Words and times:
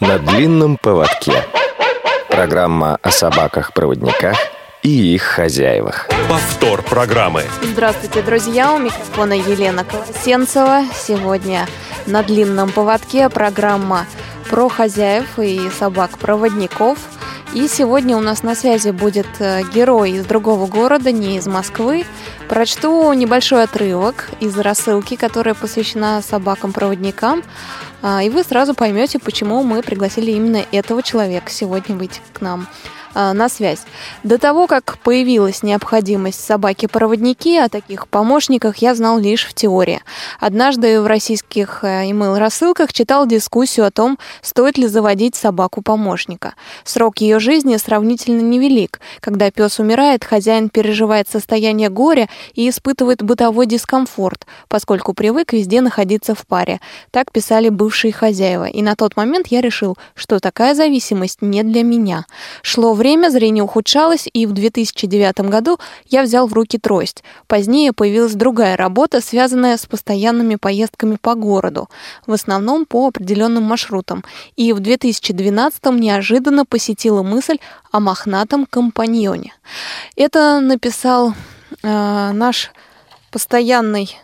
На 0.00 0.18
длинном 0.18 0.78
поводке. 0.78 1.44
Программа 2.30 2.98
о 3.02 3.10
собаках-проводниках 3.10 4.34
и 4.82 5.14
их 5.14 5.22
хозяевах. 5.22 6.08
Повтор 6.26 6.80
программы. 6.82 7.44
Здравствуйте, 7.62 8.22
друзья! 8.22 8.72
У 8.72 8.78
микрофона 8.78 9.34
Елена 9.34 9.84
Колосенцева. 9.84 10.84
Сегодня 10.94 11.66
на 12.06 12.22
длинном 12.22 12.70
поводке 12.70 13.28
программа 13.28 14.06
про 14.48 14.70
хозяев 14.70 15.38
и 15.38 15.68
собак-проводников. 15.78 16.98
И 17.52 17.68
сегодня 17.68 18.16
у 18.16 18.20
нас 18.20 18.42
на 18.42 18.54
связи 18.54 18.92
будет 18.92 19.28
э, 19.38 19.62
герой 19.74 20.12
из 20.12 20.24
другого 20.24 20.66
города, 20.66 21.12
не 21.12 21.36
из 21.36 21.46
Москвы. 21.46 22.06
Прочту 22.50 23.12
небольшой 23.12 23.62
отрывок 23.62 24.28
из 24.40 24.58
рассылки, 24.58 25.14
которая 25.14 25.54
посвящена 25.54 26.20
собакам-проводникам. 26.20 27.44
А, 28.02 28.24
и 28.24 28.28
вы 28.28 28.42
сразу 28.42 28.74
поймете, 28.74 29.20
почему 29.20 29.62
мы 29.62 29.82
пригласили 29.82 30.32
именно 30.32 30.64
этого 30.72 31.00
человека 31.00 31.48
сегодня 31.52 31.94
выйти 31.94 32.20
к 32.32 32.40
нам. 32.40 32.66
А, 33.12 33.32
на 33.32 33.48
связь. 33.48 33.80
До 34.22 34.38
того, 34.38 34.68
как 34.68 34.98
появилась 34.98 35.64
необходимость 35.64 36.44
собаки-проводники, 36.44 37.58
о 37.58 37.68
таких 37.68 38.06
помощниках 38.06 38.76
я 38.76 38.94
знал 38.94 39.18
лишь 39.18 39.46
в 39.46 39.52
теории. 39.52 40.00
Однажды 40.38 41.00
в 41.00 41.08
российских 41.08 41.82
э, 41.82 42.04
email-рассылках 42.08 42.92
читал 42.92 43.26
дискуссию 43.26 43.86
о 43.86 43.90
том, 43.90 44.16
стоит 44.42 44.78
ли 44.78 44.86
заводить 44.86 45.34
собаку-помощника. 45.34 46.54
Срок 46.84 47.18
ее 47.18 47.40
жизни 47.40 47.76
сравнительно 47.78 48.42
невелик. 48.42 49.00
Когда 49.18 49.50
пес 49.50 49.80
умирает, 49.80 50.24
хозяин 50.24 50.68
переживает 50.68 51.28
состояние 51.28 51.88
горя 51.88 52.28
и 52.54 52.68
испытывает 52.68 53.24
бытовой 53.24 53.66
дискомфорт, 53.66 54.46
поскольку 54.68 55.14
привык 55.14 55.52
везде 55.52 55.80
находиться 55.80 56.36
в 56.36 56.46
паре. 56.46 56.80
Так 57.10 57.32
писали 57.32 57.70
бывшие 57.70 58.12
хозяева. 58.12 58.68
И 58.68 58.82
на 58.82 58.94
тот 58.94 59.16
момент 59.16 59.48
я 59.48 59.60
решил, 59.60 59.98
что 60.14 60.38
такая 60.38 60.76
зависимость 60.76 61.42
не 61.42 61.64
для 61.64 61.82
меня. 61.82 62.24
Шло 62.62 62.94
время 63.00 63.30
зрение 63.30 63.64
ухудшалось, 63.64 64.28
и 64.30 64.44
в 64.44 64.52
2009 64.52 65.40
году 65.48 65.78
я 66.10 66.22
взял 66.22 66.46
в 66.46 66.52
руки 66.52 66.78
трость. 66.78 67.24
Позднее 67.46 67.94
появилась 67.94 68.34
другая 68.34 68.76
работа, 68.76 69.22
связанная 69.22 69.78
с 69.78 69.86
постоянными 69.86 70.56
поездками 70.56 71.16
по 71.16 71.34
городу, 71.34 71.88
в 72.26 72.32
основном 72.32 72.84
по 72.84 73.06
определенным 73.06 73.62
маршрутам. 73.62 74.22
И 74.56 74.74
в 74.74 74.80
2012 74.80 75.84
неожиданно 75.86 76.66
посетила 76.66 77.22
мысль 77.22 77.58
о 77.90 78.00
мохнатом 78.00 78.66
компаньоне. 78.66 79.54
Это 80.14 80.60
написал 80.60 81.32
э, 81.82 82.32
наш 82.32 82.70
постоянный 83.30 84.14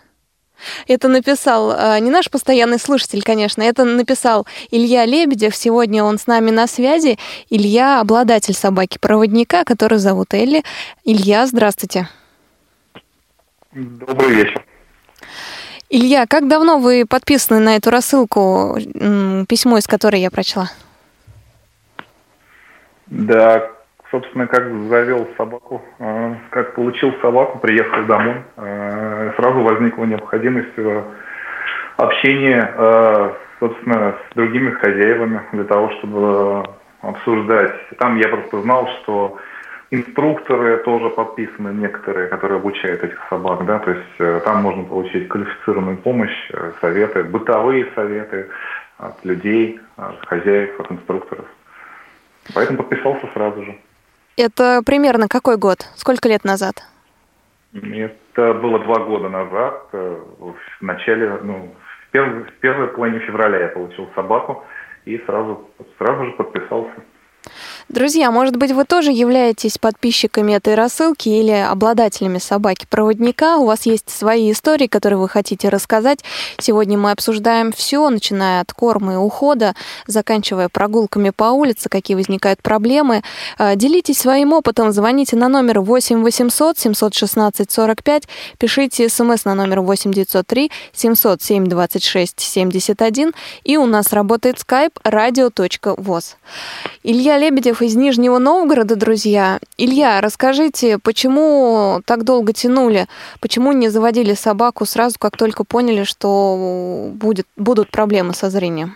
это 0.89 1.09
написал 1.09 1.73
э, 1.73 1.99
не 2.01 2.11
наш 2.11 2.31
постоянный 2.31 2.79
слушатель, 2.79 3.23
конечно, 3.23 3.63
это 3.63 3.85
написал 3.85 4.47
Илья 4.71 5.05
Лебедев. 5.05 5.55
Сегодня 5.55 6.05
он 6.05 6.19
с 6.19 6.27
нами 6.27 6.51
на 6.51 6.67
связи. 6.67 7.19
Илья– 7.51 8.01
обладатель 8.03 8.55
собаки-проводника, 8.55 9.65
который 9.65 9.99
зовут 9.99 10.35
Элли. 10.35 10.63
Илья, 11.05 11.47
здравствуйте. 11.47 12.09
Добрый 13.73 14.35
вечер. 14.35 14.65
Илья, 15.89 16.27
как 16.27 16.49
давно 16.49 16.79
вы 16.79 17.05
подписаны 17.09 17.61
на 17.61 17.77
эту 17.77 17.91
рассылку, 17.91 18.77
письмо 19.49 19.79
из 19.79 19.87
которой 19.87 20.21
я 20.21 20.31
прочла? 20.31 20.71
Да, 23.07 23.71
собственно, 24.11 24.47
как 24.47 24.65
завел 24.89 25.29
собаку, 25.37 25.83
э, 25.99 26.35
как 26.51 26.75
получил 26.75 27.13
собаку, 27.23 27.59
приехал 27.59 28.05
домой, 28.07 28.43
э, 28.57 28.96
сразу 29.37 29.61
возникла 29.61 30.05
необходимость 30.05 30.77
э, 30.77 31.03
общения, 31.97 33.35
собственно, 33.59 34.17
с 34.31 34.35
другими 34.35 34.71
хозяевами 34.71 35.41
для 35.53 35.65
того, 35.65 35.91
чтобы 35.99 36.65
обсуждать. 37.01 37.73
Там 37.99 38.19
я 38.19 38.29
просто 38.29 38.61
знал, 38.61 38.87
что 39.01 39.39
инструкторы 39.91 40.79
тоже 40.79 41.09
подписаны 41.09 41.71
некоторые, 41.71 42.29
которые 42.29 42.59
обучают 42.59 43.03
этих 43.03 43.19
собак, 43.31 43.65
да, 43.65 43.79
то 43.79 43.93
есть 43.93 44.45
там 44.45 44.63
можно 44.63 44.85
получить 44.85 45.29
квалифицированную 45.29 45.97
помощь, 45.97 46.51
советы, 46.83 47.23
бытовые 47.23 47.87
советы 47.95 48.51
от 48.99 49.25
людей, 49.25 49.81
от 49.97 50.27
хозяев, 50.27 50.79
от 50.81 50.93
инструкторов. 50.93 51.47
Поэтому 52.55 52.79
подписался 52.79 53.27
сразу 53.33 53.65
же. 53.65 53.79
Это 54.37 54.83
примерно 54.85 55.29
какой 55.29 55.57
год? 55.57 55.79
Сколько 55.95 56.29
лет 56.29 56.45
назад? 56.45 56.83
Это 57.73 58.55
было 58.55 58.79
два 58.81 59.01
года 59.01 59.29
назад. 59.29 59.89
Э, 59.93 60.23
в 60.39 60.83
начале, 60.83 61.39
ну, 61.43 61.75
в, 61.79 62.11
первой, 62.11 62.45
в 62.45 62.53
первой 62.55 62.89
половине 62.89 63.21
февраля 63.21 63.61
я 63.61 63.69
получил 63.69 64.09
собаку 64.15 64.65
и 65.05 65.19
сразу, 65.27 65.71
сразу 65.99 66.27
же 66.27 66.33
подписался. 66.33 66.95
Друзья, 67.89 68.33
может 68.33 68.57
быть, 68.57 68.73
вы 68.73 68.85
тоже 68.85 69.13
являетесь 69.13 69.79
подписчиками 69.79 70.55
этой 70.55 70.75
рассылки 70.75 71.29
или 71.29 71.53
обладателями 71.53 72.39
собаки-проводника. 72.39 73.59
У 73.59 73.67
вас 73.67 73.87
есть 73.87 74.11
свои 74.11 74.51
истории, 74.51 74.89
которые 74.89 75.21
вы 75.21 75.29
хотите 75.29 75.69
рассказать. 75.69 76.19
Сегодня 76.59 76.99
мы 76.99 77.13
обсуждаем 77.13 77.71
все, 77.71 78.11
начиная 78.11 78.61
от 78.63 78.73
корма 78.73 79.13
и 79.13 79.17
ухода, 79.17 79.77
заканчивая 80.09 80.69
прогулками 80.69 81.31
по 81.31 81.45
улице, 81.53 81.89
какие 81.89 82.17
возникают 82.17 82.61
проблемы. 82.61 83.23
А, 83.57 83.77
делитесь 83.77 84.19
своим 84.19 84.53
опытом, 84.53 84.91
звоните 84.91 85.37
на 85.37 85.47
номер 85.47 85.79
8 85.79 86.25
800 86.25 86.77
716 86.77 87.71
45, 87.71 88.25
пишите 88.59 89.09
смс 89.09 89.45
на 89.45 89.55
номер 89.55 89.83
8 89.83 90.13
903 90.13 90.73
707 90.93 91.67
26 91.67 92.41
71, 92.41 93.33
и 93.63 93.77
у 93.77 93.87
нас 93.87 94.13
работает 94.13 94.57
skype 94.57 94.95
radio.voz. 95.05 96.35
Илья 97.05 97.39
Лебедев 97.39 97.76
Лебедев 97.77 97.83
из 97.83 97.97
Нижнего 97.97 98.39
Новгорода, 98.39 98.97
друзья. 98.97 99.59
Илья, 99.77 100.21
расскажите, 100.21 100.99
почему 101.03 102.01
так 102.05 102.25
долго 102.25 102.53
тянули? 102.53 103.07
Почему 103.41 103.73
не 103.73 103.89
заводили 103.89 104.35
собаку 104.35 104.85
сразу, 104.85 105.17
как 105.19 105.37
только 105.37 105.65
поняли, 105.65 106.05
что 106.05 107.11
будет, 107.13 107.47
будут 107.57 107.91
проблемы 107.91 108.33
со 108.35 108.51
зрением? 108.51 108.95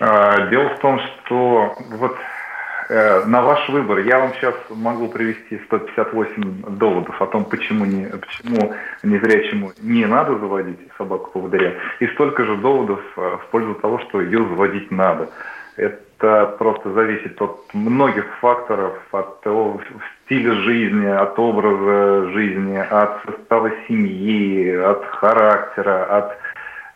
А, 0.00 0.46
дело 0.48 0.68
в 0.70 0.78
том, 0.80 1.00
что 1.00 1.74
вот 1.98 2.16
э, 2.88 3.24
на 3.26 3.42
ваш 3.42 3.68
выбор 3.68 3.98
я 3.98 4.18
вам 4.18 4.32
сейчас 4.34 4.54
могу 4.70 5.08
привести 5.08 5.58
158 5.66 6.76
доводов 6.76 7.20
о 7.20 7.26
том, 7.26 7.44
почему, 7.44 7.84
не, 7.84 8.06
почему 8.06 8.74
незрячему 9.02 9.72
не 9.80 10.06
надо 10.06 10.38
заводить 10.38 10.78
собаку 10.98 11.30
поводыря, 11.30 11.74
и 12.00 12.06
столько 12.08 12.44
же 12.44 12.56
доводов 12.56 13.00
э, 13.16 13.38
в 13.42 13.50
пользу 13.50 13.74
того, 13.74 13.98
что 14.00 14.20
ее 14.20 14.38
заводить 14.38 14.90
надо. 14.90 15.28
Это 15.76 16.05
просто 16.18 16.92
зависит 16.92 17.40
от 17.40 17.74
многих 17.74 18.26
факторов, 18.40 18.98
от 19.12 19.40
того 19.42 19.80
стиля 20.24 20.54
жизни, 20.54 21.06
от 21.06 21.38
образа 21.38 22.30
жизни, 22.32 22.76
от 22.76 23.22
состава 23.24 23.70
семьи, 23.86 24.74
от 24.74 25.04
характера, 25.06 26.04
от 26.04 26.38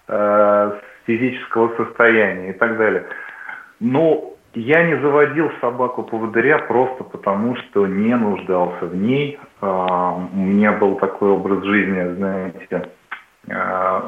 э, 0.09 0.81
физического 1.07 1.75
состояния 1.77 2.51
и 2.51 2.53
так 2.53 2.77
далее. 2.77 3.05
Но 3.81 4.35
я 4.55 4.85
не 4.85 5.01
заводил 5.01 5.51
собаку 5.61 6.03
поводыря 6.03 6.59
просто 6.59 7.05
потому, 7.05 7.57
что 7.57 7.87
не 7.87 8.17
нуждался 8.17 8.87
в 8.87 8.97
ней. 8.97 9.39
Э, 9.61 9.67
у 9.67 10.37
меня 10.37 10.73
был 10.73 10.97
такой 10.97 11.31
образ 11.31 11.65
жизни, 11.65 12.15
знаете, 12.15 12.91
э, 13.49 14.01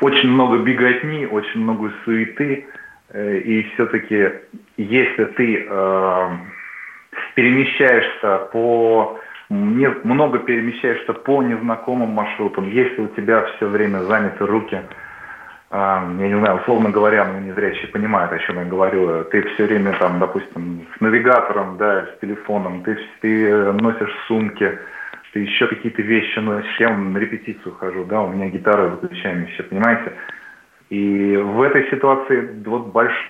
очень 0.00 0.30
много 0.30 0.58
беготни, 0.58 1.26
очень 1.26 1.60
много 1.60 1.92
суеты. 2.04 2.66
Э, 2.66 2.81
и 3.14 3.62
все-таки, 3.74 4.30
если 4.76 5.24
ты 5.36 5.66
э, 5.68 6.28
перемещаешься 7.34 8.48
по 8.52 9.20
не, 9.50 9.88
много 10.04 10.38
перемещаешься 10.38 11.12
по 11.12 11.42
незнакомым 11.42 12.10
маршрутам, 12.10 12.70
если 12.70 13.02
у 13.02 13.08
тебя 13.08 13.44
все 13.56 13.66
время 13.66 13.98
заняты 14.04 14.46
руки, 14.46 14.76
э, 14.76 14.82
я 15.70 16.28
не 16.28 16.38
знаю, 16.38 16.60
условно 16.60 16.88
говоря, 16.88 17.26
ну, 17.26 17.40
незрячие 17.40 17.88
понимают, 17.88 18.32
о 18.32 18.38
чем 18.38 18.58
я 18.58 18.64
говорю, 18.64 19.24
ты 19.24 19.42
все 19.42 19.66
время 19.66 19.92
там, 19.98 20.18
допустим, 20.18 20.86
с 20.96 21.00
навигатором, 21.00 21.76
да, 21.76 22.06
с 22.06 22.20
телефоном, 22.20 22.82
ты, 22.82 22.98
ты 23.20 23.72
носишь 23.72 24.16
сумки, 24.26 24.78
ты 25.34 25.40
еще 25.40 25.66
какие-то 25.66 26.00
вещи 26.00 26.38
носишь, 26.38 26.80
я 26.80 26.96
на 26.96 27.18
репетицию 27.18 27.74
хожу, 27.74 28.04
да, 28.04 28.22
у 28.22 28.32
меня 28.32 28.48
гитара 28.48 28.88
выключаемая, 28.88 29.48
понимаете, 29.68 30.12
и 30.92 31.36
в 31.38 31.62
этой 31.62 31.88
ситуации 31.88 32.62
вот 32.66 32.88
большой 32.88 33.24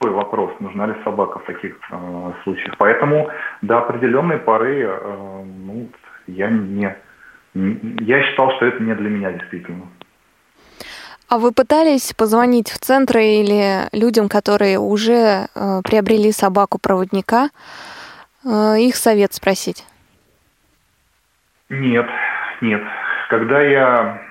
вопрос, 0.00 0.50
нужна 0.58 0.86
ли 0.86 0.94
собака 1.04 1.38
в 1.38 1.44
таких 1.44 1.76
э, 1.90 2.32
случаях. 2.44 2.78
Поэтому 2.78 3.28
до 3.60 3.76
определенной 3.76 4.38
поры 4.38 4.84
э, 4.84 5.44
ну, 5.44 5.90
я 6.26 6.48
не, 6.48 6.96
я 7.52 8.22
считал, 8.22 8.52
что 8.56 8.64
это 8.64 8.82
не 8.82 8.94
для 8.94 9.10
меня 9.10 9.32
действительно. 9.32 9.82
А 11.28 11.38
вы 11.38 11.52
пытались 11.52 12.14
позвонить 12.14 12.70
в 12.70 12.78
центры 12.78 13.22
или 13.22 13.94
людям, 13.94 14.30
которые 14.30 14.78
уже 14.78 15.46
э, 15.54 15.80
приобрели 15.84 16.32
собаку-проводника, 16.32 17.50
э, 18.46 18.76
их 18.78 18.96
совет 18.96 19.34
спросить? 19.34 19.84
Нет, 21.68 22.08
нет. 22.62 22.80
Когда 23.28 23.60
я 23.60 24.29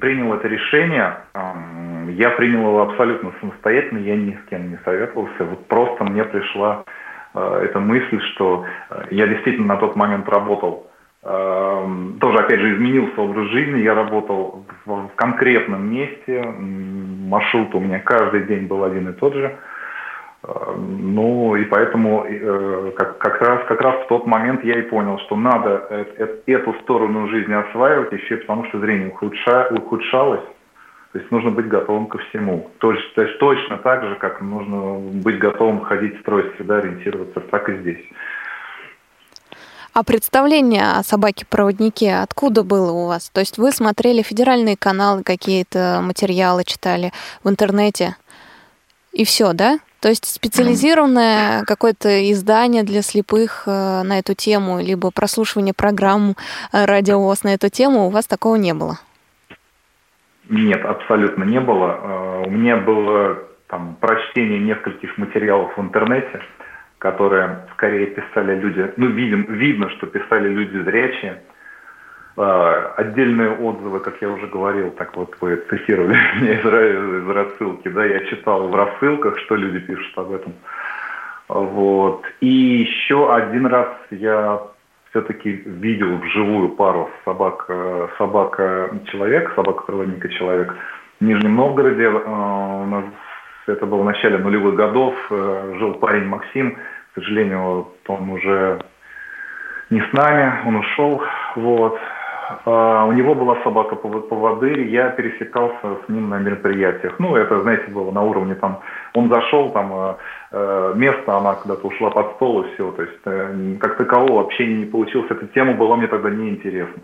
принял 0.00 0.32
это 0.34 0.48
решение, 0.48 1.16
я 2.08 2.30
принял 2.30 2.60
его 2.60 2.82
абсолютно 2.82 3.32
самостоятельно, 3.40 3.98
я 3.98 4.16
ни 4.16 4.32
с 4.32 4.48
кем 4.48 4.70
не 4.70 4.78
советовался. 4.84 5.44
Вот 5.44 5.66
просто 5.66 6.04
мне 6.04 6.24
пришла 6.24 6.84
э, 7.34 7.60
эта 7.64 7.80
мысль, 7.80 8.20
что 8.32 8.64
э, 8.90 9.04
я 9.10 9.26
действительно 9.26 9.74
на 9.74 9.76
тот 9.76 9.96
момент 9.96 10.28
работал 10.28 10.86
тоже, 11.22 12.38
опять 12.38 12.60
же, 12.60 12.76
изменился 12.76 13.20
образ 13.20 13.48
жизни. 13.50 13.82
Я 13.82 13.94
работал 13.94 14.64
в 14.86 15.10
конкретном 15.16 15.92
месте. 15.92 16.42
Маршрут 16.42 17.74
у 17.74 17.80
меня 17.80 17.98
каждый 17.98 18.44
день 18.44 18.66
был 18.66 18.84
один 18.84 19.10
и 19.10 19.12
тот 19.12 19.34
же. 19.34 19.54
Эм, 20.42 21.14
ну, 21.14 21.54
и 21.56 21.64
поэтому 21.64 22.24
э, 22.24 22.92
как, 22.96 23.18
как, 23.18 23.40
раз, 23.42 23.66
как 23.68 23.80
раз 23.80 24.04
в 24.04 24.08
тот 24.08 24.26
момент 24.26 24.64
я 24.64 24.78
и 24.78 24.82
понял, 24.82 25.18
что 25.26 25.36
надо 25.36 26.06
эту 26.46 26.74
сторону 26.82 27.28
жизни 27.28 27.52
осваивать, 27.52 28.12
еще 28.12 28.38
потому 28.38 28.64
что 28.66 28.80
зрение 28.80 29.08
ухудша, 29.08 29.68
ухудшалось. 29.70 30.44
То 31.12 31.18
есть 31.18 31.30
нужно 31.32 31.50
быть 31.50 31.66
готовым 31.66 32.06
ко 32.06 32.18
всему. 32.18 32.70
То 32.78 32.92
есть, 32.92 33.14
то 33.14 33.22
есть 33.22 33.38
точно 33.38 33.78
так 33.78 34.04
же, 34.04 34.14
как 34.14 34.40
нужно 34.40 34.98
быть 35.20 35.38
готовым 35.38 35.80
ходить, 35.80 36.18
строить 36.20 36.54
всегда, 36.54 36.78
ориентироваться, 36.78 37.40
так 37.40 37.68
и 37.68 37.76
здесь. 37.78 38.04
А 39.92 40.04
представление 40.04 40.92
о 40.92 41.02
собаке-проводнике 41.02 42.14
откуда 42.14 42.62
было 42.62 42.92
у 42.92 43.08
вас? 43.08 43.28
То 43.28 43.40
есть 43.40 43.58
вы 43.58 43.72
смотрели 43.72 44.22
федеральные 44.22 44.76
каналы, 44.76 45.24
какие-то 45.24 46.00
материалы 46.00 46.62
читали 46.64 47.12
в 47.42 47.50
интернете, 47.50 48.16
и 49.12 49.24
все, 49.24 49.52
да? 49.52 49.80
То 50.00 50.08
есть 50.08 50.24
специализированное 50.24 51.64
какое-то 51.66 52.08
издание 52.32 52.82
для 52.82 53.02
слепых 53.02 53.64
э, 53.66 54.02
на 54.02 54.18
эту 54.18 54.34
тему, 54.34 54.80
либо 54.80 55.10
прослушивание 55.10 55.74
программ 55.74 56.34
э, 56.72 56.86
радиовоз 56.86 57.44
на 57.44 57.54
эту 57.54 57.68
тему, 57.68 58.06
у 58.06 58.10
вас 58.10 58.26
такого 58.26 58.56
не 58.56 58.72
было? 58.72 58.98
Нет, 60.48 60.84
абсолютно 60.84 61.44
не 61.44 61.60
было. 61.60 62.00
Э, 62.02 62.46
у 62.46 62.50
меня 62.50 62.78
было 62.78 63.38
там 63.68 63.96
прочтение 64.00 64.58
нескольких 64.58 65.16
материалов 65.18 65.76
в 65.76 65.80
интернете, 65.80 66.40
которые 66.98 67.66
скорее 67.74 68.06
писали 68.06 68.58
люди, 68.58 68.92
ну, 68.96 69.06
видим, 69.06 69.44
видно, 69.52 69.90
что 69.90 70.06
писали 70.06 70.48
люди 70.48 70.82
зрячие. 70.82 71.42
А, 72.42 72.94
отдельные 72.96 73.50
отзывы, 73.50 74.00
как 74.00 74.22
я 74.22 74.30
уже 74.30 74.46
говорил, 74.46 74.90
так 74.92 75.14
вот 75.14 75.36
вы 75.42 75.56
цитировали 75.68 76.16
меня 76.40 76.54
из, 76.54 76.64
из 76.64 77.28
рассылки, 77.28 77.88
да, 77.88 78.04
я 78.06 78.20
читал 78.26 78.66
в 78.68 78.74
рассылках, 78.74 79.38
что 79.40 79.56
люди 79.56 79.78
пишут 79.80 80.16
об 80.16 80.32
этом. 80.32 80.54
Вот. 81.48 82.24
И 82.40 82.46
еще 82.46 83.34
один 83.34 83.66
раз 83.66 83.88
я 84.10 84.62
все-таки 85.10 85.50
видел 85.50 86.16
вживую 86.16 86.70
пару 86.70 87.10
собак, 87.26 87.66
э, 87.68 88.08
собака-человек, 88.16 89.52
собака-проводника 89.54 90.28
человек. 90.30 90.74
В 91.20 91.24
Нижнем 91.24 91.56
Новгороде 91.56 92.04
э, 92.04 92.08
у 92.08 92.86
нас 92.86 93.04
это 93.66 93.84
было 93.84 94.00
в 94.00 94.06
начале 94.06 94.38
нулевых 94.38 94.76
годов, 94.76 95.14
э, 95.30 95.74
жил 95.78 95.92
парень 95.94 96.24
Максим, 96.24 96.76
к 97.12 97.16
сожалению, 97.16 97.88
он 98.06 98.30
уже 98.30 98.78
не 99.90 100.00
с 100.00 100.12
нами, 100.14 100.66
он 100.66 100.76
ушел, 100.76 101.22
вот. 101.56 102.00
А 102.64 103.04
у 103.06 103.12
него 103.12 103.34
была 103.34 103.56
собака 103.62 103.96
по 103.96 104.08
поводырь, 104.08 104.88
я 104.88 105.10
пересекался 105.10 105.98
с 106.04 106.08
ним 106.08 106.30
на 106.30 106.38
мероприятиях. 106.38 107.14
Ну, 107.18 107.36
это, 107.36 107.60
знаете, 107.62 107.90
было 107.90 108.10
на 108.10 108.22
уровне 108.22 108.54
там, 108.54 108.80
он 109.14 109.28
зашел, 109.28 109.70
там, 109.70 109.92
э, 109.92 110.14
э 110.52 110.92
место, 110.96 111.36
она 111.36 111.54
куда-то 111.54 111.86
ушла 111.86 112.10
под 112.10 112.32
стол 112.36 112.62
и 112.62 112.74
все. 112.74 112.90
То 112.92 113.02
есть, 113.02 113.20
э, 113.24 113.76
как 113.80 113.96
такового 113.96 114.40
общения 114.40 114.78
не 114.78 114.86
получилось. 114.86 115.30
Эта 115.30 115.46
тема 115.48 115.74
была 115.74 115.96
мне 115.96 116.08
тогда 116.08 116.30
неинтересна. 116.30 117.02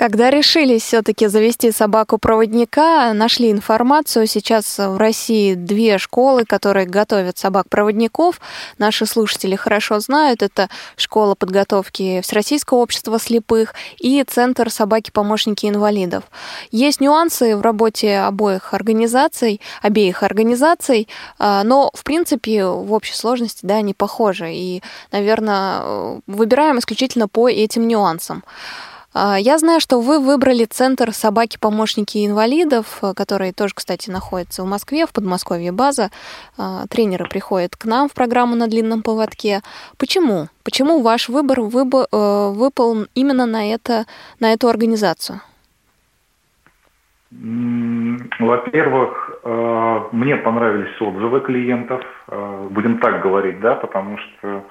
Когда 0.00 0.30
решились 0.30 0.82
все-таки 0.84 1.26
завести 1.26 1.70
собаку-проводника, 1.70 3.12
нашли 3.12 3.50
информацию. 3.50 4.26
Сейчас 4.26 4.78
в 4.78 4.96
России 4.96 5.52
две 5.52 5.98
школы, 5.98 6.46
которые 6.46 6.86
готовят 6.86 7.36
собак-проводников. 7.36 8.40
Наши 8.78 9.04
слушатели 9.04 9.56
хорошо 9.56 10.00
знают. 10.00 10.40
Это 10.42 10.70
школа 10.96 11.34
подготовки 11.34 12.22
Всероссийского 12.22 12.78
общества 12.78 13.18
слепых 13.18 13.74
и 13.98 14.24
Центр 14.26 14.70
собаки-помощники 14.70 15.66
инвалидов. 15.66 16.24
Есть 16.70 17.02
нюансы 17.02 17.54
в 17.54 17.60
работе 17.60 18.20
обоих 18.20 18.72
организаций, 18.72 19.60
обеих 19.82 20.22
организаций, 20.22 21.08
а, 21.38 21.62
но, 21.62 21.90
в 21.92 22.04
принципе, 22.04 22.64
в 22.64 22.90
общей 22.94 23.14
сложности, 23.14 23.66
да, 23.66 23.74
они 23.74 23.92
похожи. 23.92 24.50
И, 24.50 24.82
наверное, 25.12 26.22
выбираем 26.26 26.78
исключительно 26.78 27.28
по 27.28 27.50
этим 27.50 27.86
нюансам. 27.86 28.42
А, 29.12 29.36
я 29.38 29.58
знаю, 29.58 29.80
что 29.80 30.00
вы 30.00 30.20
выбрали 30.20 30.64
центр 30.64 31.12
собаки-помощники 31.12 32.24
инвалидов, 32.24 32.98
э, 33.02 33.12
который 33.14 33.52
тоже, 33.52 33.74
кстати, 33.74 34.08
находится 34.08 34.62
в 34.62 34.66
Москве, 34.66 35.06
в 35.06 35.12
Подмосковье 35.12 35.72
база. 35.72 36.10
А, 36.56 36.86
тренеры 36.86 37.26
приходят 37.28 37.76
к 37.76 37.86
нам 37.86 38.08
в 38.08 38.12
программу 38.12 38.54
на 38.54 38.68
длинном 38.68 39.02
поводке. 39.02 39.62
Почему? 39.98 40.46
Почему 40.64 41.02
ваш 41.02 41.28
выбор 41.28 41.60
э, 41.60 41.64
выпал 42.52 43.06
именно 43.14 43.46
на, 43.46 43.72
это, 43.72 44.06
на 44.38 44.52
эту 44.52 44.68
организацию? 44.68 45.40
Во-первых, 48.38 49.40
э, 49.42 50.00
мне 50.12 50.36
понравились 50.36 51.00
отзывы 51.00 51.40
клиентов, 51.40 52.02
будем 52.70 52.98
так 52.98 53.22
говорить, 53.22 53.60
да, 53.60 53.74
потому 53.74 54.18
что 54.18 54.64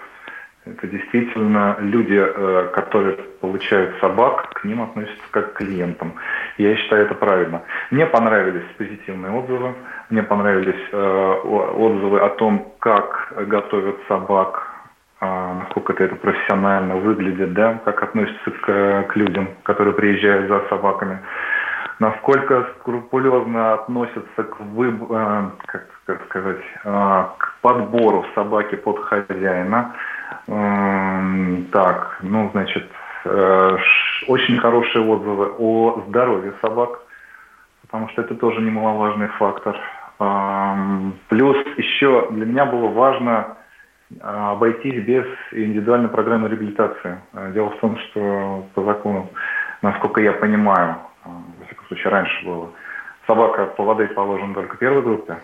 это 0.66 0.88
действительно 0.88 1.78
люди, 1.80 2.20
э, 2.20 2.70
которые 2.74 3.16
получают 3.42 3.98
собак, 4.00 4.50
к 4.54 4.66
ним 4.66 4.82
относятся 4.82 5.24
как 5.32 5.54
к 5.54 5.58
клиентам. 5.58 6.14
Я 6.58 6.76
считаю 6.76 7.06
это 7.06 7.16
правильно. 7.16 7.62
Мне 7.92 8.06
понравились 8.06 8.66
позитивные 8.78 9.32
отзывы, 9.32 9.74
мне 10.10 10.24
понравились 10.24 10.90
э, 10.92 11.32
отзывы 11.44 12.20
о 12.20 12.30
том, 12.30 12.74
как 12.80 13.34
готовят 13.48 13.96
собак, 14.08 14.68
а, 15.22 15.54
насколько 15.64 16.02
это, 16.02 16.16
профессионально 16.16 16.96
выглядит, 16.96 17.54
да, 17.54 17.80
как 17.84 18.04
относятся 18.04 18.52
к, 18.52 19.04
к 19.10 19.16
людям, 19.16 19.50
которые 19.64 19.94
приезжают 19.94 20.48
за 20.48 20.68
собаками, 20.70 21.20
насколько 22.00 22.70
скрупулезно 22.80 23.74
относятся 23.74 24.44
к, 24.44 24.60
выб... 24.60 25.12
Э, 25.12 25.50
как, 25.66 25.88
как 26.06 26.26
сказать, 26.26 26.62
к 26.84 27.56
подбору 27.62 28.26
собаки 28.34 28.76
под 28.76 29.00
хозяина, 29.00 29.94
так, 30.50 32.20
ну, 32.24 32.50
значит, 32.52 32.90
э, 33.26 33.78
очень 34.28 34.58
хорошие 34.58 35.06
отзывы 35.06 35.54
о 35.60 36.04
здоровье 36.08 36.54
собак, 36.62 37.02
потому 37.82 38.10
что 38.10 38.22
это 38.22 38.36
тоже 38.36 38.62
немаловажный 38.62 39.28
фактор. 39.38 39.80
Плюс 41.30 41.58
еще 41.78 42.28
для 42.32 42.46
меня 42.46 42.66
было 42.66 42.90
важно 42.90 43.56
а, 44.22 44.54
обойтись 44.54 45.04
без 45.04 45.26
индивидуальной 45.52 46.10
программы 46.10 46.50
реабилитации. 46.50 47.20
Э, 47.34 47.52
дело 47.54 47.70
в 47.70 47.80
том, 47.80 47.98
что 48.00 48.66
по 48.74 48.84
закону, 48.84 49.30
насколько 49.82 50.20
я 50.20 50.34
понимаю, 50.34 50.96
э, 51.26 51.30
во 51.60 51.66
всяком 51.66 51.86
случае 51.88 52.12
раньше 52.12 52.46
было, 52.46 52.72
собака 53.28 53.68
по 53.68 53.84
воде 53.84 54.08
положена 54.08 54.56
только 54.56 54.78
первой 54.78 55.04
группе. 55.04 55.38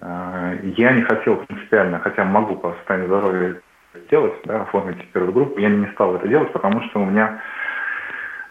Я 0.00 0.92
не 0.92 1.02
хотел 1.02 1.36
принципиально, 1.36 1.98
хотя 1.98 2.24
могу 2.24 2.56
по 2.56 2.72
состоянию 2.72 3.08
здоровья 3.08 3.60
сделать, 3.94 4.34
да, 4.44 4.62
оформить 4.62 5.06
первую 5.12 5.32
группу. 5.32 5.60
Я 5.60 5.68
не 5.68 5.86
стал 5.92 6.16
это 6.16 6.28
делать, 6.28 6.52
потому 6.52 6.82
что 6.82 7.00
у 7.00 7.04
меня 7.04 7.40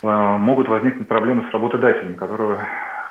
э, 0.04 0.08
могут 0.08 0.68
возникнуть 0.68 1.08
проблемы 1.08 1.46
с 1.50 1.54
работодателями, 1.54 2.14
которые, 2.14 2.60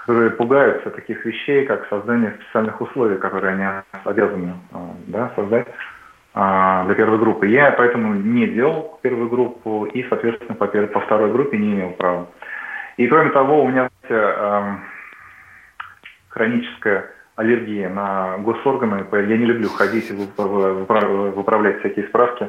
которые 0.01 0.31
пугаются 0.31 0.91
таких 0.91 1.25
вещей, 1.25 1.67
как 1.67 1.89
создание 1.89 2.37
специальных 2.43 2.81
условий, 2.81 3.19
которые 3.19 3.55
они 3.55 3.65
обязаны 4.05 4.55
э, 4.73 4.77
да, 5.09 5.33
создать 5.37 5.67
э, 6.35 6.83
для 6.87 6.95
первой 6.95 7.19
группы. 7.19 7.47
Я 7.47 7.73
поэтому 7.73 8.15
не 8.15 8.47
делал 8.47 8.99
первую 9.03 9.29
группу 9.29 9.87
и, 9.87 10.07
соответственно, 10.09 10.55
по, 10.55 10.67
по 10.67 11.01
второй 11.01 11.33
группе 11.33 11.59
не 11.59 11.73
имел 11.73 11.91
права. 11.93 12.27
И 12.97 13.07
кроме 13.07 13.31
того, 13.31 13.65
у 13.65 13.69
меня 13.69 13.89
э, 14.09 14.77
хроническая 16.29 17.11
аллергия 17.41 17.89
на 17.89 18.37
госорганы. 18.39 19.07
Я 19.13 19.39
не 19.39 19.47
люблю 19.47 19.69
ходить 19.71 20.11
и 20.11 20.15
выправлять 20.37 21.81
всякие 21.81 22.07
справки. 22.09 22.49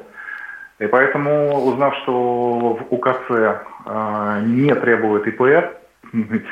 И 0.79 0.87
поэтому, 0.87 1.63
узнав, 1.65 1.95
что 2.01 2.73
в 2.73 2.93
УКЦ 2.93 3.29
э, 3.29 4.41
не 4.45 4.73
требует 4.75 5.27
ИПР, 5.27 5.71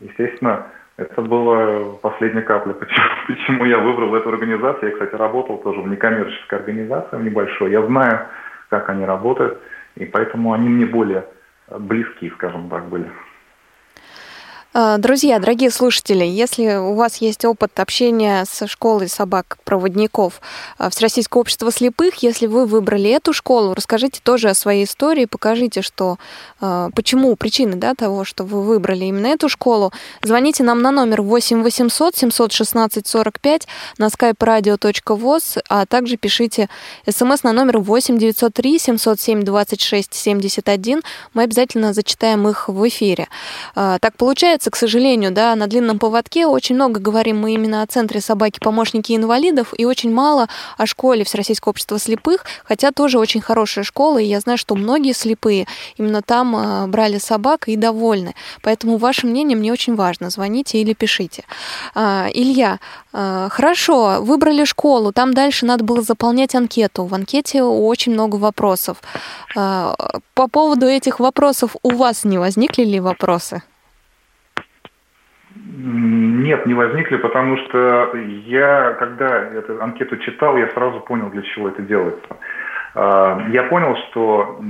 естественно, 0.00 0.66
это 0.96 1.22
была 1.22 1.94
последняя 2.02 2.42
капля, 2.42 2.74
почему, 2.74 3.06
почему 3.26 3.64
я 3.64 3.78
выбрал 3.78 4.14
эту 4.16 4.28
организацию. 4.28 4.90
Я, 4.90 4.94
кстати, 4.94 5.14
работал 5.14 5.58
тоже 5.58 5.80
в 5.80 5.88
некоммерческой 5.88 6.58
организации, 6.58 7.16
в 7.16 7.22
небольшой. 7.22 7.70
Я 7.70 7.82
знаю, 7.86 8.26
как 8.68 8.90
они 8.90 9.04
работают, 9.04 9.58
и 9.94 10.04
поэтому 10.04 10.52
они 10.52 10.68
мне 10.68 10.84
более 10.84 11.24
близки, 11.70 12.30
скажем 12.30 12.68
так, 12.68 12.84
были. 12.88 13.06
А, 14.80 14.96
друзья, 14.98 15.40
дорогие 15.40 15.72
слушатели, 15.72 16.24
если 16.24 16.76
у 16.76 16.94
вас 16.94 17.16
есть 17.16 17.44
опыт 17.44 17.80
общения 17.80 18.44
с 18.48 18.64
школой 18.68 19.08
собак-проводников 19.08 20.40
а, 20.78 20.88
Всероссийского 20.88 21.40
общества 21.40 21.72
слепых, 21.72 22.22
если 22.22 22.46
вы 22.46 22.64
выбрали 22.64 23.10
эту 23.10 23.32
школу, 23.32 23.74
расскажите 23.74 24.20
тоже 24.22 24.50
о 24.50 24.54
своей 24.54 24.84
истории, 24.84 25.24
покажите, 25.24 25.82
что 25.82 26.18
а, 26.60 26.90
почему 26.94 27.34
причины 27.34 27.74
да, 27.74 27.96
того, 27.96 28.22
что 28.22 28.44
вы 28.44 28.62
выбрали 28.62 29.06
именно 29.06 29.26
эту 29.26 29.48
школу. 29.48 29.92
Звоните 30.22 30.62
нам 30.62 30.80
на 30.80 30.92
номер 30.92 31.22
8 31.22 31.60
800 31.64 32.14
716 32.14 33.04
45 33.04 33.66
на 33.98 34.06
skype 34.06 34.38
radio.voz, 34.38 35.60
а 35.68 35.86
также 35.86 36.16
пишите 36.16 36.68
смс 37.04 37.42
на 37.42 37.52
номер 37.52 37.78
8 37.78 38.16
903 38.16 38.78
707 38.78 39.42
26 39.42 40.14
71. 40.14 41.02
Мы 41.34 41.42
обязательно 41.42 41.92
зачитаем 41.92 42.46
их 42.46 42.68
в 42.68 42.86
эфире. 42.86 43.26
Так 43.74 44.16
получается, 44.16 44.67
к 44.70 44.76
сожалению, 44.76 45.30
да, 45.30 45.54
на 45.54 45.66
длинном 45.66 45.98
поводке 45.98 46.46
очень 46.46 46.74
много 46.74 47.00
говорим 47.00 47.38
мы 47.38 47.54
именно 47.54 47.82
о 47.82 47.86
Центре 47.86 48.20
собаки-помощники 48.20 49.14
инвалидов 49.14 49.74
и 49.76 49.84
очень 49.84 50.12
мало 50.12 50.48
о 50.76 50.86
школе 50.86 51.24
Всероссийского 51.24 51.70
общества 51.70 51.98
слепых, 51.98 52.44
хотя 52.64 52.90
тоже 52.92 53.18
очень 53.18 53.40
хорошая 53.40 53.84
школа, 53.84 54.18
и 54.18 54.24
я 54.24 54.40
знаю, 54.40 54.58
что 54.58 54.74
многие 54.74 55.12
слепые 55.12 55.66
именно 55.96 56.22
там 56.22 56.56
э, 56.56 56.86
брали 56.86 57.18
собак 57.18 57.68
и 57.68 57.76
довольны. 57.76 58.34
Поэтому 58.62 58.96
ваше 58.96 59.26
мнение 59.26 59.56
мне 59.56 59.72
очень 59.72 59.94
важно. 59.94 60.30
Звоните 60.30 60.80
или 60.80 60.92
пишите. 60.92 61.44
А, 61.94 62.28
Илья, 62.32 62.78
э, 63.12 63.48
хорошо, 63.50 64.18
выбрали 64.20 64.64
школу, 64.64 65.12
там 65.12 65.34
дальше 65.34 65.66
надо 65.66 65.84
было 65.84 66.02
заполнять 66.02 66.54
анкету. 66.54 67.04
В 67.04 67.14
анкете 67.14 67.62
очень 67.62 68.12
много 68.12 68.36
вопросов. 68.36 68.98
А, 69.56 69.94
по 70.34 70.48
поводу 70.48 70.86
этих 70.86 71.20
вопросов 71.20 71.76
у 71.82 71.90
вас 71.90 72.24
не 72.24 72.38
возникли 72.38 72.84
ли 72.84 73.00
вопросы? 73.00 73.62
Нет, 75.54 76.66
не 76.66 76.74
возникли, 76.74 77.16
потому 77.16 77.56
что 77.58 78.12
я, 78.16 78.92
когда 78.98 79.44
эту 79.44 79.82
анкету 79.82 80.16
читал, 80.18 80.56
я 80.56 80.68
сразу 80.70 81.00
понял, 81.00 81.30
для 81.30 81.42
чего 81.42 81.68
это 81.68 81.82
делается. 81.82 82.36
А, 82.94 83.40
я 83.50 83.64
понял, 83.64 83.96
что 84.08 84.60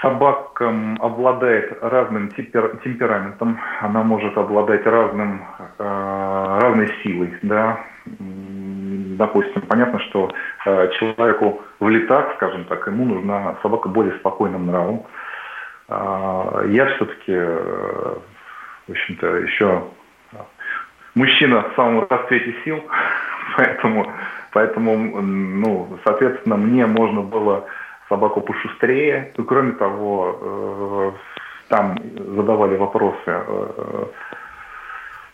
собака 0.00 0.72
обладает 1.00 1.78
разным 1.82 2.30
темпераментом, 2.30 3.58
она 3.80 4.02
может 4.02 4.36
обладать 4.38 4.86
разным, 4.86 5.44
а, 5.78 6.60
разной 6.60 6.90
силой, 7.02 7.34
да. 7.42 7.80
Допустим, 8.06 9.62
понятно, 9.62 9.98
что 10.00 10.30
а, 10.64 10.88
человеку 10.88 11.62
в 11.80 11.88
летах, 11.88 12.34
скажем 12.36 12.64
так, 12.64 12.86
ему 12.86 13.04
нужна 13.04 13.56
собака 13.62 13.88
более 13.88 14.14
спокойным 14.18 14.66
нравом. 14.66 15.04
Я 15.90 16.84
все-таки 16.94 17.32
в 17.32 18.37
общем-то, 19.08 19.26
еще 19.38 19.84
мужчина 21.14 21.62
в 21.70 21.74
самом 21.76 22.06
расцвете 22.08 22.54
сил, 22.64 22.82
поэтому, 23.56 24.12
поэтому, 24.52 24.96
ну, 25.22 25.98
соответственно, 26.04 26.56
мне 26.56 26.86
можно 26.86 27.22
было 27.22 27.66
собаку 28.08 28.40
пошустрее. 28.40 29.32
И, 29.36 29.42
кроме 29.42 29.72
того, 29.72 30.38
э, 30.40 31.12
там 31.68 31.96
задавали 32.16 32.76
вопросы 32.76 33.18
э, 33.26 34.04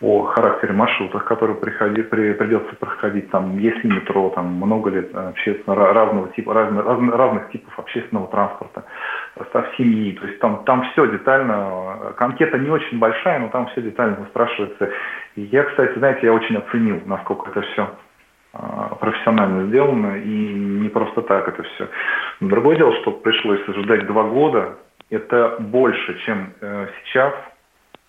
о 0.01 0.23
характере 0.25 0.73
маршрутов, 0.73 1.25
которые 1.25 1.57
приходи, 1.57 2.03
при, 2.03 2.33
придется 2.33 2.75
проходить, 2.77 3.31
там, 3.31 3.59
есть 3.59 3.83
ли 3.85 3.91
метро, 3.91 4.31
там, 4.31 4.47
много 4.47 4.91
ли 4.91 5.09
общественно, 5.13 5.77
разного 5.77 6.29
типа, 6.29 6.55
разных, 6.55 6.85
разных 6.87 7.51
типов 7.51 7.79
общественного 7.79 8.29
транспорта, 8.29 8.85
состав 9.37 9.67
семьи, 9.77 10.13
то 10.13 10.27
есть 10.27 10.39
там, 10.39 10.65
там 10.65 10.83
все 10.93 11.07
детально, 11.07 12.15
анкета 12.19 12.59
не 12.59 12.71
очень 12.71 12.99
большая, 12.99 13.41
но 13.41 13.49
там 13.49 13.67
все 13.69 13.83
детально 13.83 14.27
спрашивается. 14.31 14.91
И 15.37 15.43
я, 15.43 15.65
кстати, 15.65 15.99
знаете, 15.99 16.27
я 16.27 16.33
очень 16.33 16.57
оценил, 16.57 17.03
насколько 17.07 17.51
это 17.51 17.63
все 17.63 17.91
а, 18.53 18.95
профессионально 18.95 19.67
сделано, 19.67 20.17
и 20.19 20.55
не 20.55 20.89
просто 20.89 21.23
так 21.23 21.49
это 21.49 21.63
все. 21.63 21.89
Другое 22.41 22.77
дело, 22.77 22.95
что 23.01 23.11
пришлось 23.11 23.61
ждать 23.67 24.07
два 24.07 24.25
года, 24.25 24.77
это 25.11 25.57
больше, 25.59 26.19
чем 26.25 26.53
э, 26.61 26.87
сейчас, 27.05 27.35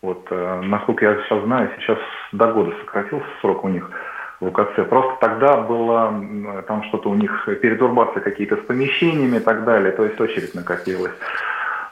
вот, 0.01 0.27
э, 0.29 0.61
насколько 0.63 1.05
я 1.05 1.21
сейчас 1.23 1.43
знаю, 1.43 1.69
сейчас 1.77 1.97
до 2.31 2.51
года 2.51 2.73
сократился 2.79 3.27
срок 3.41 3.63
у 3.63 3.69
них 3.69 3.89
УКЦ. 4.41 4.87
Просто 4.89 5.17
тогда 5.19 5.57
было 5.57 6.13
там 6.67 6.83
что-то 6.83 7.09
у 7.09 7.15
них 7.15 7.47
перетурбации 7.61 8.19
какие-то 8.19 8.57
с 8.57 8.61
помещениями 8.61 9.37
и 9.37 9.39
так 9.39 9.63
далее, 9.63 9.91
то 9.91 10.03
есть 10.03 10.19
очередь 10.19 10.55
накопилась. 10.55 11.13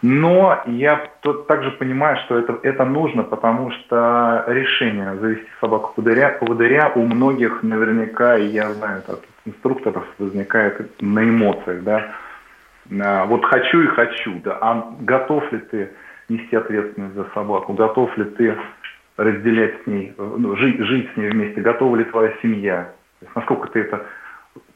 Но 0.04 0.62
я 0.66 1.02
тут 1.22 1.48
также 1.48 1.72
понимаю, 1.72 2.18
что 2.26 2.38
это, 2.38 2.60
это 2.64 2.84
нужно, 2.84 3.24
потому 3.24 3.72
что 3.72 4.44
решение 4.48 5.16
завести 5.16 5.48
собаку 5.62 5.94
поводыря, 5.96 6.30
поводыря 6.30 6.92
у 6.94 7.04
многих 7.04 7.64
наверняка, 7.64 8.38
и 8.38 8.48
я 8.48 8.74
знаю, 8.74 9.02
от 9.08 9.24
инструкторов 9.46 10.04
возникает 10.20 11.02
на 11.02 11.24
эмоциях, 11.24 11.84
да. 11.84 12.12
А, 13.02 13.24
вот 13.26 13.46
хочу 13.46 13.82
и 13.82 13.88
хочу, 13.88 14.42
да, 14.44 14.58
а 14.60 14.94
готов 15.00 15.50
ли 15.54 15.60
ты 15.60 15.90
нести 16.28 16.54
ответственность 16.54 17.16
за 17.16 17.26
собаку? 17.34 17.72
Готов 17.72 18.18
ли 18.18 18.26
ты 18.26 18.58
разделять 19.18 19.84
с 19.84 19.88
ней, 19.88 20.14
ну, 20.18 20.56
жить, 20.56 20.80
жить 20.80 21.10
с 21.14 21.18
ней 21.18 21.30
вместе? 21.30 21.62
Готова 21.62 21.96
ли 21.96 22.04
твоя 22.06 22.34
семья? 22.42 22.94
То 23.20 23.26
есть, 23.26 23.36
насколько 23.36 23.68
ты 23.70 23.80
это 23.82 24.06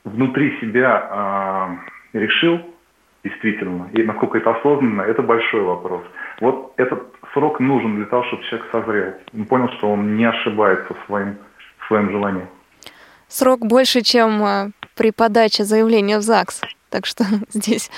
внутри 0.04 0.58
себя 0.60 1.78
э, 2.14 2.20
решил 2.20 2.60
действительно, 3.24 3.90
и 3.94 4.04
насколько 4.04 4.38
это 4.38 4.52
осознанно, 4.52 5.02
это 5.02 5.22
большой 5.22 5.62
вопрос. 5.62 6.04
Вот 6.40 6.74
этот 6.78 7.14
срок 7.34 7.60
нужен 7.60 7.98
для 7.98 8.06
того, 8.06 8.24
чтобы 8.26 8.44
человек 8.44 8.68
созрел. 8.72 9.14
Он 9.34 9.46
понял, 9.46 9.70
что 9.78 9.92
он 9.92 10.16
не 10.16 10.26
ошибается 10.26 10.94
в 10.94 11.06
своем, 11.06 11.38
в 11.80 11.88
своем 11.88 12.12
желании. 12.12 12.48
Срок 13.28 13.66
больше, 13.66 14.02
чем 14.02 14.42
а, 14.44 14.68
при 14.96 15.12
подаче 15.12 15.64
заявления 15.64 16.18
в 16.18 16.22
ЗАГС. 16.22 16.62
Так 16.90 17.06
что 17.06 17.26
здесь 17.50 17.90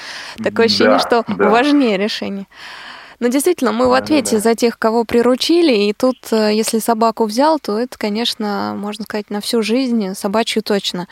такое 0.43 0.65
ощущение, 0.65 0.97
да, 0.97 0.99
что 0.99 1.23
да. 1.27 1.49
важнее 1.49 1.97
решение. 1.97 2.47
Но 3.19 3.27
действительно, 3.27 3.73
мы 3.73 3.89
в 3.89 3.93
ответе 3.93 4.37
да, 4.37 4.37
да. 4.37 4.49
за 4.49 4.55
тех, 4.55 4.79
кого 4.79 5.03
приручили, 5.03 5.73
и 5.73 5.93
тут, 5.93 6.17
э, 6.31 6.53
если 6.53 6.79
собаку 6.79 7.25
взял, 7.25 7.59
то 7.59 7.77
это, 7.77 7.97
конечно, 7.97 8.73
можно 8.77 9.03
сказать, 9.03 9.29
на 9.29 9.41
всю 9.41 9.61
жизнь, 9.61 10.13
собачью 10.15 10.63
точно. 10.63 11.07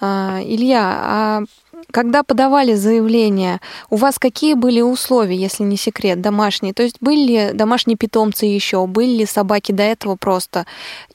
А, 0.00 0.40
Илья, 0.42 0.80
а 0.82 1.42
когда 1.90 2.22
подавали 2.22 2.74
заявление, 2.74 3.60
у 3.88 3.96
вас 3.96 4.18
какие 4.18 4.54
были 4.54 4.80
условия, 4.80 5.36
если 5.36 5.64
не 5.64 5.76
секрет, 5.76 6.20
домашние? 6.20 6.72
То 6.72 6.82
есть 6.84 6.98
были 7.00 7.26
ли 7.26 7.52
домашние 7.52 7.96
питомцы 7.96 8.46
еще, 8.46 8.86
были 8.86 9.18
ли 9.18 9.26
собаки 9.26 9.72
до 9.72 9.82
этого 9.82 10.14
просто? 10.14 10.66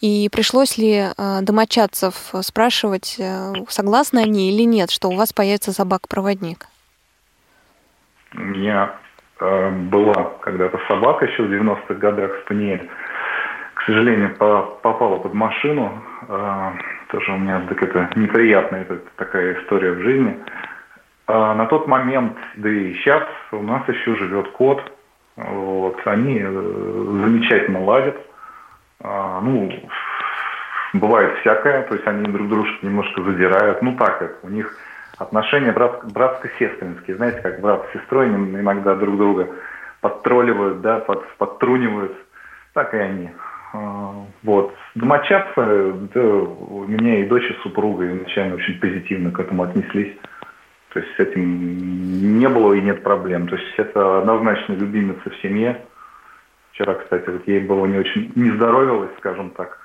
И 0.01 0.29
пришлось 0.31 0.77
ли 0.77 1.11
э, 1.17 1.39
домочадцев 1.41 2.33
спрашивать, 2.41 3.15
э, 3.19 3.53
согласны 3.69 4.19
они 4.19 4.51
или 4.51 4.63
нет, 4.63 4.91
что 4.91 5.09
у 5.09 5.15
вас 5.15 5.31
появится 5.31 5.71
собака-проводник? 5.71 6.67
Я 8.33 8.99
Э, 9.39 9.69
была 9.69 10.31
когда-то 10.41 10.79
собака 10.87 11.25
еще 11.25 11.43
в 11.43 11.51
90-х 11.51 11.93
годах, 11.95 12.31
спаниель. 12.45 12.89
К 13.73 13.81
сожалению, 13.83 14.35
попала 14.35 15.17
под 15.17 15.33
машину. 15.33 16.01
Э, 16.27 16.71
тоже 17.09 17.33
у 17.33 17.37
меня 17.37 17.61
так 17.67 17.81
это 17.83 18.09
неприятная 18.15 18.81
это, 18.81 18.99
такая 19.17 19.61
история 19.61 19.91
в 19.91 20.01
жизни. 20.01 20.37
А 21.27 21.53
на 21.55 21.65
тот 21.65 21.87
момент, 21.87 22.37
да 22.55 22.69
и 22.69 22.93
сейчас, 22.93 23.23
у 23.51 23.61
нас 23.61 23.87
еще 23.89 24.15
живет 24.15 24.51
кот. 24.51 24.91
Вот, 25.35 25.99
они 26.05 26.39
э, 26.39 26.49
замечательно 26.49 27.83
ладят. 27.83 28.15
А, 29.01 29.41
ну, 29.41 29.69
бывает 30.93 31.37
всякое, 31.39 31.83
то 31.83 31.95
есть 31.95 32.07
они 32.07 32.23
друг 32.31 32.47
дружку 32.47 32.85
немножко 32.85 33.21
задирают. 33.21 33.81
Ну 33.81 33.95
так 33.97 34.21
это, 34.21 34.35
у 34.43 34.49
них 34.49 34.77
отношения 35.17 35.71
брат, 35.71 36.11
братско-сестринские. 36.11 37.17
Знаете, 37.17 37.41
как 37.41 37.61
брат 37.61 37.87
с 37.89 37.97
сестрой 37.97 38.27
иногда 38.27 38.95
друг 38.95 39.17
друга 39.17 39.49
подтролливают, 40.01 40.81
да, 40.81 40.99
под, 40.99 41.27
подтрунивают. 41.37 42.15
Так 42.73 42.93
и 42.93 42.97
они. 42.97 43.29
А, 43.73 44.13
вот. 44.43 44.73
Домочадцы, 44.95 45.93
да, 46.13 46.21
у 46.21 46.85
меня 46.87 47.19
и 47.19 47.25
дочь, 47.25 47.49
и 47.49 47.61
супруга 47.63 48.07
изначально 48.07 48.55
очень 48.55 48.79
позитивно 48.79 49.31
к 49.31 49.39
этому 49.39 49.63
отнеслись. 49.63 50.15
То 50.89 50.99
есть 50.99 51.15
с 51.15 51.19
этим 51.19 52.37
не 52.39 52.47
было 52.47 52.73
и 52.73 52.81
нет 52.81 53.03
проблем. 53.03 53.47
То 53.47 53.55
есть 53.55 53.73
это 53.77 54.19
однозначно 54.19 54.73
любимица 54.73 55.29
в 55.29 55.35
семье. 55.41 55.81
Вчера, 56.71 56.95
кстати, 56.95 57.29
вот 57.29 57.47
ей 57.47 57.61
было 57.61 57.85
не 57.85 57.97
очень, 57.97 58.31
не 58.35 58.51
здоровилась, 58.51 59.11
скажем 59.17 59.49
так. 59.51 59.79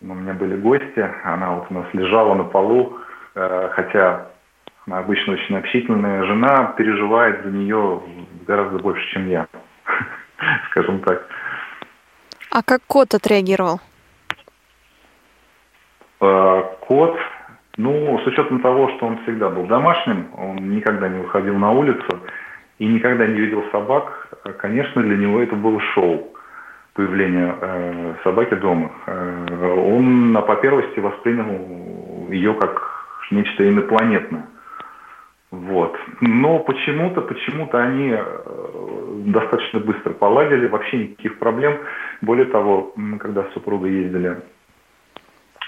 У 0.00 0.14
меня 0.14 0.34
были 0.34 0.56
гости, 0.56 1.10
она 1.24 1.52
вот 1.52 1.66
у 1.70 1.74
нас 1.74 1.86
лежала 1.94 2.34
на 2.34 2.44
полу, 2.44 2.98
э, 3.34 3.70
хотя 3.72 4.26
обычно 4.90 5.34
очень 5.34 5.56
общительная 5.56 6.24
жена, 6.24 6.74
переживает 6.76 7.42
за 7.44 7.50
нее 7.50 8.02
гораздо 8.46 8.78
больше, 8.78 9.06
чем 9.12 9.28
я, 9.28 9.46
скажем 10.70 11.00
так. 11.00 11.26
А 12.50 12.62
как 12.62 12.82
кот 12.86 13.14
отреагировал? 13.14 13.80
А, 16.20 16.62
кот, 16.80 17.18
ну, 17.76 18.18
с 18.18 18.26
учетом 18.26 18.60
того, 18.60 18.88
что 18.96 19.06
он 19.06 19.18
всегда 19.22 19.48
был 19.48 19.66
домашним, 19.66 20.28
он 20.36 20.56
никогда 20.70 21.08
не 21.08 21.20
выходил 21.20 21.56
на 21.56 21.72
улицу 21.72 22.20
и 22.78 22.86
никогда 22.86 23.26
не 23.26 23.40
видел 23.40 23.64
собак, 23.72 24.28
конечно, 24.58 25.02
для 25.02 25.16
него 25.16 25.40
это 25.40 25.56
было 25.56 25.80
шоу. 25.94 26.30
появления 26.94 27.56
э, 27.60 28.14
собаки 28.22 28.54
дома, 28.54 28.92
э, 29.06 29.74
он 29.76 30.32
по 30.46 30.56
первости 30.56 31.00
воспринял 31.00 32.30
ее 32.30 32.54
как 32.54 33.04
нечто 33.30 33.68
инопланетное. 33.68 34.46
Вот. 35.60 35.96
Но 36.20 36.58
почему-то, 36.60 37.20
почему-то 37.20 37.82
они 37.82 38.12
э, 38.12 39.22
достаточно 39.26 39.80
быстро 39.80 40.12
поладили, 40.12 40.66
вообще 40.66 40.98
никаких 40.98 41.38
проблем. 41.38 41.78
Более 42.20 42.46
того, 42.46 42.92
когда 43.20 43.44
супруга 43.54 43.86
ездили 43.86 44.40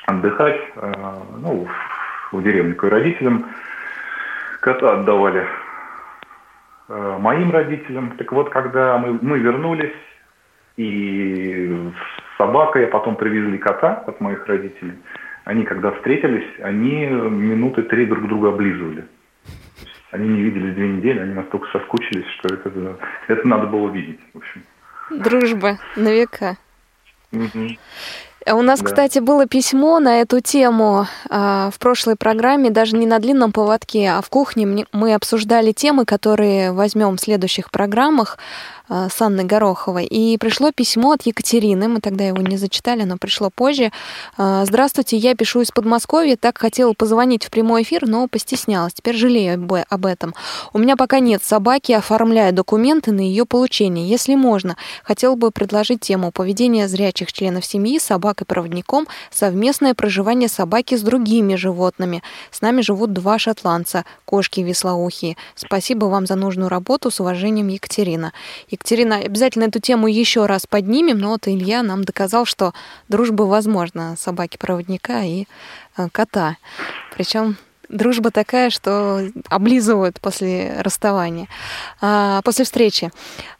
отдыхать, 0.06 0.60
э, 0.74 0.92
ну, 1.40 1.68
в 2.32 2.42
деревню 2.42 2.74
к 2.74 2.82
родителям, 2.82 3.46
кота 4.60 4.94
отдавали 4.94 5.46
э, 6.88 7.18
моим 7.20 7.52
родителям. 7.52 8.16
Так 8.18 8.32
вот, 8.32 8.50
когда 8.50 8.98
мы, 8.98 9.18
мы 9.22 9.38
вернулись, 9.38 9.94
и 10.76 11.90
с 11.94 12.36
собакой, 12.36 12.84
а 12.84 12.90
потом 12.90 13.16
привезли 13.16 13.56
кота 13.56 14.04
от 14.06 14.20
моих 14.20 14.46
родителей, 14.46 14.92
они 15.44 15.64
когда 15.64 15.92
встретились, 15.92 16.46
они 16.60 17.06
минуты 17.06 17.82
три 17.82 18.04
друг 18.04 18.28
друга 18.28 18.48
облизывали. 18.48 19.04
Они 20.10 20.28
не 20.28 20.42
виделись 20.42 20.74
две 20.74 20.88
недели, 20.88 21.18
они 21.18 21.34
настолько 21.34 21.66
соскучились, 21.72 22.26
что 22.38 22.54
это, 22.54 22.98
это 23.28 23.48
надо 23.48 23.66
было 23.66 23.90
видеть, 23.90 24.20
в 24.32 24.38
общем. 24.38 24.62
Дружба 25.10 25.78
на 25.96 26.12
века. 26.12 26.56
Угу. 27.32 27.76
У 28.48 28.62
нас, 28.62 28.80
да. 28.80 28.86
кстати, 28.86 29.18
было 29.18 29.46
письмо 29.46 29.98
на 29.98 30.20
эту 30.20 30.40
тему 30.40 31.06
э, 31.28 31.70
в 31.72 31.78
прошлой 31.80 32.14
программе, 32.14 32.70
даже 32.70 32.96
не 32.96 33.04
на 33.04 33.18
длинном 33.18 33.50
поводке, 33.50 34.10
а 34.10 34.20
в 34.20 34.30
кухне 34.30 34.86
мы 34.92 35.14
обсуждали 35.14 35.72
темы, 35.72 36.04
которые 36.04 36.70
возьмем 36.70 37.16
в 37.16 37.20
следующих 37.20 37.72
программах. 37.72 38.38
Э, 38.88 39.08
с 39.10 39.20
Анной 39.20 39.44
Гороховой. 39.44 40.06
И 40.06 40.38
пришло 40.38 40.70
письмо 40.70 41.12
от 41.12 41.22
Екатерины, 41.22 41.88
мы 41.88 42.00
тогда 42.00 42.24
его 42.24 42.38
не 42.38 42.56
зачитали, 42.56 43.02
но 43.02 43.16
пришло 43.16 43.50
позже. 43.50 43.90
Э, 44.38 44.64
Здравствуйте, 44.64 45.16
я 45.16 45.34
пишу 45.34 45.62
из 45.62 45.72
Подмосковья, 45.72 46.36
так 46.36 46.58
хотела 46.58 46.92
позвонить 46.92 47.44
в 47.44 47.50
прямой 47.50 47.82
эфир, 47.82 48.06
но 48.06 48.28
постеснялась. 48.28 48.94
Теперь 48.94 49.16
жалею 49.16 49.68
об 49.88 50.06
этом. 50.06 50.34
У 50.72 50.78
меня 50.78 50.96
пока 50.96 51.18
нет 51.18 51.42
собаки, 51.42 51.92
оформляю 51.92 52.52
документы 52.52 53.10
на 53.10 53.20
ее 53.20 53.44
получение. 53.44 54.08
Если 54.08 54.36
можно, 54.36 54.76
хотела 55.02 55.34
бы 55.34 55.50
предложить 55.50 56.00
тему 56.00 56.30
поведения 56.30 56.86
зрячих 56.86 57.32
членов 57.32 57.64
семьи, 57.64 57.98
собак 57.98 58.35
и 58.42 58.44
проводником, 58.44 59.06
совместное 59.30 59.94
проживание 59.94 60.48
собаки 60.48 60.94
с 60.96 61.02
другими 61.02 61.54
животными. 61.54 62.22
С 62.50 62.60
нами 62.60 62.80
живут 62.80 63.12
два 63.12 63.38
шотландца, 63.38 64.04
кошки 64.24 64.60
веслоухие. 64.60 65.36
Спасибо 65.54 66.06
вам 66.06 66.26
за 66.26 66.34
нужную 66.34 66.68
работу. 66.68 67.10
С 67.10 67.20
уважением, 67.20 67.68
Екатерина. 67.68 68.32
Екатерина, 68.68 69.16
обязательно 69.16 69.64
эту 69.64 69.80
тему 69.80 70.06
еще 70.06 70.46
раз 70.46 70.66
поднимем, 70.66 71.18
но 71.18 71.30
вот 71.30 71.48
Илья 71.48 71.82
нам 71.82 72.04
доказал, 72.04 72.44
что 72.44 72.72
дружба 73.08 73.42
возможна 73.44 74.16
собаки-проводника 74.18 75.22
и 75.22 75.46
э, 75.96 76.08
кота. 76.12 76.56
Причем 77.14 77.56
дружба 77.88 78.30
такая, 78.30 78.70
что 78.70 79.20
облизывают 79.48 80.20
после 80.20 80.80
расставания, 80.80 81.48
а, 82.00 82.42
после 82.42 82.64
встречи. 82.64 83.10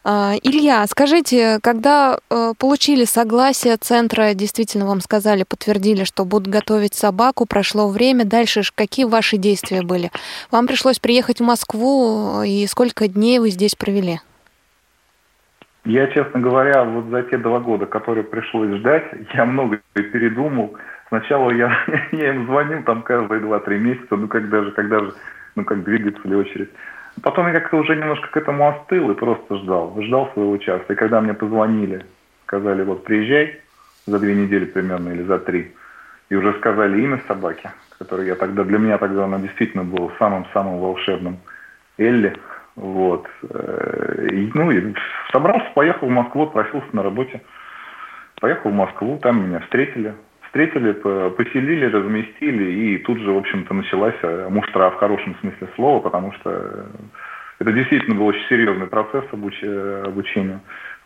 А, 0.05 0.35
Илья, 0.43 0.87
скажите, 0.87 1.59
когда 1.63 2.19
э, 2.31 2.53
получили 2.59 3.05
согласие 3.05 3.77
центра, 3.77 4.35
действительно 4.35 4.87
вам 4.87 5.01
сказали, 5.01 5.43
подтвердили, 5.43 6.05
что 6.05 6.25
будут 6.25 6.49
готовить 6.49 6.95
собаку, 6.95 7.47
прошло 7.47 7.89
время, 7.89 8.25
дальше 8.25 8.63
какие 8.75 9.07
ваши 9.07 9.37
действия 9.37 9.83
были? 9.83 10.11
Вам 10.51 10.67
пришлось 10.67 10.99
приехать 10.99 11.41
в 11.41 11.45
Москву, 11.45 12.43
и 12.43 12.67
сколько 12.67 13.09
дней 13.09 13.39
вы 13.39 13.51
здесь 13.51 13.75
провели? 13.75 14.21
Я, 15.87 16.09
честно 16.09 16.41
говоря, 16.41 16.83
вот 16.83 17.07
за 17.11 17.23
те 17.23 17.39
два 17.39 17.61
года, 17.61 17.87
которые 17.87 18.25
пришлось 18.25 18.77
ждать, 18.79 19.05
я 19.35 19.45
много 19.45 19.81
передумал. 19.95 20.75
Сначала 21.09 21.51
я, 21.51 21.77
я 22.13 22.35
им 22.35 22.47
звонил 22.47 22.83
там 22.83 23.03
каждые 23.03 23.41
два-три 23.41 23.79
месяца, 23.79 24.17
ну 24.17 24.29
когда 24.29 24.63
же, 24.63 24.73
когда 24.73 25.01
же, 25.01 25.13
ну 25.55 25.65
как 25.65 25.85
двигаться 25.85 26.27
ли 26.27 26.37
очередь. 26.37 26.71
Потом 27.23 27.47
я 27.47 27.55
как-то 27.55 27.79
уже 27.79 27.97
немножко 27.97 28.29
к 28.29 28.37
этому 28.37 28.69
остыл 28.69 29.11
и 29.11 29.15
просто 29.15 29.57
ждал, 29.57 29.97
ждал 30.03 30.31
своего 30.35 30.57
часа. 30.59 30.85
И 30.93 30.95
когда 30.95 31.21
мне 31.21 31.33
позвонили, 31.33 32.05
сказали, 32.45 32.83
вот 32.83 33.05
приезжай 33.05 33.61
за 34.07 34.19
две 34.19 34.35
недели 34.35 34.67
примерно 34.67 35.11
или 35.11 35.23
за 35.23 35.39
три, 35.39 35.75
и 36.29 36.35
уже 36.35 36.53
сказали 36.55 37.01
имя 37.01 37.21
собаки, 37.27 37.71
которое 37.99 38.27
я 38.27 38.35
тогда, 38.35 38.65
для 38.65 38.79
меня 38.79 38.99
тогда 38.99 39.25
она 39.25 39.39
действительно 39.39 39.85
была 39.85 40.11
самым-самым 40.19 40.79
волшебным, 40.79 41.39
Элли, 41.99 42.37
вот. 42.77 43.27
Э, 43.49 44.29
и, 44.31 44.51
ну, 44.55 44.71
и 44.71 44.95
собрался, 45.33 45.67
поехал 45.75 46.09
в 46.09 46.11
Москву, 46.11 46.47
просился 46.47 46.89
на 46.93 47.03
работе. 47.03 47.41
Поехал 48.39 48.71
в 48.71 48.75
Москву, 48.75 49.19
там 49.23 49.49
меня 49.49 49.61
встретили. 49.61 50.15
Встретили, 50.57 50.93
поселили, 50.93 51.85
разместили, 51.85 52.65
и 52.73 52.99
тут 52.99 53.19
же, 53.19 53.31
в 53.31 53.37
общем-то, 53.37 53.75
началась 53.75 54.15
э, 54.23 54.49
муштра 54.49 54.89
в 54.89 54.97
хорошем 54.97 55.37
смысле 55.41 55.69
слова, 55.75 56.01
потому 56.01 56.33
что 56.33 56.87
это 57.59 57.73
действительно 57.73 58.15
был 58.15 58.25
очень 58.29 58.47
серьезный 58.49 58.87
процесс 58.87 59.25
обуч... 59.33 59.63
обучения. 59.63 60.61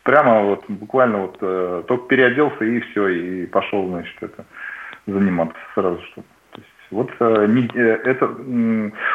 Прямо 0.04 0.42
вот 0.42 0.64
буквально 0.68 1.18
вот 1.22 1.38
э, 1.40 1.82
только 1.88 2.06
переоделся 2.06 2.64
и 2.64 2.78
все, 2.78 3.08
и 3.08 3.46
пошел, 3.46 3.88
значит, 3.88 4.14
это 4.20 4.44
заниматься 5.08 5.58
сразу 5.74 6.00
что. 6.12 6.22
Вот 6.92 7.10
это, 7.20 8.34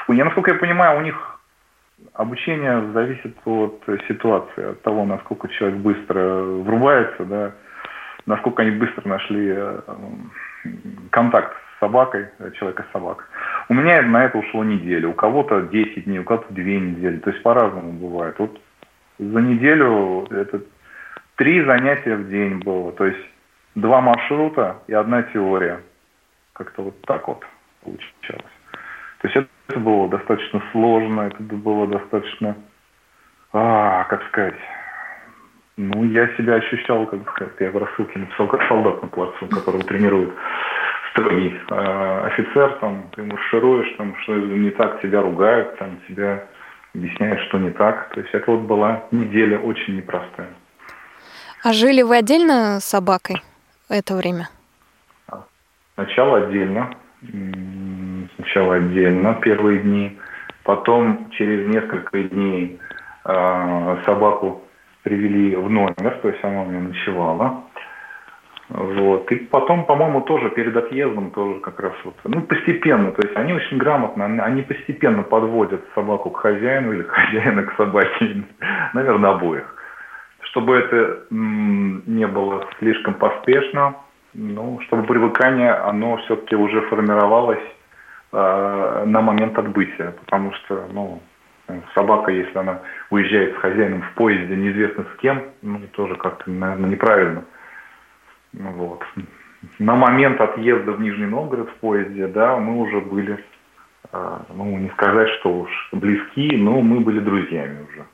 я, 0.10 0.26
насколько 0.26 0.52
я 0.52 0.58
понимаю, 0.58 1.00
у 1.00 1.02
них 1.02 1.36
Обучение 2.13 2.91
зависит 2.93 3.36
от 3.45 3.82
ситуации, 4.08 4.71
от 4.71 4.82
того, 4.84 5.06
насколько 5.06 5.50
человек 5.50 5.80
быстро 5.80 6.43
врубается, 6.43 7.26
да, 7.26 7.52
насколько 8.26 8.62
они 8.62 8.72
быстро 8.72 9.08
нашли 9.08 9.54
э, 9.56 9.82
контакт 11.12 11.56
с 11.76 11.80
собакой, 11.80 12.28
э, 12.40 12.52
человека 12.52 12.86
с 12.90 12.92
собакой. 12.92 13.26
У 13.70 13.74
меня 13.74 14.02
на 14.02 14.26
это 14.26 14.38
ушло 14.38 14.64
неделя, 14.64 15.08
у 15.10 15.14
кого-то 15.14 15.62
10 15.62 16.06
дней, 16.06 16.20
у 16.20 16.24
кого-то 16.24 16.54
2 16.54 16.64
недели, 16.64 17.18
то 17.18 17.30
есть 17.30 17.44
по-разному 17.44 17.92
бывает. 17.94 18.36
Вот 18.40 18.60
за 19.20 19.40
неделю 19.40 20.28
это 20.30 20.62
три 21.36 21.64
занятия 21.64 22.16
в 22.16 22.30
день 22.30 22.60
было, 22.60 22.92
то 22.92 23.06
есть 23.06 23.26
два 23.76 24.02
маршрута 24.02 24.78
и 24.88 24.94
одна 24.94 25.24
теория. 25.24 25.82
Как-то 26.54 26.84
вот 26.84 27.02
так 27.02 27.28
вот 27.28 27.46
получалось. 27.84 28.56
То 29.22 29.28
есть 29.28 29.48
это 29.68 29.80
было 29.80 30.08
достаточно 30.10 30.62
сложно, 30.72 31.22
это 31.22 31.42
было 31.42 31.88
достаточно, 31.88 32.56
а, 33.52 34.04
как 34.06 34.24
сказать, 34.28 34.56
ну, 35.78 36.04
я 36.06 36.28
себя 36.36 36.56
ощущал, 36.56 37.06
как 37.08 37.30
сказать, 37.32 37.54
я 37.60 37.72
в 37.72 37.78
рассылке 37.78 38.20
написал, 38.20 38.48
как 38.48 38.68
солдат 38.68 39.02
на 39.02 39.08
плацу, 39.08 39.48
которого 39.48 39.84
тренирует 39.84 40.34
строгий 41.12 41.60
э, 41.70 42.26
офицер, 42.26 42.78
там, 42.80 43.10
ты 43.16 43.24
маршируешь, 43.24 43.94
там, 43.98 44.16
что 44.22 44.36
не 44.36 44.72
так, 44.72 45.02
тебя 45.02 45.22
ругают, 45.22 45.78
там, 45.78 46.00
тебя 46.08 46.46
объясняют, 46.94 47.42
что 47.48 47.58
не 47.58 47.72
так. 47.72 48.10
То 48.14 48.22
есть 48.22 48.34
это 48.34 48.52
вот 48.52 48.62
была 48.62 49.04
неделя 49.12 49.60
очень 49.60 49.98
непростая. 49.98 50.50
А 51.64 51.74
жили 51.74 52.02
вы 52.02 52.18
отдельно 52.18 52.80
с 52.80 52.86
собакой 52.86 53.42
это 53.90 54.16
время? 54.16 54.50
Сначала 55.96 56.38
отдельно 56.38 56.96
сначала 58.36 58.76
отдельно 58.76 59.36
первые 59.42 59.80
дни, 59.80 60.18
потом 60.64 61.30
через 61.32 61.68
несколько 61.68 62.24
дней 62.24 62.80
э, 63.26 63.98
собаку 64.06 64.62
привели 65.06 65.56
в 65.56 65.70
номер, 65.70 66.18
то 66.22 66.30
есть 66.30 66.44
она 66.44 66.63
у 66.63 66.65
меня 66.65 66.80
ночевала. 66.80 67.63
Вот. 68.70 69.32
И 69.32 69.36
потом, 69.36 69.86
по-моему, 69.86 70.22
тоже 70.22 70.50
перед 70.50 70.76
отъездом 70.76 71.30
тоже 71.30 71.60
как 71.60 71.80
раз 71.80 71.94
вот, 72.04 72.15
ну, 72.24 72.41
постепенно, 72.41 73.12
то 73.12 73.22
есть 73.26 73.38
они 73.38 73.54
очень 73.54 73.78
грамотно, 73.78 74.26
они 74.26 74.63
постепенно 74.63 75.22
подводят 75.22 75.86
собаку 75.94 76.32
к 76.32 76.39
хозяину 76.39 76.94
или 76.94 77.04
хозяина 77.08 77.63
к 77.63 77.76
собаке, 77.78 78.44
наверное, 78.94 79.30
обоих. 79.30 79.72
Чтобы 80.39 80.76
это 80.76 81.26
не 81.30 82.26
было 82.26 82.68
слишком 82.80 83.13
поспешно, 83.13 83.98
ну, 84.34 84.80
чтобы 84.88 85.04
привыкание, 85.04 85.72
оно 85.72 86.18
все-таки 86.18 86.56
уже 86.56 86.82
формировалось 86.82 87.63
э, 88.34 89.04
на 89.06 89.22
момент 89.22 89.58
отбытия, 89.60 90.15
потому 90.26 90.52
что, 90.54 90.88
ну, 90.91 91.22
собака, 91.93 92.32
если 92.32 92.58
она 92.58 92.82
уезжает 93.10 93.56
с 93.56 93.60
хозяином 93.60 94.01
в 94.01 94.13
поезде, 94.15 94.56
неизвестно 94.56 95.06
с 95.13 95.21
кем, 95.21 95.43
ну, 95.62 95.82
тоже 95.93 96.15
как-то, 96.15 96.49
наверное, 96.49 96.89
неправильно. 96.89 97.43
Ну, 98.54 98.71
вот. 98.71 99.04
На 99.80 99.95
момент 99.95 100.39
отъезда 100.39 100.91
в 100.91 101.01
Нижний 101.01 101.25
Новгород 101.25 101.69
в 101.69 101.75
поезде, 101.75 102.28
да, 102.28 102.58
мы 102.58 102.82
уже 102.82 103.01
были, 103.01 103.43
э, 104.12 104.38
ну, 104.54 104.78
не 104.78 104.89
сказать, 104.89 105.30
что 105.39 105.62
уж 105.62 105.89
близки, 105.91 106.56
но 106.56 106.82
мы 106.82 106.99
были 106.99 107.19
друзьями 107.19 107.86
уже. 107.89 108.06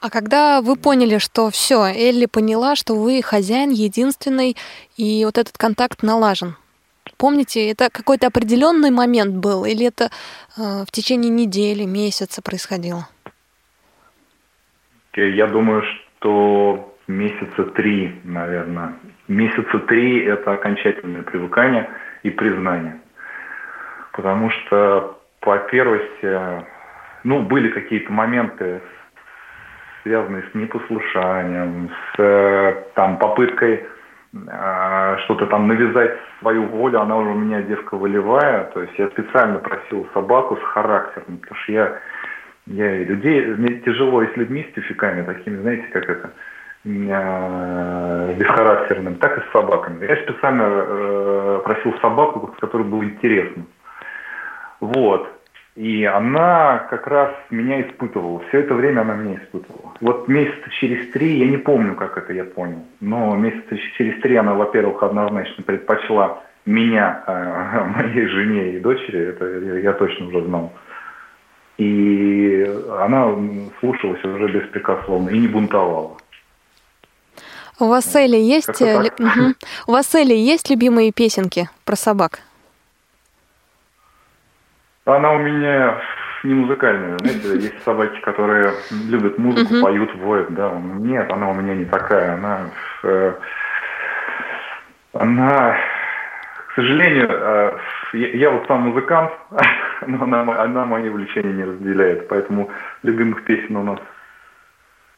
А 0.00 0.10
когда 0.10 0.60
вы 0.60 0.76
поняли, 0.76 1.18
что 1.18 1.50
все, 1.50 1.84
Элли 1.84 2.26
поняла, 2.26 2.74
что 2.74 2.94
вы 2.94 3.22
хозяин 3.22 3.70
единственный, 3.70 4.56
и 4.96 5.24
вот 5.24 5.38
этот 5.38 5.56
контакт 5.56 6.02
налажен, 6.02 6.56
помните, 7.18 7.70
это 7.70 7.88
какой-то 7.90 8.26
определенный 8.26 8.90
момент 8.90 9.36
был, 9.36 9.64
или 9.64 9.86
это 9.86 10.04
э, 10.04 10.84
в 10.86 10.90
течение 10.90 11.30
недели, 11.30 11.84
месяца 11.84 12.42
происходило? 12.42 13.08
Я 15.14 15.46
думаю, 15.46 15.82
что 15.82 16.94
месяца 17.08 17.64
три, 17.74 18.20
наверное. 18.24 18.94
Месяца 19.28 19.78
три– 19.88 20.24
это 20.24 20.52
окончательное 20.52 21.22
привыкание 21.22 21.88
и 22.22 22.30
признание. 22.30 23.00
Потому 24.12 24.50
что, 24.50 25.18
по 25.40 25.58
первости, 25.58 26.64
ну, 27.24 27.42
были 27.42 27.68
какие-то 27.70 28.12
моменты, 28.12 28.80
связанные 30.02 30.44
с 30.50 30.54
непослушанием, 30.54 31.90
с 32.14 32.84
там, 32.94 33.18
попыткой 33.18 33.74
э, 33.74 33.95
что-то 35.24 35.46
там 35.46 35.68
навязать 35.68 36.16
свою 36.40 36.64
волю, 36.64 37.00
она 37.00 37.16
уже 37.16 37.30
у 37.30 37.38
меня 37.38 37.62
девка 37.62 37.96
волевая, 37.96 38.64
то 38.74 38.82
есть 38.82 38.98
я 38.98 39.08
специально 39.08 39.58
просил 39.58 40.06
собаку 40.14 40.56
с 40.56 40.62
характером, 40.62 41.38
потому 41.38 41.56
что 41.62 41.72
я, 41.72 41.98
я 42.66 42.96
людей, 43.04 43.46
мне 43.46 43.80
тяжело 43.80 44.22
и 44.22 44.32
с 44.32 44.36
людьми, 44.36 44.66
с 44.70 44.74
тюфиками, 44.74 45.22
такими, 45.22 45.60
знаете, 45.60 45.86
как 45.92 46.08
это, 46.08 46.30
э, 46.84 48.34
бесхарактерным, 48.38 49.16
так 49.16 49.38
и 49.38 49.40
с 49.40 49.52
собаками. 49.52 50.06
Я 50.06 50.16
специально 50.16 50.64
э, 50.66 51.60
просил 51.64 51.94
собаку, 52.00 52.54
с 52.56 52.60
которой 52.60 52.84
было 52.84 53.04
интересно. 53.04 53.64
Вот. 54.80 55.35
И 55.76 56.04
она 56.04 56.86
как 56.88 57.06
раз 57.06 57.30
меня 57.50 57.82
испытывала. 57.82 58.40
Все 58.48 58.60
это 58.60 58.72
время 58.72 59.02
она 59.02 59.14
меня 59.14 59.36
испытывала. 59.36 59.92
Вот 60.00 60.26
месяца 60.26 60.70
через 60.80 61.10
три, 61.12 61.38
я 61.38 61.46
не 61.48 61.58
помню, 61.58 61.94
как 61.94 62.16
это 62.16 62.32
я 62.32 62.44
понял, 62.44 62.82
но 63.00 63.36
месяца 63.36 63.76
через 63.98 64.20
три 64.22 64.36
она, 64.36 64.54
во-первых, 64.54 65.02
однозначно 65.02 65.62
предпочла 65.64 66.42
меня, 66.64 67.22
э, 67.26 67.84
моей 67.94 68.26
жене 68.26 68.72
и 68.72 68.80
дочери, 68.80 69.28
это 69.28 69.46
я 69.78 69.92
точно 69.92 70.28
уже 70.28 70.44
знал. 70.44 70.72
И 71.76 72.66
она 72.98 73.34
слушалась 73.80 74.24
уже 74.24 74.48
беспрекословно 74.48 75.28
и 75.28 75.38
не 75.38 75.46
бунтовала. 75.46 76.16
У 77.78 77.88
вас 77.88 78.06
с 78.06 78.16
Элли 78.16 78.38
есть, 78.38 78.80
угу. 78.80 79.54
у 79.86 79.92
вас 79.92 80.06
с 80.06 80.14
Элли 80.14 80.32
есть 80.32 80.70
любимые 80.70 81.12
песенки 81.12 81.68
про 81.84 81.96
собак? 81.96 82.40
Она 85.06 85.32
у 85.32 85.38
меня 85.38 86.00
не 86.42 86.54
музыкальная. 86.54 87.16
Знаете, 87.18 87.48
есть 87.54 87.82
собаки, 87.84 88.20
которые 88.20 88.72
любят 89.08 89.38
музыку, 89.38 89.74
uh-huh. 89.74 89.82
поют, 89.82 90.14
воют, 90.16 90.52
да. 90.54 90.72
Нет, 90.98 91.30
она 91.30 91.48
у 91.48 91.54
меня 91.54 91.74
не 91.74 91.84
такая. 91.84 92.34
Она, 92.34 92.70
э, 93.04 93.34
она, 95.12 95.76
к 96.68 96.74
сожалению, 96.74 97.28
э, 97.30 97.78
я, 98.14 98.28
я 98.30 98.50
вот 98.50 98.66
сам 98.66 98.82
музыкант, 98.82 99.30
но 100.06 100.24
она, 100.24 100.62
она 100.62 100.84
мои 100.84 101.08
увлечения 101.08 101.52
не 101.52 101.64
разделяет, 101.64 102.26
поэтому 102.26 102.70
любимых 103.04 103.44
песен 103.44 103.76
у 103.76 103.84
нас 103.84 104.00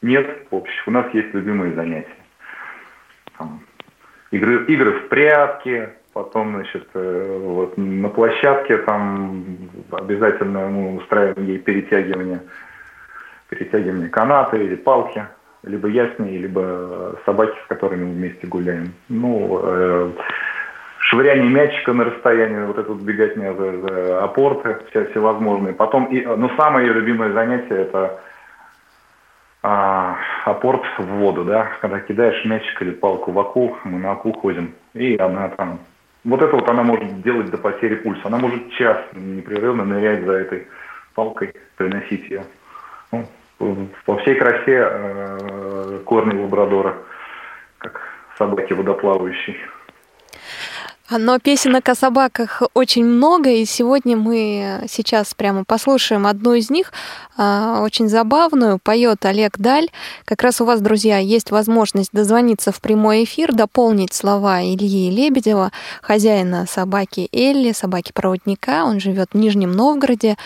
нет 0.02 0.46
общих. 0.50 0.86
У 0.86 0.90
нас 0.90 1.06
есть 1.14 1.32
любимые 1.32 1.72
занятия. 1.72 2.08
Там, 3.38 3.62
игры, 4.32 4.66
игры 4.66 4.92
в 4.92 5.08
прятки, 5.08 5.88
Потом, 6.18 6.56
значит, 6.56 6.88
э, 6.94 7.38
вот 7.40 7.78
на 7.78 8.08
площадке 8.08 8.78
там 8.78 9.44
обязательно 9.92 10.66
мы 10.66 10.96
устраиваем 10.96 11.46
ей 11.46 11.58
перетягивание, 11.58 12.40
перетягивание 13.48 14.08
канаты 14.08 14.56
или 14.64 14.74
палки, 14.74 15.24
либо 15.62 15.86
я 15.86 16.08
с 16.08 16.18
ней, 16.18 16.38
либо 16.38 17.20
собаки, 17.24 17.56
с 17.64 17.68
которыми 17.68 18.02
мы 18.02 18.14
вместе 18.14 18.48
гуляем. 18.48 18.94
Ну, 19.08 19.60
э, 19.62 20.10
швыряние 20.98 21.50
мячика 21.50 21.92
на 21.92 22.06
расстоянии, 22.06 22.66
вот 22.66 22.78
это 22.78 22.92
вот 22.92 23.02
беготня 23.02 23.54
за, 23.54 23.78
за 23.78 24.24
опорты 24.24 24.76
все, 24.90 25.04
всевозможные. 25.10 25.72
Потом, 25.72 26.06
и, 26.06 26.20
ну, 26.24 26.50
самое 26.56 26.88
ее 26.88 26.94
любимое 26.94 27.32
занятие 27.32 27.82
это 27.82 28.18
а, 29.62 30.16
апорт 30.46 30.82
в 30.98 31.04
воду, 31.04 31.44
да, 31.44 31.68
когда 31.80 32.00
кидаешь 32.00 32.44
мячик 32.44 32.82
или 32.82 32.90
палку 32.90 33.30
в 33.30 33.38
аку, 33.38 33.76
мы 33.84 34.00
на 34.00 34.12
аку 34.14 34.32
ходим, 34.32 34.74
и 34.94 35.16
она 35.16 35.50
там 35.50 35.78
вот 36.24 36.42
это 36.42 36.54
вот 36.54 36.68
она 36.68 36.82
может 36.82 37.22
делать 37.22 37.50
до 37.50 37.58
потери 37.58 37.96
пульса. 37.96 38.22
Она 38.24 38.38
может 38.38 38.70
час 38.72 38.98
непрерывно 39.14 39.84
нырять 39.84 40.24
за 40.24 40.32
этой 40.32 40.66
палкой, 41.14 41.54
приносить 41.76 42.28
ее. 42.28 42.44
Ну, 43.12 43.26
по 44.04 44.16
всей 44.18 44.36
красе 44.36 44.88
э, 44.90 46.00
корни 46.04 46.40
лабрадора, 46.40 46.96
как 47.78 48.00
собаки 48.36 48.72
водоплавающие. 48.72 49.56
Но 51.10 51.38
песенок 51.38 51.88
о 51.88 51.94
собаках 51.94 52.62
очень 52.74 53.04
много, 53.04 53.48
и 53.48 53.64
сегодня 53.64 54.14
мы 54.14 54.84
сейчас 54.90 55.32
прямо 55.32 55.64
послушаем 55.64 56.26
одну 56.26 56.52
из 56.52 56.68
них, 56.68 56.92
а, 57.38 57.82
очень 57.82 58.08
забавную, 58.08 58.78
поет 58.82 59.24
Олег 59.24 59.58
Даль. 59.58 59.88
Как 60.26 60.42
раз 60.42 60.60
у 60.60 60.66
вас, 60.66 60.80
друзья, 60.80 61.18
есть 61.18 61.50
возможность 61.50 62.10
дозвониться 62.12 62.72
в 62.72 62.80
прямой 62.82 63.24
эфир, 63.24 63.54
дополнить 63.54 64.12
слова 64.12 64.60
Ильи 64.60 65.10
Лебедева, 65.10 65.70
хозяина 66.02 66.66
собаки 66.66 67.28
Элли, 67.32 67.72
собаки-проводника. 67.72 68.84
Он 68.84 69.00
живет 69.00 69.30
в 69.32 69.38
Нижнем 69.38 69.72
Новгороде. 69.72 70.36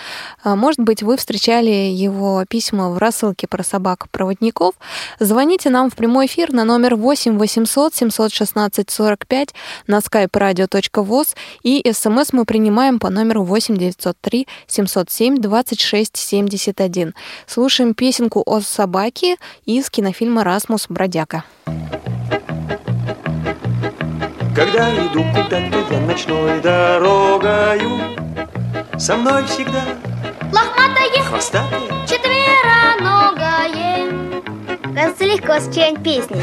А, 0.45 0.55
может 0.55 0.81
быть, 0.81 1.03
вы 1.03 1.17
встречали 1.17 1.71
его 1.71 2.45
письма 2.49 2.91
в 2.91 2.99
рассылке 2.99 3.49
про 3.49 3.65
собак-проводников. 3.65 4.75
Звоните 5.19 5.71
нам 5.71 5.91
в 5.91 5.97
прямой 5.97 6.27
эфир 6.27 6.53
на 6.53 6.65
номер 6.65 6.95
8 6.95 7.37
800 7.37 7.95
716 7.95 8.91
45 8.91 9.55
на 9.87 9.99
skype 9.99 10.39
radio.voz 10.53 11.35
и 11.63 11.83
смс 11.93 12.33
мы 12.33 12.45
принимаем 12.45 12.99
по 12.99 13.11
номеру 13.11 13.45
8 13.45 13.77
903 13.77 14.47
707 14.67 15.37
26 15.39 16.17
71. 16.17 17.15
Слушаем 17.47 17.95
песенку 17.95 18.43
о 18.45 18.61
собаке 18.61 19.37
из 19.65 19.91
кинофильма 19.91 20.45
«Расмус 20.45 20.87
Бродяга». 20.89 21.45
Когда 24.55 24.95
иду 24.95 25.25
куда-то 25.35 25.87
я 25.91 26.01
ночной 26.01 26.61
дорогою, 26.61 28.01
Со 28.99 29.17
мной 29.17 29.45
всегда 29.47 29.83
Лохматое, 30.53 31.23
хвостатая 31.25 31.81
четвероногое 32.07 33.92
Кажется, 34.95 35.25
легко 35.25 35.59
с 35.59 35.73
чьей-нибудь 35.75 36.05
песней 36.05 36.43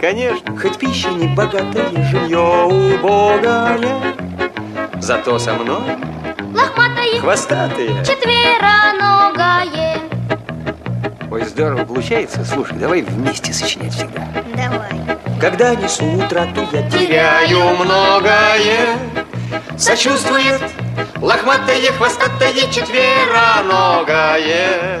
Конечно, 0.00 0.56
хоть 0.58 0.78
пища 0.78 1.08
не 1.10 1.26
богатая, 1.28 1.90
жилье 2.10 2.38
убогое, 2.38 4.14
Зато 5.00 5.38
со 5.38 5.54
мной 5.54 5.82
Лохматое, 6.54 7.20
хвостатые 7.20 8.04
четвероногое 8.04 9.98
Ой, 11.30 11.44
здорово 11.44 11.84
получается. 11.84 12.44
Слушай, 12.44 12.78
давай 12.78 13.02
вместе 13.02 13.52
сочинять 13.52 13.92
всегда. 13.92 14.26
Давай 14.56 14.90
Когда 15.40 15.74
несу 15.74 16.04
утрату, 16.06 16.66
я 16.72 16.88
теряю 16.88 17.74
многое. 17.76 18.96
Сочувствует 19.76 20.62
лохматое, 21.20 21.92
хвостатое, 21.92 22.70
четвероногое. 22.70 25.00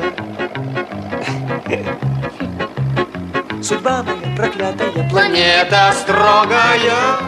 Судьба 3.66 4.04
моя 4.04 4.36
проклятая, 4.36 4.92
планета 5.10 5.92
строгая, 5.92 7.18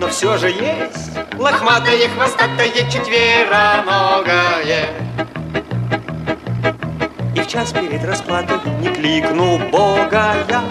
но 0.00 0.08
все 0.08 0.38
же 0.38 0.48
есть 0.48 1.10
лохматое, 1.36 2.08
хвостатое, 2.08 2.70
четвероногое. 2.90 4.88
И 7.34 7.40
в 7.42 7.46
час 7.46 7.72
перед 7.72 8.02
расплатой 8.02 8.58
не 8.80 8.88
кликну 8.88 9.58
Бога 9.68 10.32
я, 10.48 10.64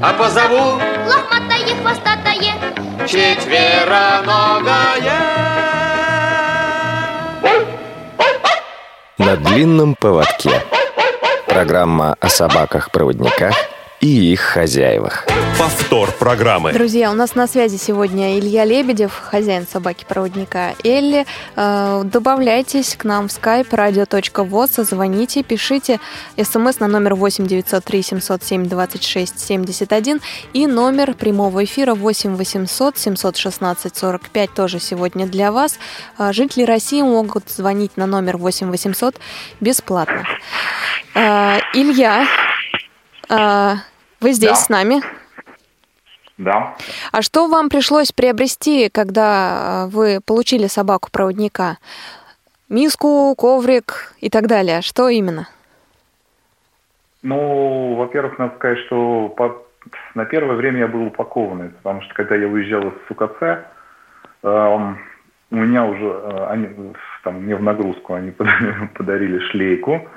а 0.00 0.12
позову 0.12 0.78
Лохматое, 1.04 1.74
хвостатое 1.82 2.54
четвероногое. 3.08 5.18
На 9.18 9.36
длинном 9.36 9.96
поводке. 9.96 10.62
Программа 11.48 12.14
о 12.20 12.28
собаках-проводниках 12.28 13.56
и 14.02 14.32
их 14.32 14.40
хозяевах. 14.40 15.26
Повтор 15.56 16.10
программы. 16.10 16.72
Друзья, 16.72 17.12
у 17.12 17.14
нас 17.14 17.36
на 17.36 17.46
связи 17.46 17.76
сегодня 17.76 18.36
Илья 18.36 18.64
Лебедев, 18.64 19.12
хозяин 19.16 19.64
собаки-проводника 19.64 20.74
Элли. 20.82 21.24
Э, 21.54 22.02
добавляйтесь 22.04 22.96
к 22.96 23.04
нам 23.04 23.28
в 23.28 23.30
skype 23.30 23.70
radio.voz, 23.70 24.82
звоните, 24.82 25.44
пишите 25.44 26.00
смс 26.36 26.80
на 26.80 26.88
номер 26.88 27.14
8 27.14 27.46
903 27.46 28.02
707 28.02 28.66
26 28.66 29.38
71 29.38 30.20
и 30.52 30.66
номер 30.66 31.14
прямого 31.14 31.62
эфира 31.62 31.94
8 31.94 32.34
800 32.34 32.98
716 32.98 33.96
45 33.96 34.52
тоже 34.52 34.80
сегодня 34.80 35.26
для 35.26 35.52
вас. 35.52 35.78
Э, 36.18 36.32
Жители 36.32 36.64
России 36.64 37.02
могут 37.02 37.48
звонить 37.48 37.96
на 37.96 38.06
номер 38.06 38.36
8 38.36 38.68
800 38.68 39.14
бесплатно. 39.60 40.24
Э, 41.14 41.60
Илья, 41.72 42.26
вы 44.22 44.32
здесь 44.32 44.50
Да. 44.50 44.56
с 44.56 44.68
нами? 44.68 45.02
Да. 46.38 46.74
А 47.12 47.22
что 47.22 47.46
вам 47.48 47.68
пришлось 47.68 48.10
приобрести, 48.12 48.88
когда 48.88 49.84
э, 49.86 49.90
вы 49.90 50.20
получили 50.24 50.66
собаку-проводника? 50.66 51.78
Миску, 52.68 53.34
коврик 53.36 54.14
и 54.20 54.30
так 54.30 54.46
далее. 54.46 54.80
Что 54.80 55.08
именно? 55.08 55.48
Ну, 57.22 57.94
во-первых, 57.96 58.38
надо 58.38 58.54
сказать, 58.56 58.78
что 58.86 59.28
по, 59.28 59.62
на 60.14 60.24
первое 60.24 60.56
время 60.56 60.80
я 60.80 60.88
был 60.88 61.06
упакованный, 61.06 61.68
потому 61.68 62.02
что 62.02 62.14
когда 62.14 62.34
я 62.34 62.48
уезжал 62.48 62.80
из 62.88 62.94
СУКЦ, 63.08 63.66
эм, 64.42 64.98
у 65.50 65.56
меня 65.56 65.84
уже, 65.84 66.04
э, 66.04 66.46
они, 66.48 66.68
там, 67.22 67.42
мне 67.42 67.54
в 67.54 67.62
нагрузку 67.62 68.14
они 68.14 68.30
подарили 68.94 69.38
шлейку, 69.50 70.08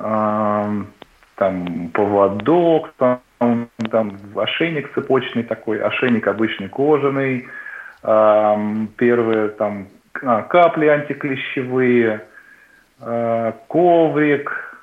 эм, 0.00 0.88
там 1.36 1.88
поводок, 1.94 2.92
там, 2.98 3.20
там 3.38 4.18
ошейник 4.36 4.92
цепочный 4.94 5.42
такой, 5.42 5.80
ошейник 5.80 6.26
обычный 6.26 6.68
кожаный, 6.68 7.48
эм, 8.02 8.88
первые 8.96 9.48
там 9.48 9.88
а, 10.22 10.42
капли 10.42 10.86
антиклещевые, 10.86 12.24
э, 13.00 13.52
коврик, 13.68 14.74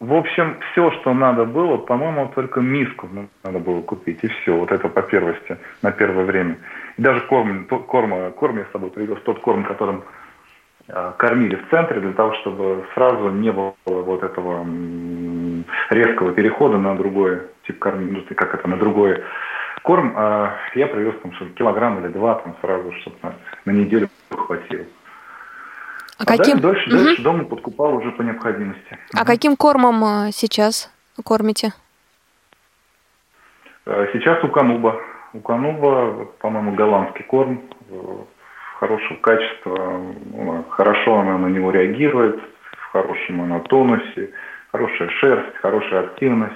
в 0.00 0.14
общем, 0.14 0.56
все, 0.72 0.90
что 0.92 1.12
надо 1.12 1.44
было, 1.44 1.76
по-моему, 1.76 2.32
только 2.34 2.60
миску 2.60 3.06
надо 3.44 3.58
было 3.58 3.82
купить, 3.82 4.18
и 4.22 4.28
все. 4.28 4.56
Вот 4.56 4.72
это 4.72 4.88
по 4.88 5.02
первости, 5.02 5.58
на 5.82 5.92
первое 5.92 6.24
время. 6.24 6.56
И 6.96 7.02
даже 7.02 7.20
корм, 7.26 7.66
корм, 7.66 8.32
корм 8.32 8.58
я 8.58 8.64
с 8.64 8.72
собой 8.72 8.90
привез, 8.90 9.18
тот 9.24 9.40
корм, 9.40 9.62
которым 9.64 10.02
кормили 11.18 11.56
в 11.56 11.70
центре, 11.70 12.00
для 12.00 12.12
того, 12.12 12.34
чтобы 12.40 12.86
сразу 12.94 13.30
не 13.30 13.52
было 13.52 13.74
вот 13.86 14.22
этого 14.22 14.66
резкого 15.90 16.32
перехода 16.32 16.78
на 16.78 16.96
другой 16.96 17.42
тип 17.66 17.78
кормления, 17.78 18.24
ну, 18.28 18.36
как 18.36 18.54
это, 18.54 18.68
на 18.68 18.76
другой 18.76 19.22
корм. 19.82 20.14
Э, 20.16 20.50
я 20.74 20.86
привез 20.86 21.14
там 21.22 21.32
что 21.34 21.46
килограмм 21.50 22.00
или 22.00 22.12
два 22.12 22.36
там 22.36 22.56
сразу, 22.60 22.92
чтобы 23.00 23.16
на, 23.22 23.34
на 23.64 23.70
неделю 23.70 24.08
хватило. 24.30 24.84
А, 26.18 26.22
а 26.22 26.26
каким? 26.26 26.60
Дальше, 26.60 26.88
угу. 26.88 27.04
дальше 27.04 27.22
дома 27.22 27.44
подкупал 27.44 27.94
уже 27.96 28.12
по 28.12 28.22
необходимости. 28.22 28.98
А 29.14 29.20
угу. 29.20 29.26
каким 29.26 29.56
кормом 29.56 30.02
э, 30.04 30.30
сейчас 30.32 30.92
кормите? 31.24 31.72
Э, 33.86 34.06
сейчас 34.12 34.42
у 34.44 34.48
Кануба. 34.48 35.00
У 35.32 35.40
Кануба, 35.40 36.26
по-моему, 36.40 36.74
голландский 36.74 37.24
корм 37.24 37.62
э, 37.88 37.94
хорошего 38.80 39.18
качества. 39.18 40.00
Хорошо 40.70 41.20
она 41.20 41.38
на 41.38 41.46
него 41.46 41.70
реагирует, 41.70 42.40
в 42.72 42.92
хорошем 42.92 43.42
она 43.42 43.60
тонусе, 43.60 44.30
хорошая 44.72 45.10
шерсть, 45.10 45.56
хорошая 45.60 46.00
активность 46.00 46.54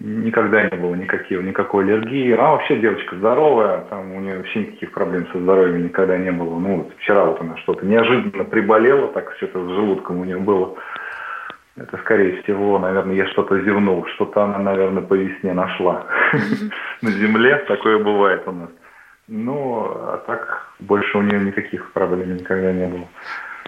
никогда 0.00 0.64
не 0.64 0.76
было 0.76 0.94
никаких, 0.94 1.40
никакой 1.42 1.84
аллергии. 1.84 2.32
А 2.32 2.52
вообще 2.52 2.78
девочка 2.78 3.16
здоровая, 3.16 3.82
там 3.90 4.12
у 4.14 4.20
нее 4.20 4.38
вообще 4.38 4.60
никаких 4.60 4.92
проблем 4.92 5.26
со 5.32 5.38
здоровьем 5.38 5.84
никогда 5.84 6.16
не 6.18 6.30
было. 6.30 6.58
Ну, 6.58 6.76
вот 6.78 6.92
вчера 6.98 7.24
вот 7.24 7.40
она 7.40 7.56
что-то 7.58 7.86
неожиданно 7.86 8.44
приболела, 8.44 9.08
так 9.08 9.32
что-то 9.36 9.64
с 9.64 9.70
желудком 9.70 10.20
у 10.20 10.24
нее 10.24 10.38
было. 10.38 10.76
Это, 11.76 11.96
скорее 11.98 12.42
всего, 12.42 12.78
наверное, 12.78 13.16
я 13.16 13.26
что-то 13.28 13.58
зевнул, 13.60 14.06
что-то 14.14 14.44
она, 14.44 14.58
наверное, 14.58 15.02
по 15.02 15.14
весне 15.14 15.54
нашла 15.54 16.06
на 17.02 17.10
земле. 17.10 17.56
Такое 17.66 17.98
бывает 17.98 18.42
у 18.46 18.52
нас. 18.52 18.70
Ну, 19.26 19.86
а 19.86 20.22
так 20.26 20.68
больше 20.78 21.18
у 21.18 21.22
нее 21.22 21.40
никаких 21.40 21.92
проблем 21.92 22.36
никогда 22.36 22.72
не 22.72 22.86
было. 22.86 23.08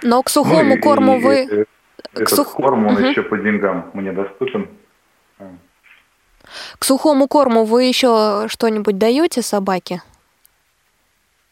Но 0.03 0.23
к 0.23 0.29
сухому 0.29 0.77
ну, 0.77 0.81
корму 0.81 1.19
вы... 1.19 1.67
Этот 2.13 2.29
сух... 2.31 2.53
корм, 2.55 2.87
он 2.87 3.03
еще 3.03 3.23
по 3.23 3.37
деньгам 3.39 3.91
мне 3.95 4.13
доступен. 4.13 4.69
К 6.79 6.85
сухому 6.85 7.27
корму 7.27 7.65
вы 7.65 7.85
еще 7.85 8.47
что-нибудь 8.49 8.99
даете 8.99 9.43
собаке? 9.43 10.03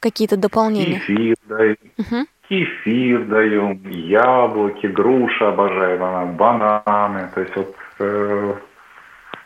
Какие-то 0.01 0.37
дополнения? 0.37 1.01
Кефир 1.01 1.37
даем. 1.49 1.77
Угу. 1.99 2.27
Кефир 2.49 3.25
даем, 3.25 3.83
яблоки, 3.89 4.87
груша 4.87 5.49
обожаю, 5.49 6.05
она, 6.05 6.27
бананы, 6.27 7.31
то 7.35 7.41
есть 7.41 7.57
вот 7.57 7.75
э, 8.01 8.55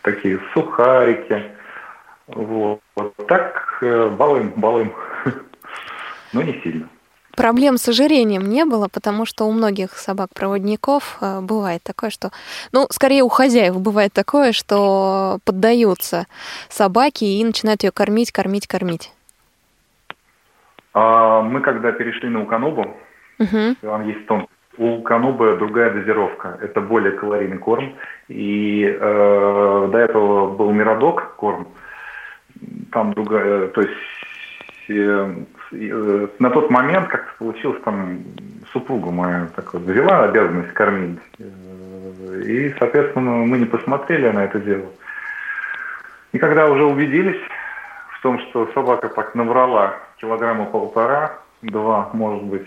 такие 0.03 0.41
сухарики. 0.53 1.53
Вот, 2.29 2.81
вот 2.97 3.15
так 3.27 3.79
э, 3.83 4.09
балуем, 4.11 4.53
балуем, 4.57 4.93
но 6.33 6.43
не 6.43 6.61
сильно. 6.63 6.89
Проблем 7.37 7.79
с 7.79 7.89
ожирением 7.89 8.49
не 8.49 8.65
было, 8.65 8.89
потому 8.89 9.25
что 9.25 9.45
у 9.45 9.53
многих 9.53 9.93
собак-проводников 9.93 11.19
э, 11.21 11.41
бывает 11.41 11.83
такое, 11.85 12.11
что... 12.11 12.33
Ну, 12.73 12.87
скорее 12.91 13.23
у 13.23 13.29
хозяев 13.29 13.81
бывает 13.81 14.13
такое, 14.13 14.53
что 14.53 15.39
поддаются 15.45 16.27
собаке 16.69 17.27
и 17.27 17.45
начинают 17.45 17.85
ее 17.85 17.93
кормить, 17.93 18.33
кормить, 18.33 18.67
кормить. 18.67 19.13
А 20.95 21.43
мы 21.43 21.61
когда 21.61 21.93
перешли 21.93 22.29
на 22.29 22.43
Уканубу, 22.43 22.97
угу. 23.39 23.77
там 23.81 24.09
есть 24.09 24.27
тон. 24.27 24.49
У 24.77 25.03
Канубы 25.03 25.57
другая 25.59 25.91
дозировка. 25.91 26.59
Это 26.61 26.81
более 26.81 27.13
калорийный 27.13 27.59
корм. 27.59 27.95
И 28.29 28.85
э, 28.85 29.89
до 29.93 29.99
этого 29.99 30.55
был 30.55 30.71
Миродок 30.73 31.37
корм. 31.37 31.69
Там 32.93 33.13
другая, 33.13 33.69
то 33.69 33.81
есть 33.81 33.93
э, 34.89 35.35
Э, 35.73 36.27
на 36.39 36.51
тот 36.51 36.71
момент 36.71 37.09
как-то 37.09 37.33
получилось 37.39 37.81
там 37.85 38.21
супругу 38.73 39.11
мою 39.11 39.49
так 39.55 39.73
вот, 39.75 39.83
взяла 39.83 40.25
обязанность 40.25 40.73
кормить. 40.73 41.19
Э, 41.39 42.43
и, 42.45 42.75
соответственно, 42.79 43.45
мы 43.45 43.59
не 43.59 43.67
посмотрели 43.67 44.29
на 44.29 44.45
это 44.45 44.59
дело. 44.61 44.87
И 46.33 46.39
когда 46.39 46.69
уже 46.71 46.85
убедились 46.85 47.41
в 48.19 48.23
том, 48.23 48.39
что 48.41 48.71
собака 48.75 49.09
так 49.09 49.35
набрала 49.35 49.97
килограмма 50.21 50.67
полтора, 50.67 51.39
два, 51.63 52.11
может 52.13 52.45
быть, 52.45 52.67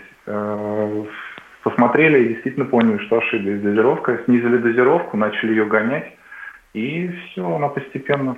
посмотрели 1.62 2.24
и 2.24 2.28
действительно 2.30 2.66
поняли, 2.66 2.98
что 2.98 3.18
ошиблись 3.18 3.60
с 3.60 3.62
дозировкой, 3.62 4.18
снизили 4.24 4.56
дозировку, 4.56 5.16
начали 5.16 5.50
ее 5.50 5.66
гонять, 5.66 6.12
и 6.74 7.08
все, 7.08 7.54
она 7.54 7.68
постепенно 7.68 8.36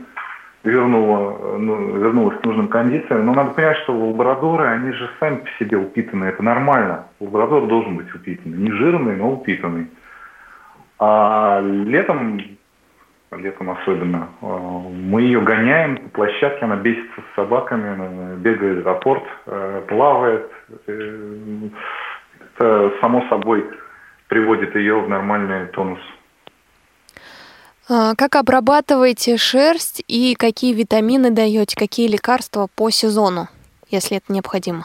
вернула, 0.64 1.56
ну, 1.58 1.96
вернулась 1.98 2.38
к 2.40 2.44
нужным 2.44 2.68
кондициям. 2.68 3.26
Но 3.26 3.34
надо 3.34 3.50
понимать, 3.50 3.76
что 3.78 3.92
лабрадоры, 3.92 4.66
они 4.66 4.92
же 4.92 5.08
сами 5.20 5.36
по 5.36 5.50
себе 5.58 5.76
упитанные. 5.76 6.30
Это 6.30 6.42
нормально. 6.42 7.06
Лабрадор 7.20 7.66
должен 7.66 7.96
быть 7.96 8.12
упитанный. 8.14 8.58
Не 8.58 8.70
жирный, 8.72 9.16
но 9.16 9.32
упитанный. 9.32 9.88
А 10.98 11.60
летом, 11.60 12.40
летом 13.32 13.70
особенно, 13.70 14.28
э, 14.40 14.46
мы 14.46 15.22
ее 15.22 15.40
гоняем 15.40 15.96
по 15.96 16.08
площадке, 16.10 16.64
она 16.64 16.76
бесится 16.76 17.20
с 17.20 17.36
собаками, 17.36 18.36
бегает 18.36 18.84
в 18.84 18.88
аэропорт, 18.88 19.24
э, 19.46 19.82
плавает. 19.88 20.50
Э, 20.86 21.68
это 22.56 22.92
само 23.00 23.26
собой 23.28 23.68
приводит 24.28 24.74
ее 24.76 25.00
в 25.00 25.08
нормальный 25.08 25.66
тонус. 25.66 25.98
А, 27.86 28.14
как 28.16 28.36
обрабатываете 28.36 29.36
шерсть 29.36 30.02
и 30.08 30.34
какие 30.38 30.72
витамины 30.72 31.30
даете, 31.30 31.76
какие 31.76 32.10
лекарства 32.10 32.66
по 32.74 32.88
сезону, 32.88 33.48
если 33.90 34.16
это 34.16 34.32
необходимо? 34.32 34.84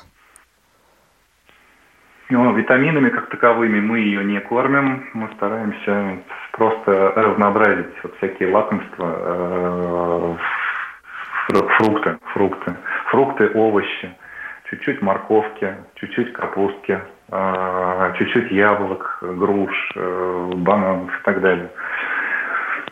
Ну, 2.30 2.54
витаминами 2.54 3.10
как 3.10 3.30
таковыми 3.30 3.80
мы 3.80 4.00
ее 4.00 4.24
не 4.26 4.40
кормим. 4.42 5.10
Мы 5.14 5.30
стараемся 5.38 6.20
просто 6.52 7.14
разнообразить 7.16 7.88
вот 8.04 8.16
всякие 8.18 8.54
лакомства, 8.54 9.16
э, 9.18 10.36
фрукты, 11.78 12.18
фрукты, 12.34 12.76
фрукты, 13.06 13.50
овощи, 13.56 14.14
чуть-чуть 14.70 15.02
морковки, 15.02 15.74
чуть-чуть 15.96 16.34
капустки, 16.34 17.00
э, 17.32 18.14
чуть-чуть 18.18 18.52
яблок, 18.52 19.20
груш, 19.22 19.92
э, 19.96 20.52
бананов 20.54 21.10
и 21.18 21.24
так 21.24 21.42
далее. 21.42 21.70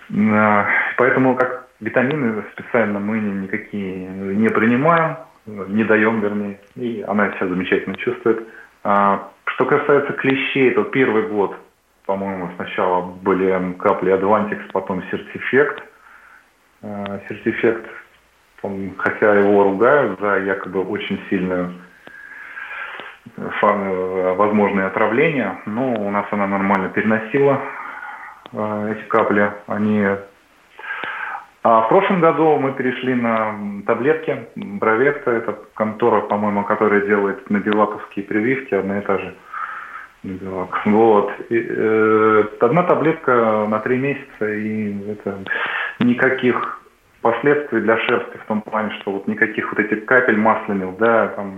Поэтому 0.10 1.36
как 1.36 1.68
витамины 1.80 2.44
специально 2.54 3.00
мы 3.00 3.20
никакие 3.20 4.08
не 4.08 4.50
принимаем, 4.50 5.18
не 5.46 5.84
даем, 5.84 6.22
вернее, 6.22 6.60
и 6.76 7.04
она 7.08 7.32
себя 7.34 7.48
замечательно 7.48 7.96
чувствует. 7.96 8.48
А, 8.84 9.30
что 9.46 9.66
касается 9.66 10.14
клещей, 10.14 10.72
то 10.72 10.84
первый 10.84 11.28
год, 11.28 11.58
по-моему, 12.06 12.50
сначала 12.56 13.02
были 13.02 13.74
капли 13.80 14.14
Advantix, 14.14 14.60
потом 14.72 15.04
Сертифект. 15.12 15.84
Сертифект, 17.28 17.90
хотя 18.98 19.34
его 19.34 19.64
ругают 19.64 20.20
за 20.20 20.38
якобы 20.40 20.84
очень 20.84 21.20
сильную 21.30 21.74
возможное 23.36 24.88
отравление, 24.88 25.58
но 25.66 25.92
у 25.92 26.12
нас 26.12 26.28
она 26.32 26.48
нормально 26.48 26.90
переносила 26.90 27.60
Э, 27.60 27.87
эти 28.54 29.08
капли, 29.08 29.52
они... 29.68 30.06
А 31.64 31.82
в 31.82 31.90
прошлом 31.90 32.22
году 32.22 32.58
мы 32.60 32.72
перешли 32.74 33.14
на 33.14 33.54
таблетки 33.86 34.48
Бровекта, 34.56 35.32
это 35.32 35.58
контора, 35.74 36.22
по-моему, 36.22 36.64
которая 36.64 37.02
делает 37.02 37.50
надеваковские 37.50 38.24
прививки, 38.26 38.74
одна 38.74 39.00
и 39.00 39.02
та 39.02 39.18
же. 39.18 39.36
Вот. 40.86 41.32
И, 41.50 41.66
э, 41.70 42.44
одна 42.62 42.84
таблетка 42.84 43.66
на 43.68 43.80
три 43.80 43.98
месяца, 43.98 44.50
и 44.50 45.12
это 45.12 45.40
никаких 46.00 46.82
последствий 47.22 47.82
для 47.82 47.98
шерсти 47.98 48.38
в 48.38 48.48
том 48.48 48.62
плане, 48.62 48.92
что 49.02 49.12
вот 49.12 49.28
никаких 49.28 49.70
вот 49.72 49.80
этих 49.80 50.06
капель 50.06 50.38
масляных, 50.38 50.98
да, 50.98 51.28
там 51.30 51.54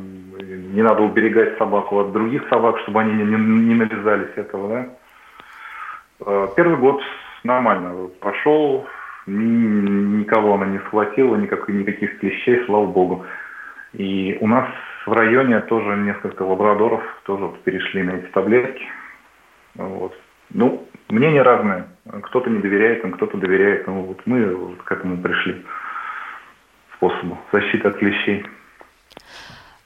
не 0.74 0.82
надо 0.82 1.04
уберегать 1.04 1.58
собаку 1.58 2.00
от 2.00 2.12
других 2.12 2.48
собак, 2.50 2.80
чтобы 2.80 3.02
они 3.02 3.14
не, 3.14 3.24
не, 3.24 3.38
не 3.38 3.76
налезались 3.76 4.36
этого, 4.36 4.70
да. 4.70 4.86
Э, 6.26 6.48
первый 6.56 6.78
год 6.78 7.02
нормально 7.44 8.10
прошел, 8.20 8.88
никого 9.26 10.56
она 10.56 10.66
не 10.66 10.80
схватила, 10.80 11.36
никаких, 11.36 11.70
никаких 11.70 12.20
клещей, 12.20 12.64
слава 12.66 12.88
богу. 12.88 13.26
И 13.94 14.38
у 14.42 14.48
нас 14.48 14.68
в 15.06 15.12
районе 15.14 15.60
тоже 15.62 15.98
несколько 15.98 16.44
лабрадоров 16.44 17.02
тоже 17.24 17.50
перешли 17.64 18.04
на 18.04 18.12
эти 18.12 18.28
таблетки. 18.28 18.86
Вот. 19.76 20.14
Ну, 20.52 20.88
мнения 21.10 21.42
разные. 21.42 21.86
Кто-то 22.24 22.50
не 22.50 22.60
доверяет 22.60 23.04
им, 23.04 23.12
кто-то 23.14 23.38
доверяет. 23.38 23.88
Ну, 23.88 24.02
вот 24.02 24.22
мы 24.26 24.56
вот 24.56 24.82
к 24.84 24.92
этому 24.92 25.18
пришли 25.18 25.64
способу 26.96 27.38
защиты 27.52 27.88
от 27.88 27.98
клещей. 27.98 28.46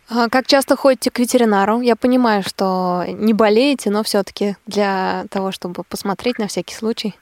А 0.10 0.30
как 0.30 0.48
часто 0.48 0.76
ходите 0.76 1.12
к 1.12 1.20
ветеринару? 1.20 1.82
Я 1.82 1.96
понимаю, 1.96 2.44
что 2.44 3.04
не 3.08 3.34
болеете, 3.34 3.90
но 3.90 4.04
все-таки 4.04 4.56
для 4.68 5.24
того, 5.30 5.52
чтобы 5.52 5.84
посмотреть 5.90 6.40
на 6.40 6.48
всякий 6.48 6.76
случай. 6.76 7.16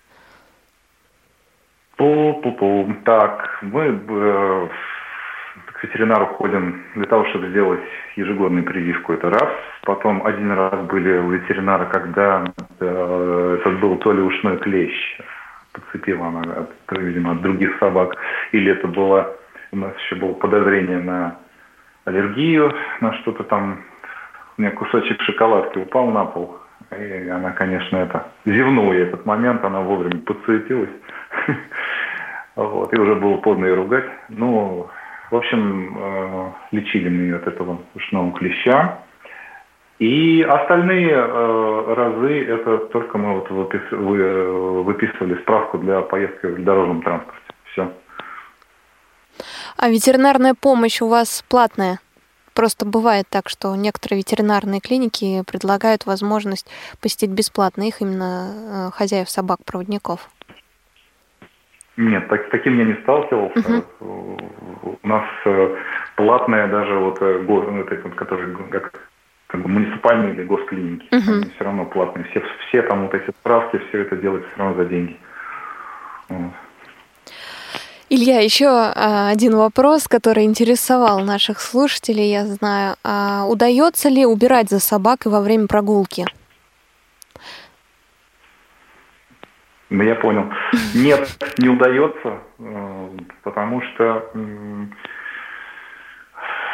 Пу-пу-пу. 1.98 2.96
Так, 3.06 3.60
мы 3.62 3.84
э, 3.86 4.68
к 5.82 5.84
ветеринару 5.84 6.26
ходим 6.26 6.84
для 6.96 7.06
того, 7.06 7.26
чтобы 7.30 7.50
сделать 7.50 7.82
ежегодную 8.16 8.64
прививку. 8.64 9.14
Это 9.14 9.30
раз. 9.30 9.50
Потом 9.84 10.26
один 10.26 10.52
раз 10.52 10.80
были 10.88 11.18
у 11.20 11.30
ветеринара, 11.30 11.86
когда 11.86 12.44
э, 12.80 13.58
это 13.60 13.70
был 13.78 13.98
то 13.98 14.12
ли 14.12 14.22
ушной 14.22 14.58
клещ, 14.58 15.20
подцепила 15.72 16.28
она, 16.28 16.42
от, 16.42 16.72
видимо, 16.98 17.34
от 17.34 17.42
других 17.42 17.78
собак, 17.80 18.16
или 18.52 18.72
это 18.72 18.88
было, 18.88 19.36
у 19.72 19.78
нас 19.78 19.94
еще 19.98 20.16
было 20.16 20.34
подозрение 20.34 21.00
на 21.00 21.38
аллергию, 22.06 22.74
на 23.00 23.14
что-то 23.20 23.44
там, 23.44 23.84
у 24.58 24.62
меня 24.62 24.72
кусочек 24.72 25.22
шоколадки 25.22 25.80
упал 25.80 26.08
на 26.12 26.26
пол, 26.26 26.58
и 26.98 27.30
она, 27.30 27.52
конечно, 27.52 27.98
это 27.98 28.28
зевнула 28.46 28.94
этот 28.94 29.26
момент, 29.26 29.64
она 29.64 29.82
вовремя 29.82 30.20
подсуетилась. 30.22 30.90
Вот, 32.54 32.94
и 32.94 33.00
уже 33.00 33.16
было 33.16 33.38
поздно 33.38 33.66
ее 33.66 33.76
ругать. 33.76 34.04
Ну, 34.28 34.90
в 35.32 35.36
общем, 35.36 35.98
э, 35.98 36.52
лечили 36.74 37.08
мы 37.08 37.22
ее 37.22 37.36
от 37.38 37.48
этого 37.48 37.80
ушного 37.96 38.34
клеща. 38.34 39.00
И 40.00 40.42
остальные 40.42 41.12
э, 41.12 41.94
разы 41.96 42.44
это 42.44 42.78
только 42.88 43.18
мы 43.18 43.36
вот 43.36 43.50
выпис, 43.50 43.82
вы, 43.92 44.84
выписывали 44.84 45.36
справку 45.36 45.78
для 45.78 46.02
поездки 46.02 46.48
в 46.48 46.64
дорожном 46.64 47.02
транспорте. 47.04 47.42
Все. 47.72 47.90
А 49.82 49.90
ветеринарная 49.90 50.54
помощь 50.54 51.02
у 51.02 51.08
вас 51.08 51.44
платная? 51.50 52.00
Просто 52.54 52.86
бывает 52.86 53.26
так, 53.28 53.50
что 53.50 53.76
некоторые 53.76 54.20
ветеринарные 54.20 54.80
клиники 54.80 55.44
предлагают 55.48 56.06
возможность 56.06 56.70
посетить 57.02 57.32
бесплатно 57.32 57.88
их 57.88 58.00
именно 58.00 58.54
э, 58.54 58.92
хозяев 58.96 59.28
собак-проводников. 59.28 60.30
Нет, 61.98 62.28
так, 62.28 62.52
таким 62.52 62.78
я 62.78 62.86
не 62.86 62.94
сталкивался. 63.02 63.84
Угу. 64.00 65.00
У 65.02 65.08
нас 65.08 65.26
э, 65.46 65.76
платная 66.16 66.68
даже 66.68 67.00
вот, 67.00 67.20
э, 67.20 67.40
вот 67.40 67.92
эти, 67.92 68.08
которые 68.10 68.56
как, 68.70 69.10
как 69.48 69.62
бы 69.64 69.68
муниципальные 69.68 70.36
или 70.36 70.44
госклиники, 70.44 71.08
угу. 71.12 71.38
они 71.38 71.52
все 71.56 71.64
равно 71.64 71.86
платные. 71.86 72.26
Все, 72.26 72.44
все 72.68 72.84
там 72.84 73.08
вот 73.08 73.16
эти 73.16 73.32
справки, 73.32 73.82
все 73.90 74.02
это 74.02 74.16
делается 74.16 74.48
все 74.52 74.60
равно 74.60 74.84
за 74.84 74.88
деньги. 74.88 75.20
Вот. 76.30 76.52
Илья, 78.14 78.42
еще 78.42 78.68
а, 78.68 79.30
один 79.30 79.56
вопрос, 79.56 80.10
который 80.10 80.44
интересовал 80.44 81.22
наших 81.22 81.62
слушателей, 81.62 82.30
я 82.30 82.44
знаю. 82.44 82.96
А 83.06 83.46
удается 83.46 84.10
ли 84.10 84.26
убирать 84.26 84.70
за 84.70 84.82
собакой 84.82 85.32
во 85.32 85.40
время 85.40 85.68
прогулки? 85.68 86.26
Ну, 89.90 90.04
я 90.04 90.16
понял. 90.16 90.52
Нет, 90.94 91.26
не 91.58 91.70
удается, 91.70 92.40
э, 92.60 93.10
потому 93.44 93.82
что, 93.82 94.30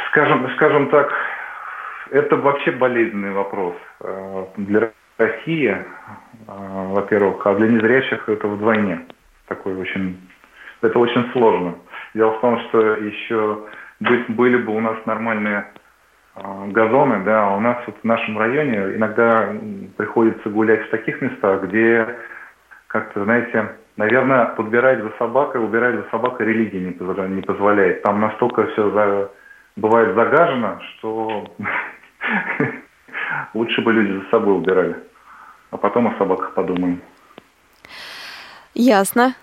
скажем, 0.09 0.49
скажем 0.55 0.89
так, 0.89 1.13
это 2.09 2.35
вообще 2.35 2.71
болезненный 2.71 3.33
вопрос 3.33 3.75
э, 3.99 4.45
для 4.57 4.91
России, 5.19 5.69
э, 5.69 5.83
во-первых, 6.47 7.45
а 7.45 7.53
для 7.53 7.67
незрячих 7.67 8.27
это 8.27 8.47
вдвойне. 8.47 9.05
Такой 9.45 9.75
очень, 9.75 10.17
это 10.81 10.99
очень 10.99 11.31
сложно. 11.31 11.75
Дело 12.13 12.31
в 12.31 12.41
том, 12.41 12.59
что 12.67 12.79
еще 12.95 13.65
были 13.99 14.57
бы 14.57 14.75
у 14.75 14.79
нас 14.79 14.97
нормальные 15.05 15.65
газоны, 16.67 17.23
да, 17.23 17.47
а 17.47 17.55
у 17.55 17.59
нас 17.59 17.77
вот 17.87 17.95
в 18.01 18.03
нашем 18.03 18.37
районе 18.37 18.95
иногда 18.95 19.53
приходится 19.97 20.49
гулять 20.49 20.85
в 20.87 20.91
таких 20.91 21.21
местах, 21.21 21.63
где 21.63 22.07
как-то, 22.87 23.23
знаете, 23.23 23.75
наверное, 23.97 24.45
подбирать 24.45 25.01
за 25.01 25.11
собакой, 25.17 25.63
убирать 25.63 25.95
за 25.95 26.03
собакой 26.09 26.45
религия 26.45 26.79
не 26.79 26.91
позволяет. 26.91 27.31
Не 27.31 27.41
позволяет. 27.41 28.01
Там 28.03 28.21
настолько 28.21 28.67
все 28.67 28.89
за, 28.91 29.31
бывает 29.75 30.15
загажено, 30.15 30.79
что 30.79 31.45
лучше 33.53 33.81
бы 33.81 33.93
люди 33.93 34.23
за 34.23 34.29
собой 34.29 34.57
убирали. 34.57 34.95
А 35.71 35.77
потом 35.77 36.07
о 36.07 36.17
собаках 36.17 36.53
подумаем. 36.53 37.01
Ясно. 38.79 39.33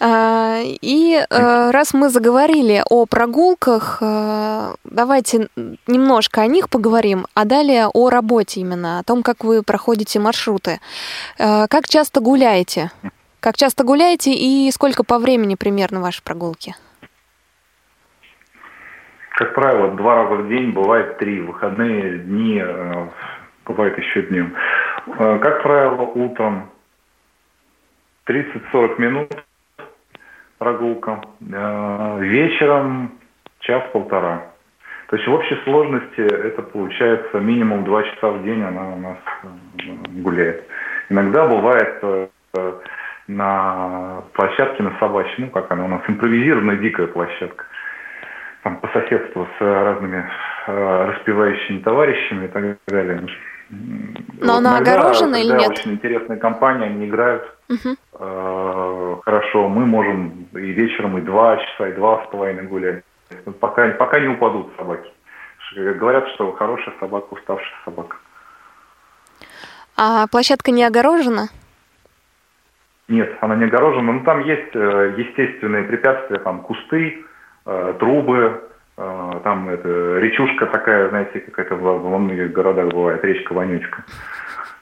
А, 0.00 0.58
и 0.64 1.14
э, 1.14 1.70
раз 1.70 1.94
мы 1.94 2.08
заговорили 2.08 2.82
о 2.90 3.06
прогулках, 3.06 3.98
э, 4.00 4.74
давайте 4.82 5.46
немножко 5.86 6.40
о 6.40 6.48
них 6.48 6.68
поговорим, 6.68 7.24
а 7.34 7.44
далее 7.44 7.86
о 7.86 8.10
работе 8.10 8.62
именно, 8.62 8.98
о 8.98 9.04
том, 9.04 9.22
как 9.22 9.44
вы 9.44 9.62
проходите 9.62 10.18
маршруты. 10.18 10.80
Э, 11.38 11.68
как 11.68 11.86
часто 11.86 12.20
гуляете? 12.20 12.90
Как 13.38 13.56
часто 13.56 13.84
гуляете 13.84 14.32
и 14.32 14.68
сколько 14.72 15.04
по 15.04 15.20
времени 15.20 15.54
примерно 15.54 16.00
ваши 16.00 16.20
прогулки? 16.24 16.74
Как 19.36 19.54
правило, 19.54 19.92
два 19.94 20.16
раза 20.16 20.34
в 20.42 20.48
день, 20.48 20.72
бывает 20.72 21.16
три. 21.18 21.40
Выходные 21.40 22.18
дни, 22.18 22.60
бывает 23.64 23.96
еще 23.98 24.22
днем. 24.22 24.56
Как 25.16 25.62
правило, 25.62 26.02
утром 26.02 26.70
30-40 28.30 29.00
минут 29.00 29.44
прогулка. 30.58 31.20
Э, 31.52 32.18
вечером 32.20 33.18
час-полтора. 33.58 34.42
То 35.08 35.16
есть 35.16 35.26
в 35.26 35.32
общей 35.32 35.56
сложности 35.64 36.20
это 36.20 36.62
получается 36.62 37.40
минимум 37.40 37.84
2 37.84 38.02
часа 38.04 38.28
в 38.30 38.44
день 38.44 38.62
она 38.62 38.88
у 38.90 38.98
нас 38.98 39.18
э, 39.42 39.48
гуляет. 40.22 40.64
Иногда 41.08 41.48
бывает 41.48 41.98
э, 42.02 42.28
на 43.26 44.22
площадке 44.34 44.84
на 44.84 44.96
собачьей, 45.00 45.46
ну 45.46 45.50
как 45.50 45.70
она 45.72 45.84
у 45.86 45.88
нас, 45.88 46.02
импровизированная 46.06 46.76
дикая 46.76 47.08
площадка. 47.08 47.64
Там 48.62 48.76
по 48.76 48.88
соседству 48.88 49.48
с 49.58 49.60
разными 49.60 50.24
распевающими 50.66 51.78
товарищами 51.78 52.44
и 52.44 52.48
так 52.48 52.76
далее. 52.86 53.26
Но 53.70 54.52
вот 54.52 54.58
она 54.58 54.78
огорожена 54.78 55.36
или 55.36 55.52
нет? 55.52 55.70
очень 55.70 55.92
интересная 55.92 56.36
компания, 56.36 56.86
они 56.86 57.06
играют 57.06 57.59
угу. 57.70 59.22
хорошо. 59.24 59.68
Мы 59.68 59.86
можем 59.86 60.48
и 60.52 60.72
вечером, 60.72 61.18
и 61.18 61.22
два 61.22 61.56
часа, 61.56 61.88
и 61.88 61.92
два 61.92 62.24
с 62.24 62.30
половиной 62.30 62.64
гулять. 62.64 63.04
Пока, 63.60 63.88
пока 63.90 64.20
не 64.20 64.28
упадут 64.28 64.72
собаки. 64.76 65.10
Говорят, 65.76 66.28
что 66.34 66.52
хорошая 66.52 66.94
собака, 66.98 67.34
уставшая 67.34 67.78
собака. 67.84 68.16
А 69.96 70.26
площадка 70.26 70.72
не 70.72 70.82
огорожена? 70.82 71.48
Нет, 73.08 73.36
она 73.40 73.54
не 73.56 73.64
огорожена. 73.64 74.12
Но 74.12 74.24
там 74.24 74.40
есть 74.40 74.74
э, 74.74 75.14
естественные 75.16 75.84
препятствия, 75.84 76.38
там 76.40 76.62
кусты, 76.62 77.24
э, 77.66 77.94
трубы, 77.98 78.62
там 79.44 79.68
это 79.70 80.18
речушка 80.18 80.66
такая, 80.66 81.08
знаете, 81.08 81.40
какая-то 81.40 81.76
во 81.76 82.18
многих 82.18 82.52
городах 82.52 82.88
бывает, 82.88 83.24
речка 83.24 83.54
Вонючка. 83.54 84.04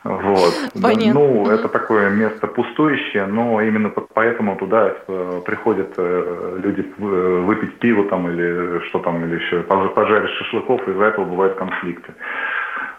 Вот. 0.04 0.54
Понятно. 0.80 1.14
Ну, 1.14 1.50
это 1.50 1.68
такое 1.68 2.10
место 2.10 2.46
пустующее, 2.46 3.26
но 3.26 3.60
именно 3.60 3.90
поэтому 3.90 4.56
туда 4.56 4.94
э, 5.06 5.40
приходят 5.44 5.92
э, 5.96 6.60
люди 6.62 6.82
э, 6.82 7.40
выпить 7.44 7.78
пиво 7.80 8.08
там 8.08 8.30
или 8.30 8.78
что 8.88 9.00
там, 9.00 9.24
или 9.24 9.40
еще 9.40 9.62
пожарить 9.62 10.30
шашлыков, 10.30 10.86
и 10.86 10.92
из-за 10.92 11.04
этого 11.04 11.24
бывают 11.24 11.56
конфликты. 11.56 12.14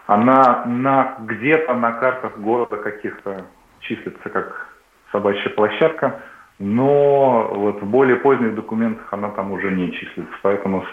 Она 0.06 0.64
на, 0.66 1.16
где-то 1.20 1.72
на 1.74 1.92
картах 1.92 2.36
города 2.36 2.76
каких-то 2.76 3.46
числится 3.80 4.28
как 4.28 4.68
собачья 5.10 5.48
площадка, 5.50 6.20
но 6.58 7.50
вот 7.54 7.80
в 7.80 7.86
более 7.86 8.16
поздних 8.16 8.54
документах 8.54 9.06
она 9.12 9.30
там 9.30 9.52
уже 9.52 9.70
не 9.70 9.92
числится, 9.92 10.34
поэтому 10.42 10.84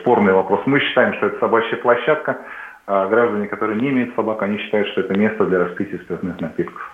спорный 0.00 0.32
вопрос. 0.32 0.60
Мы 0.66 0.78
считаем, 0.78 1.14
что 1.14 1.26
это 1.26 1.40
собачья 1.40 1.76
площадка, 1.78 2.38
а 2.92 3.06
граждане, 3.06 3.46
которые 3.46 3.80
не 3.80 3.90
имеют 3.90 4.16
собак, 4.16 4.42
они 4.42 4.58
считают, 4.58 4.88
что 4.88 5.02
это 5.02 5.16
место 5.16 5.46
для 5.46 5.60
распития 5.60 5.98
спиртных 6.00 6.40
напитков. 6.40 6.92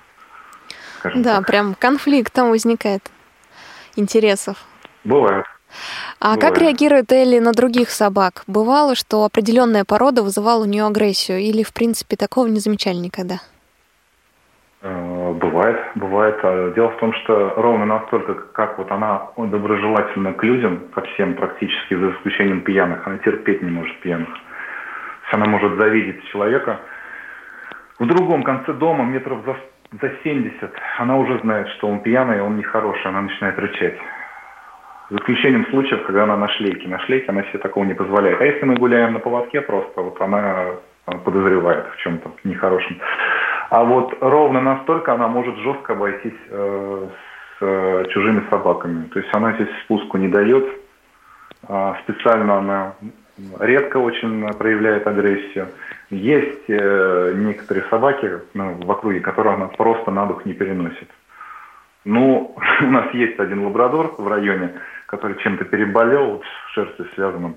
Да, 1.15 1.39
так. 1.39 1.47
прям 1.47 1.75
конфликт 1.75 2.35
там 2.35 2.51
возникает 2.51 3.01
интересов. 3.97 4.59
Бывает. 5.05 5.47
А 6.21 6.35
Бывает. 6.35 6.41
как 6.43 6.63
реагирует 6.63 7.11
Элли 7.13 7.39
на 7.39 7.53
других 7.53 7.89
собак? 7.89 8.45
Бывало, 8.47 8.95
что 8.95 9.25
определенная 9.25 9.87
порода 9.87 10.23
вызывала 10.23 10.65
у 10.65 10.67
нее 10.67 10.85
агрессию, 10.85 11.39
или 11.39 11.63
в 11.63 11.73
принципе 11.73 12.17
такого 12.17 12.47
не 12.47 12.59
замечали 12.59 12.97
никогда? 12.97 13.37
Э, 14.83 15.33
бывает, 15.33 15.79
бывает. 15.95 16.37
А 16.43 16.73
дело 16.75 16.91
в 16.91 16.99
том, 16.99 17.15
что 17.15 17.55
ровно 17.57 17.87
настолько, 17.87 18.35
как 18.35 18.77
вот 18.77 18.91
она 18.91 19.31
доброжелательна 19.39 20.35
к 20.35 20.45
людям, 20.45 20.89
ко 20.95 21.01
всем 21.01 21.37
практически, 21.37 21.95
за 21.95 22.11
исключением 22.11 22.61
пьяных, 22.61 23.07
она 23.07 23.17
терпеть 23.17 23.63
не 23.63 23.71
может 23.71 23.99
пьяных. 24.01 24.29
Она 25.37 25.47
может 25.47 25.79
завидеть 25.79 26.25
человека. 26.29 26.81
В 27.99 28.07
другом 28.07 28.43
конце 28.43 28.73
дома, 28.73 29.05
метров 29.05 29.45
за, 29.45 29.57
за 30.01 30.13
70, 30.25 30.73
она 30.99 31.19
уже 31.19 31.39
знает, 31.41 31.69
что 31.77 31.89
он 31.89 32.01
пьяный, 32.01 32.41
он 32.41 32.57
нехороший, 32.57 33.05
она 33.05 33.21
начинает 33.21 33.59
рычать. 33.59 33.99
За 35.11 35.19
исключением 35.19 35.67
случаев, 35.67 36.07
когда 36.07 36.25
она 36.25 36.39
на 36.39 36.49
шлейке. 36.49 36.89
На 36.89 36.99
шлейке 37.01 37.27
она 37.29 37.43
себе 37.43 37.59
такого 37.59 37.85
не 37.85 37.93
позволяет. 37.93 38.41
А 38.41 38.47
если 38.47 38.65
мы 38.65 38.77
гуляем 38.77 39.13
на 39.13 39.19
поводке 39.19 39.61
просто, 39.61 40.01
вот 40.01 40.19
она 40.23 40.77
подозревает 41.05 41.87
в 41.93 41.97
чем-то 41.99 42.31
нехорошем. 42.45 42.99
А 43.69 43.85
вот 43.85 44.17
ровно 44.21 44.63
настолько 44.63 45.13
она 45.13 45.29
может 45.29 45.55
жестко 45.59 45.93
обойтись 45.93 46.41
э, 46.49 47.09
с 47.59 47.63
э, 47.63 48.05
чужими 48.09 48.43
собаками. 48.49 49.05
То 49.09 49.19
есть 49.19 49.35
она 49.35 49.53
здесь 49.53 49.69
спуску 49.85 50.17
не 50.17 50.29
дает. 50.29 50.65
Э, 51.69 51.95
специально 52.05 52.57
она 52.57 52.95
редко 53.59 53.99
очень 53.99 54.47
проявляет 54.55 55.07
агрессию. 55.07 55.69
Есть 56.11 56.69
э, 56.69 57.33
некоторые 57.37 57.85
собаки 57.91 58.41
ну, 58.55 58.75
в 58.75 58.91
округе, 58.91 59.21
которые 59.21 59.55
она 59.55 59.67
просто 59.69 60.11
на 60.11 60.27
дух 60.27 60.45
не 60.45 60.53
переносит. 60.53 61.09
Ну, 62.05 62.57
у 62.81 62.91
нас 62.91 63.13
есть 63.15 63.39
один 63.39 63.65
лабрадор 63.65 64.15
в 64.19 64.27
районе, 64.27 64.73
который 65.07 65.37
чем-то 65.43 65.65
переболел, 65.65 66.43
с 66.43 66.73
шерстью 66.75 67.07
связанным. 67.15 67.57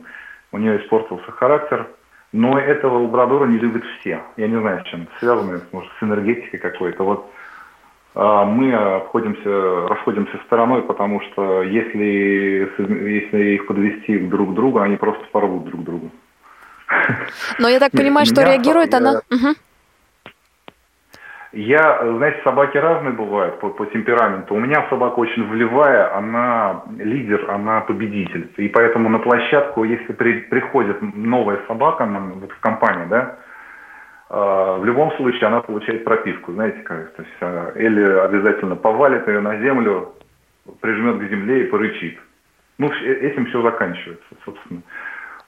У 0.52 0.58
нее 0.58 0.84
испортился 0.84 1.32
характер– 1.32 1.88
но 2.32 2.60
этого 2.60 3.00
лабрадора 3.00 3.48
не 3.48 3.58
любят 3.58 3.84
все. 4.00 4.22
Я 4.38 4.48
не 4.48 4.60
знаю, 4.60 4.82
с 4.82 4.88
чем 4.88 5.04
это 5.04 5.12
связано, 5.20 5.62
может, 5.72 5.92
с 6.00 6.04
энергетикой 6.04 6.60
какой-то. 6.60 7.04
Вот 7.04 7.32
мы 8.46 8.74
обходимся, 8.74 9.88
расходимся 9.88 10.38
стороной, 10.46 10.82
потому 10.82 11.22
что 11.22 11.64
если, 11.64 12.70
если 12.78 13.44
их 13.56 13.66
подвести 13.66 14.20
друг 14.20 14.52
к 14.52 14.54
другу, 14.56 14.80
они 14.80 14.98
просто 14.98 15.24
порвут 15.32 15.66
друг 15.66 15.84
друга. 15.84 16.10
Но 17.60 17.70
я 17.70 17.80
так 17.80 17.92
понимаю, 17.92 18.26
что 18.26 18.42
реагирует 18.42 18.94
она... 18.94 19.22
Я, 21.52 22.00
знаете, 22.18 22.42
собаки 22.44 22.78
разные 22.78 23.14
бывают 23.14 23.60
по, 23.60 23.70
по 23.70 23.86
темпераменту. 23.88 24.54
У 24.54 24.60
меня 24.60 24.86
собака 24.88 25.18
очень 25.20 25.50
вливая, 25.50 26.16
она 26.16 26.84
лидер, 27.00 27.50
она 27.50 27.82
победитель. 27.82 28.52
И 28.58 28.68
поэтому 28.68 29.10
на 29.10 29.18
площадку, 29.18 29.84
если 29.84 30.14
при, 30.14 30.42
приходит 30.42 31.02
новая 31.02 31.60
собака 31.68 32.06
вот 32.06 32.52
в 32.52 32.60
компании, 32.60 33.08
да, 33.10 33.40
в 34.30 34.86
любом 34.86 35.12
случае 35.18 35.48
она 35.48 35.62
получает 35.62 36.04
прописку, 36.04 36.54
знаете 36.54 36.80
как. 36.82 37.12
То 37.14 37.24
есть 37.24 37.36
э, 37.42 37.72
или 37.78 38.04
обязательно 38.04 38.76
повалит 38.76 39.28
ее 39.28 39.40
на 39.40 39.58
землю, 39.58 40.14
прижмет 40.82 41.18
к 41.18 41.30
земле 41.30 41.64
и 41.64 41.68
порычит. 41.68 42.20
Ну, 42.78 42.92
этим 42.92 43.48
все 43.48 43.62
заканчивается, 43.62 44.28
собственно. 44.46 44.82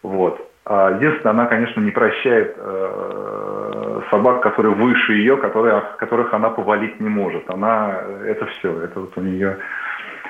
Вот. 0.01 0.51
А, 0.65 0.91
единственное, 0.95 1.31
она, 1.31 1.45
конечно, 1.45 1.79
не 1.79 1.91
прощает 1.91 2.55
э, 2.57 4.01
собак, 4.09 4.41
которые 4.41 4.75
выше 4.75 5.13
ее, 5.13 5.37
которые, 5.37 5.83
которых 5.97 6.33
она 6.33 6.49
повалить 6.49 6.99
не 6.99 7.09
может. 7.09 7.49
Она, 7.49 7.99
это 8.25 8.45
все, 8.47 8.81
это 8.81 8.99
вот 8.99 9.13
у 9.15 9.21
нее, 9.21 9.57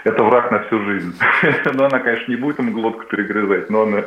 это 0.04 0.24
враг 0.24 0.52
на 0.52 0.60
всю 0.60 0.80
жизнь. 0.84 1.18
но 1.74 1.86
она, 1.86 2.00
конечно, 2.00 2.32
не 2.32 2.38
будет 2.38 2.60
ему 2.60 2.72
глотку 2.72 3.04
перегрызать, 3.06 3.70
но 3.70 3.84
она, 3.84 4.04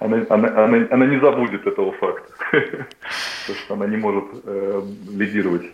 она, 0.00 0.24
она, 0.28 0.64
она, 0.64 0.86
она 0.90 1.06
не 1.06 1.20
забудет 1.20 1.66
этого 1.66 1.92
факта. 1.92 2.32
Потому 2.52 3.58
что 3.64 3.74
она 3.74 3.86
не 3.86 3.96
может 3.96 4.24
э, 4.44 4.82
лидировать 5.10 5.66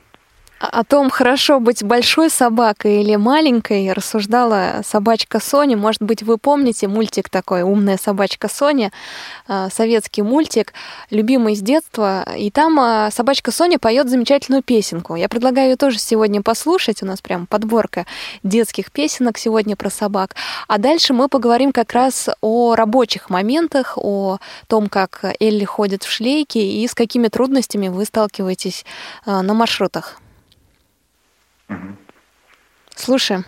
о 0.60 0.84
том, 0.84 1.08
хорошо 1.08 1.58
быть 1.58 1.82
большой 1.82 2.28
собакой 2.28 3.00
или 3.00 3.16
маленькой, 3.16 3.90
рассуждала 3.92 4.82
собачка 4.84 5.40
Соня. 5.40 5.78
Может 5.78 6.02
быть, 6.02 6.22
вы 6.22 6.36
помните 6.36 6.86
мультик 6.86 7.30
такой 7.30 7.62
«Умная 7.62 7.96
собачка 7.96 8.48
Соня», 8.48 8.92
э, 9.48 9.68
советский 9.72 10.20
мультик, 10.20 10.74
любимый 11.08 11.56
с 11.56 11.60
детства. 11.60 12.26
И 12.36 12.50
там 12.50 12.78
э, 12.78 13.10
собачка 13.10 13.52
Соня 13.52 13.78
поет 13.78 14.10
замечательную 14.10 14.62
песенку. 14.62 15.14
Я 15.14 15.30
предлагаю 15.30 15.70
ее 15.70 15.76
тоже 15.76 15.98
сегодня 15.98 16.42
послушать. 16.42 17.02
У 17.02 17.06
нас 17.06 17.22
прям 17.22 17.46
подборка 17.46 18.04
детских 18.42 18.92
песенок 18.92 19.38
сегодня 19.38 19.76
про 19.76 19.88
собак. 19.88 20.34
А 20.68 20.76
дальше 20.76 21.14
мы 21.14 21.28
поговорим 21.28 21.72
как 21.72 21.94
раз 21.94 22.28
о 22.42 22.74
рабочих 22.74 23.30
моментах, 23.30 23.96
о 23.96 24.38
том, 24.66 24.90
как 24.90 25.24
Элли 25.40 25.64
ходит 25.64 26.02
в 26.02 26.10
шлейке 26.10 26.60
и 26.60 26.86
с 26.86 26.94
какими 26.94 27.28
трудностями 27.28 27.88
вы 27.88 28.04
сталкиваетесь 28.04 28.84
э, 29.24 29.40
на 29.40 29.54
маршрутах. 29.54 30.20
Угу. 31.70 31.96
Слушаем. 32.96 33.44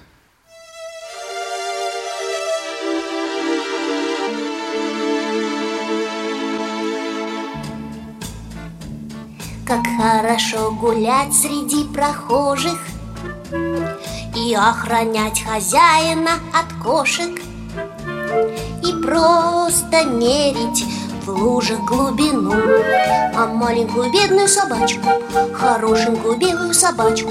Как 9.66 9.83
хорошо 9.97 10.70
гулять 10.73 11.33
среди 11.33 11.85
прохожих 11.85 12.79
И 14.37 14.55
охранять 14.55 15.43
хозяина 15.43 16.33
от 16.53 16.85
кошек 16.85 17.41
И 18.85 19.03
просто 19.03 20.05
мерить 20.05 20.85
в 21.25 21.31
лужах 21.31 21.81
глубину 21.85 22.53
А 23.35 23.47
маленькую 23.47 24.12
бедную 24.12 24.49
собачку, 24.49 25.09
хорошенькую 25.55 26.37
белую 26.37 26.75
собачку 26.75 27.31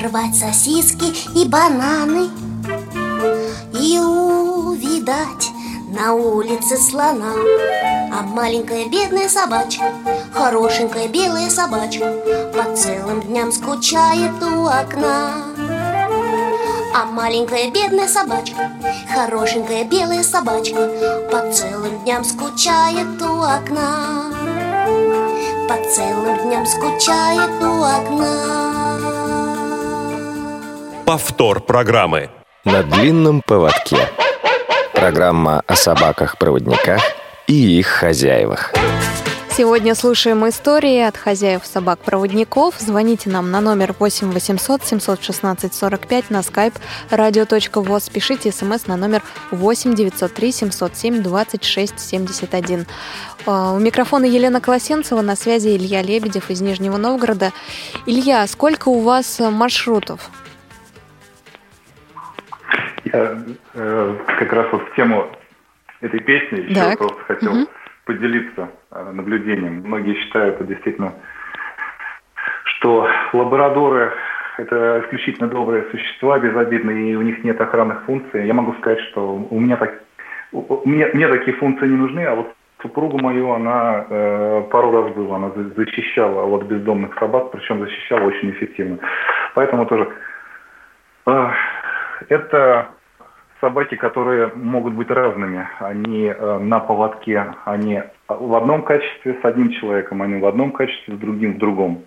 где 0.00 0.08
можно 0.08 0.08
рвать 0.08 0.36
сосиски 0.36 1.38
и 1.38 1.46
бананы 1.46 2.30
и 3.78 3.98
увидать 3.98 5.50
на 5.88 6.14
улице 6.14 6.76
слона. 6.76 7.32
А 8.12 8.22
маленькая 8.22 8.86
бедная 8.88 9.28
собачка, 9.28 9.92
хорошенькая 10.32 11.08
белая 11.08 11.50
собачка, 11.50 12.12
по 12.54 12.74
целым 12.74 13.22
дням 13.22 13.52
скучает 13.52 14.42
у 14.42 14.66
окна. 14.66 15.34
А 16.92 17.04
маленькая 17.06 17.70
бедная 17.70 18.08
собачка, 18.08 18.72
хорошенькая 19.14 19.84
белая 19.84 20.24
собачка, 20.24 20.90
по 21.30 21.52
целым 21.52 22.02
дням 22.02 22.24
скучает 22.24 23.22
у 23.22 23.42
окна 23.42 24.26
по 25.68 25.76
целым 25.88 26.36
дням 26.48 26.66
скучает 26.66 27.62
у 27.62 27.84
окна. 27.84 28.79
Повтор 31.10 31.58
программы. 31.60 32.30
На 32.64 32.84
длинном 32.84 33.42
поводке. 33.44 33.96
Программа 34.94 35.60
о 35.66 35.74
собаках-проводниках 35.74 37.00
и 37.48 37.78
их 37.80 37.88
хозяевах. 37.88 38.72
Сегодня 39.50 39.96
слушаем 39.96 40.48
истории 40.48 41.00
от 41.00 41.16
хозяев 41.16 41.66
собак-проводников. 41.66 42.76
Звоните 42.78 43.28
нам 43.28 43.50
на 43.50 43.60
номер 43.60 43.92
8 43.98 44.30
800 44.30 44.84
716 44.84 45.74
45 45.74 46.30
на 46.30 46.38
skype 46.42 46.74
radio.voz. 47.10 48.08
Пишите 48.12 48.52
смс 48.52 48.86
на 48.86 48.96
номер 48.96 49.24
8 49.50 49.96
903 49.96 50.52
707 50.52 51.22
26 51.24 51.98
71. 51.98 52.86
У 53.46 53.78
микрофона 53.80 54.26
Елена 54.26 54.60
Колосенцева, 54.60 55.22
на 55.22 55.34
связи 55.34 55.70
Илья 55.70 56.02
Лебедев 56.02 56.50
из 56.50 56.60
Нижнего 56.60 56.98
Новгорода. 56.98 57.50
Илья, 58.06 58.46
сколько 58.46 58.90
у 58.90 59.00
вас 59.00 59.40
маршрутов? 59.40 60.30
Я 63.04 63.38
э, 63.74 64.16
как 64.38 64.52
раз 64.52 64.66
вот 64.72 64.88
в 64.88 64.94
тему 64.94 65.30
этой 66.00 66.20
песни 66.20 66.60
еще 66.60 66.74
так. 66.74 66.98
просто 66.98 67.22
хотел 67.24 67.52
угу 67.52 67.70
поделиться 68.10 68.70
э, 68.90 69.10
наблюдением. 69.12 69.82
Многие 69.84 70.14
считают 70.14 70.56
это 70.56 70.64
действительно, 70.64 71.14
что 72.64 73.06
лабрадоры 73.32 74.12
это 74.58 75.02
исключительно 75.04 75.48
добрые 75.48 75.84
существа, 75.90 76.38
безобидные, 76.40 77.12
и 77.12 77.16
у 77.16 77.22
них 77.22 77.44
нет 77.44 77.60
охранных 77.60 78.04
функций. 78.04 78.46
Я 78.46 78.54
могу 78.54 78.74
сказать, 78.74 79.00
что 79.10 79.46
у 79.48 79.60
меня 79.60 79.76
так, 79.76 80.02
у 80.50 80.88
меня, 80.88 81.08
мне 81.14 81.28
такие 81.28 81.56
функции 81.56 81.86
не 81.86 81.96
нужны, 81.96 82.24
а 82.26 82.34
вот 82.34 82.52
супругу 82.82 83.18
мою, 83.18 83.52
она 83.52 84.06
э, 84.10 84.62
пару 84.70 84.90
раз 84.90 85.14
была, 85.14 85.36
она 85.36 85.52
защищала 85.76 86.44
от 86.44 86.64
бездомных 86.64 87.16
собак, 87.18 87.52
причем 87.52 87.78
защищала 87.78 88.24
очень 88.24 88.50
эффективно. 88.50 88.98
Поэтому 89.54 89.86
тоже 89.86 90.08
это 92.30 92.88
собаки, 93.60 93.96
которые 93.96 94.50
могут 94.54 94.94
быть 94.94 95.10
разными. 95.10 95.68
Они 95.80 96.26
э, 96.26 96.58
на 96.58 96.80
поводке, 96.80 97.54
они 97.66 98.02
в 98.28 98.54
одном 98.54 98.82
качестве 98.82 99.38
с 99.42 99.44
одним 99.44 99.70
человеком, 99.72 100.22
они 100.22 100.40
в 100.40 100.46
одном 100.46 100.72
качестве 100.72 101.14
с 101.14 101.18
другим 101.18 101.54
в 101.54 101.58
другом. 101.58 102.04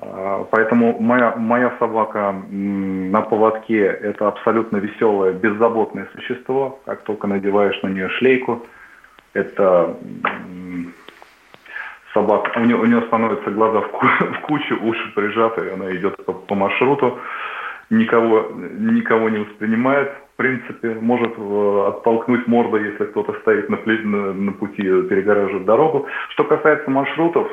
Э, 0.00 0.44
поэтому 0.50 0.98
моя, 1.00 1.34
моя 1.36 1.74
собака 1.78 2.34
на 2.50 3.20
поводке– 3.22 3.84
это 4.02 4.28
абсолютно 4.28 4.78
веселое, 4.78 5.32
беззаботное 5.32 6.08
существо. 6.14 6.80
Как 6.86 7.02
только 7.02 7.26
надеваешь 7.26 7.82
на 7.82 7.88
нее 7.88 8.08
шлейку, 8.10 8.64
это 9.34 9.96
собака, 12.14 12.58
у 12.58 12.64
нее, 12.64 12.76
у 12.76 12.84
нее 12.84 13.02
становятся 13.02 13.50
глаза 13.50 13.80
в, 13.80 13.88
ку, 13.88 14.06
в 14.20 14.40
кучу, 14.42 14.78
уши 14.82 15.12
прижаты, 15.14 15.66
и 15.66 15.70
она 15.70 15.90
идет 15.96 16.24
по, 16.24 16.32
по 16.32 16.54
маршруту, 16.54 17.18
никого, 17.92 18.50
никого 18.54 19.28
не 19.28 19.38
воспринимает, 19.38 20.12
в 20.32 20.36
принципе, 20.36 20.94
может 20.94 21.34
э, 21.36 21.84
оттолкнуть 21.88 22.46
мордой, 22.46 22.90
если 22.90 23.04
кто-то 23.04 23.34
стоит 23.40 23.68
на, 23.68 23.76
на, 23.76 24.32
на 24.32 24.52
пути, 24.52 24.82
перегораживает 24.82 25.66
дорогу. 25.66 26.06
Что 26.30 26.44
касается 26.44 26.90
маршрутов, 26.90 27.48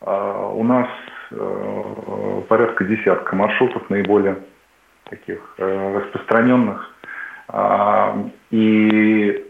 э, 0.00 0.50
у 0.54 0.64
нас 0.64 0.88
э, 1.30 2.42
порядка 2.48 2.84
десятка 2.84 3.36
маршрутов, 3.36 3.88
наиболее 3.88 4.38
таких 5.08 5.38
распространенных. 5.56 6.94
А, 7.48 8.14
и, 8.50 9.42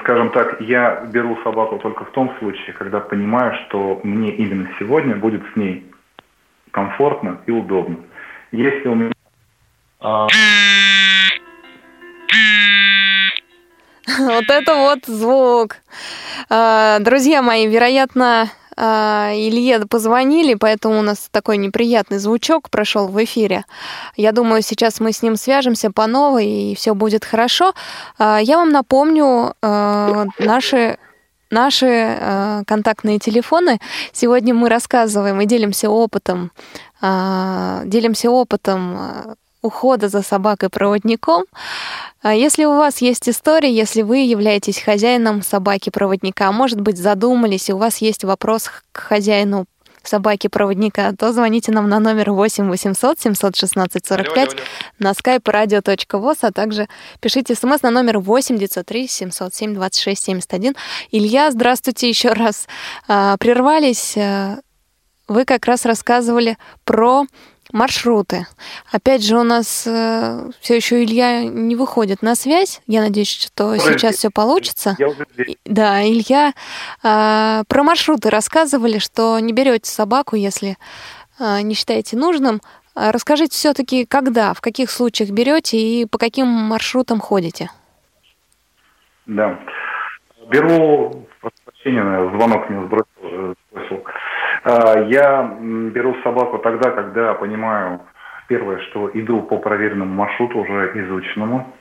скажем 0.00 0.30
так, 0.30 0.60
я 0.60 1.06
беру 1.12 1.38
собаку 1.44 1.78
только 1.78 2.04
в 2.04 2.10
том 2.10 2.34
случае, 2.40 2.72
когда 2.72 2.98
понимаю, 2.98 3.54
что 3.66 4.00
мне 4.02 4.32
именно 4.32 4.68
сегодня 4.80 5.14
будет 5.14 5.42
с 5.52 5.56
ней 5.56 5.88
комфортно 6.72 7.38
и 7.46 7.52
удобно. 7.52 7.98
Если 8.52 8.88
у 8.88 8.94
меня 8.94 9.12
а, 10.00 10.26
Вот 14.18 14.44
это 14.48 14.74
вот 14.74 15.06
звук. 15.06 15.76
А, 16.48 16.98
друзья 16.98 17.42
мои, 17.42 17.66
вероятно, 17.68 18.50
а, 18.76 19.30
Илье 19.34 19.80
позвонили, 19.86 20.54
поэтому 20.54 20.98
у 20.98 21.02
нас 21.02 21.28
такой 21.30 21.58
неприятный 21.58 22.18
звучок 22.18 22.70
прошел 22.70 23.06
в 23.08 23.22
эфире. 23.24 23.64
Я 24.16 24.32
думаю, 24.32 24.62
сейчас 24.62 24.98
мы 25.00 25.12
с 25.12 25.22
ним 25.22 25.36
свяжемся 25.36 25.92
по 25.92 26.06
новой, 26.06 26.46
и 26.46 26.74
все 26.74 26.94
будет 26.94 27.24
хорошо. 27.24 27.72
А, 28.18 28.38
я 28.40 28.56
вам 28.56 28.70
напомню 28.70 29.54
наши 29.62 30.98
наши 31.50 32.64
контактные 32.66 33.18
телефоны. 33.18 33.78
Сегодня 34.12 34.54
мы 34.54 34.68
рассказываем 34.68 35.40
и 35.40 35.46
делимся 35.46 35.90
опытом, 35.90 36.52
делимся 37.02 38.30
опытом 38.30 39.36
ухода 39.62 40.08
за 40.08 40.22
собакой-проводником. 40.22 41.44
А 42.22 42.34
если 42.34 42.64
у 42.64 42.76
вас 42.76 43.02
есть 43.02 43.28
история, 43.28 43.70
если 43.70 44.00
вы 44.02 44.18
являетесь 44.18 44.80
хозяином 44.80 45.42
собаки-проводника, 45.42 46.48
а 46.48 46.52
может 46.52 46.80
быть, 46.80 46.96
задумались, 46.96 47.68
и 47.68 47.74
у 47.74 47.78
вас 47.78 47.98
есть 47.98 48.24
вопрос 48.24 48.70
к 48.92 48.98
хозяину 48.98 49.66
собаки-проводника, 50.08 51.12
то 51.12 51.32
звоните 51.32 51.72
нам 51.72 51.88
на 51.88 51.98
номер 51.98 52.30
8 52.30 52.68
800 52.68 53.20
716 53.20 54.06
45 54.06 54.36
алло, 54.36 54.42
алло, 54.42 54.52
алло. 54.52 54.60
на 54.98 55.12
skype 55.12 55.42
radio.voz, 55.42 56.38
а 56.42 56.52
также 56.52 56.88
пишите 57.20 57.54
смс 57.54 57.82
на 57.82 57.90
номер 57.90 58.18
8 58.18 58.58
903 58.58 59.06
707 59.08 59.74
26 59.74 60.22
71. 60.22 60.74
Илья, 61.10 61.50
здравствуйте 61.50 62.08
еще 62.08 62.32
раз. 62.32 62.66
А, 63.08 63.36
прервались. 63.36 64.16
А, 64.16 64.58
вы 65.28 65.44
как 65.44 65.66
раз 65.66 65.84
рассказывали 65.84 66.58
про 66.84 67.24
маршруты. 67.72 68.46
Опять 68.92 69.24
же, 69.24 69.38
у 69.38 69.42
нас 69.42 69.86
э, 69.86 70.50
все 70.60 70.76
еще 70.76 71.02
Илья 71.02 71.44
не 71.44 71.76
выходит 71.76 72.22
на 72.22 72.34
связь. 72.34 72.80
Я 72.86 73.02
надеюсь, 73.02 73.30
что 73.30 73.72
Подожди. 73.72 73.98
сейчас 73.98 74.16
все 74.16 74.30
получится. 74.30 74.96
Я 74.98 75.08
уже 75.08 75.26
Да, 75.64 76.02
Илья, 76.02 76.52
э, 77.02 77.62
про 77.66 77.82
маршруты 77.82 78.30
рассказывали, 78.30 78.98
что 78.98 79.38
не 79.38 79.52
берете 79.52 79.90
собаку, 79.90 80.36
если 80.36 80.76
э, 81.38 81.60
не 81.62 81.74
считаете 81.74 82.16
нужным. 82.16 82.60
А 82.94 83.12
расскажите 83.12 83.52
все-таки, 83.52 84.04
когда, 84.04 84.52
в 84.52 84.60
каких 84.60 84.90
случаях 84.90 85.30
берете 85.30 85.78
и 85.78 86.06
по 86.06 86.18
каким 86.18 86.46
маршрутам 86.48 87.20
ходите? 87.20 87.70
Да. 89.26 89.58
Беру, 90.50 91.26
прощения, 91.64 92.36
звонок 92.36 92.68
мне 92.68 92.84
сбросил, 92.86 93.06
я 94.64 95.56
беру 95.60 96.14
собаку 96.22 96.58
тогда, 96.58 96.90
когда 96.90 97.34
понимаю, 97.34 98.00
первое, 98.48 98.78
что 98.80 99.10
иду 99.14 99.42
по 99.42 99.58
проверенному 99.58 100.14
маршруту, 100.14 100.58
уже 100.58 100.90
изученному. 100.94 101.72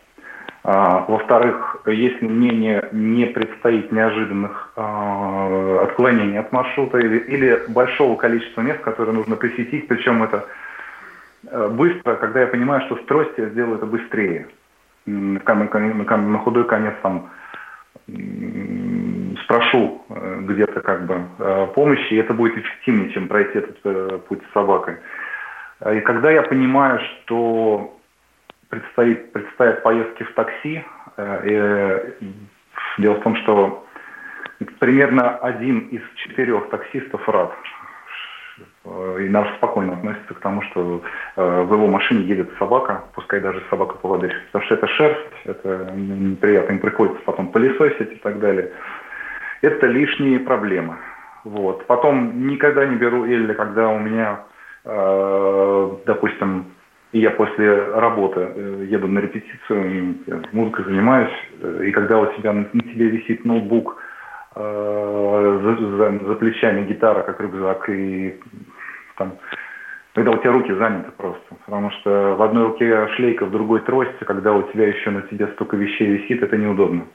А, 0.63 1.05
во-вторых, 1.07 1.81
если 1.87 2.27
мне 2.27 2.51
не, 2.51 2.83
не 2.91 3.25
предстоит 3.25 3.91
неожиданных 3.91 4.71
а, 4.75 5.81
отклонений 5.83 6.37
от 6.37 6.51
маршрута 6.51 6.99
или, 6.99 7.17
или 7.17 7.63
большого 7.69 8.15
количества 8.17 8.61
мест, 8.61 8.81
которые 8.81 9.15
нужно 9.15 9.35
посетить, 9.35 9.87
причем 9.87 10.21
это 10.23 10.45
быстро, 11.71 12.15
когда 12.15 12.41
я 12.41 12.47
понимаю, 12.47 12.81
что 12.81 12.97
с 12.97 13.05
трости 13.05 13.39
я 13.39 13.49
сделаю 13.49 13.77
это 13.77 13.85
быстрее. 13.85 14.47
На, 15.05 15.39
на, 15.39 16.17
на 16.17 16.37
худой 16.39 16.65
конец 16.65 16.93
там 17.01 17.29
спрошу 19.43 20.01
э, 20.09 20.41
где-то 20.41 20.81
как 20.81 21.05
бы 21.05 21.23
э, 21.39 21.67
помощи, 21.73 22.13
и 22.13 22.17
это 22.17 22.33
будет 22.33 22.57
эффективнее, 22.57 23.11
чем 23.11 23.27
пройти 23.27 23.57
этот 23.57 23.77
э, 23.83 24.19
путь 24.27 24.41
с 24.49 24.53
собакой. 24.53 24.97
И 25.93 26.01
когда 26.01 26.29
я 26.29 26.43
понимаю, 26.43 26.99
что 26.99 27.97
предстоит, 28.69 29.31
предстоят 29.31 29.81
поездки 29.81 30.23
в 30.23 30.33
такси, 30.33 30.83
и 31.45 32.03
дело 32.97 33.15
в 33.15 33.21
том, 33.21 33.37
что 33.37 33.87
примерно 34.79 35.37
один 35.37 35.87
из 35.87 36.01
четырех 36.15 36.69
таксистов 36.69 37.27
рад 37.29 37.53
и 39.19 39.29
нас 39.29 39.47
спокойно 39.57 39.93
относится 39.93 40.33
к 40.33 40.39
тому, 40.39 40.61
что 40.63 41.01
в 41.35 41.73
его 41.73 41.87
машине 41.87 42.21
едет 42.21 42.49
собака, 42.57 43.03
пускай 43.13 43.39
даже 43.39 43.61
собака 43.69 43.95
поводырь. 43.95 44.35
Потому 44.51 44.65
что 44.65 44.75
это 44.75 44.87
шерсть, 44.87 45.45
это 45.45 45.91
неприятно, 45.95 46.73
им 46.73 46.79
приходится 46.79 47.21
потом 47.25 47.51
пылесосить 47.51 48.13
и 48.13 48.15
так 48.15 48.39
далее 48.39 48.71
это 49.61 49.87
лишние 49.87 50.39
проблемы. 50.39 50.97
Вот. 51.43 51.85
Потом 51.87 52.47
никогда 52.47 52.85
не 52.85 52.95
беру 52.95 53.25
или 53.25 53.53
когда 53.53 53.89
у 53.89 53.99
меня, 53.99 54.41
э, 54.85 55.91
допустим, 56.05 56.65
я 57.11 57.31
после 57.31 57.83
работы 57.93 58.39
э, 58.39 58.85
еду 58.89 59.07
на 59.07 59.19
репетицию, 59.19 60.17
музыкой 60.51 60.85
занимаюсь, 60.85 61.33
э, 61.61 61.85
и 61.85 61.91
когда 61.91 62.19
у 62.19 62.25
тебя 62.33 62.53
на 62.53 62.65
тебе 62.65 63.09
висит 63.09 63.45
ноутбук, 63.45 63.97
э, 64.55 65.59
за, 65.63 65.97
за, 65.97 66.25
за 66.25 66.35
плечами 66.35 66.85
гитара, 66.85 67.23
как 67.23 67.39
рюкзак, 67.41 67.89
и 67.89 68.39
там, 69.19 69.33
когда 70.13 70.31
у 70.31 70.37
тебя 70.37 70.51
руки 70.51 70.73
заняты 70.73 71.11
просто. 71.11 71.55
Потому 71.65 71.91
что 71.91 72.35
в 72.35 72.41
одной 72.41 72.63
руке 72.63 73.07
шлейка, 73.15 73.45
в 73.45 73.51
другой 73.51 73.81
трость, 73.81 74.17
когда 74.25 74.53
у 74.53 74.63
тебя 74.71 74.87
еще 74.87 75.11
на 75.11 75.21
тебе 75.21 75.47
столько 75.49 75.77
вещей 75.77 76.07
висит, 76.07 76.41
это 76.41 76.57
неудобно. 76.57 77.05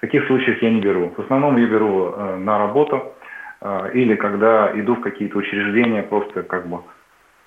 Таких 0.00 0.26
случаях 0.26 0.62
я 0.62 0.70
не 0.70 0.80
беру. 0.80 1.12
В 1.16 1.20
основном 1.20 1.56
я 1.56 1.66
беру 1.66 2.12
э, 2.12 2.36
на 2.36 2.58
работу 2.58 3.12
э, 3.60 3.90
или 3.92 4.14
когда 4.14 4.70
иду 4.74 4.94
в 4.94 5.00
какие-то 5.00 5.38
учреждения, 5.38 6.02
просто 6.02 6.42
как 6.42 6.68
бы 6.68 6.78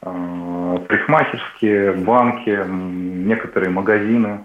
э, 0.01 0.77
парикмахерские, 0.87 1.93
банки, 1.93 2.63
некоторые 2.67 3.71
магазины, 3.71 4.43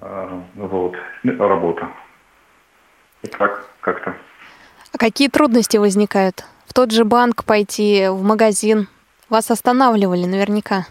э, 0.00 0.40
вот, 0.56 0.96
работа. 1.24 1.88
И 3.22 3.26
так 3.26 3.68
как-то. 3.80 4.14
А 4.92 4.98
какие 4.98 5.28
трудности 5.28 5.76
возникают? 5.76 6.44
Тот 6.78 6.92
же 6.92 7.04
банк 7.04 7.44
пойти, 7.44 8.06
в 8.08 8.22
магазин? 8.22 8.86
Вас 9.28 9.50
останавливали 9.50 10.26
наверняка. 10.26 10.86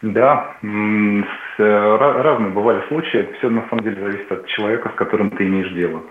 Да, 0.00 0.54
Э, 0.62 1.96
разные 2.22 2.50
бывали 2.50 2.86
случаи. 2.86 3.28
Все 3.38 3.50
на 3.50 3.68
самом 3.68 3.82
деле 3.82 4.00
зависит 4.00 4.30
от 4.30 4.46
человека, 4.46 4.90
с 4.90 4.94
которым 4.94 5.30
ты 5.30 5.44
имеешь 5.44 5.72
дело. 5.72 6.02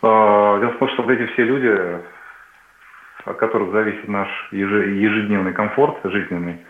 А, 0.00 0.58
дело 0.60 0.70
в 0.70 0.78
том, 0.78 0.88
что 0.94 1.02
вот 1.02 1.12
эти 1.12 1.30
все 1.32 1.44
люди, 1.44 2.00
от 3.26 3.36
которых 3.36 3.72
зависит 3.72 4.08
наш 4.08 4.28
ежедневный 4.50 5.52
комфорт 5.52 5.98
жизненный, 6.04 6.64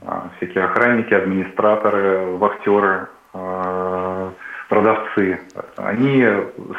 а, 0.00 0.30
всякие 0.38 0.64
охранники, 0.64 1.12
администраторы, 1.12 2.38
вахтеры, 2.38 3.08
а, 3.34 4.32
продавцы, 4.70 5.40
они 5.76 6.26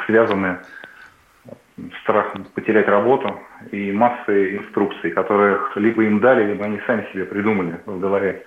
связаны 0.08 0.58
с 0.78 0.78
страхом 2.01 2.45
потерять 2.55 2.88
работу 2.88 3.39
и 3.71 3.91
массой 3.91 4.57
инструкций, 4.57 5.11
которых 5.11 5.75
либо 5.75 6.03
им 6.03 6.19
дали, 6.19 6.51
либо 6.51 6.65
они 6.65 6.80
сами 6.86 7.07
себе 7.11 7.25
придумали 7.25 7.80
в 7.86 7.99
голове. 7.99 8.43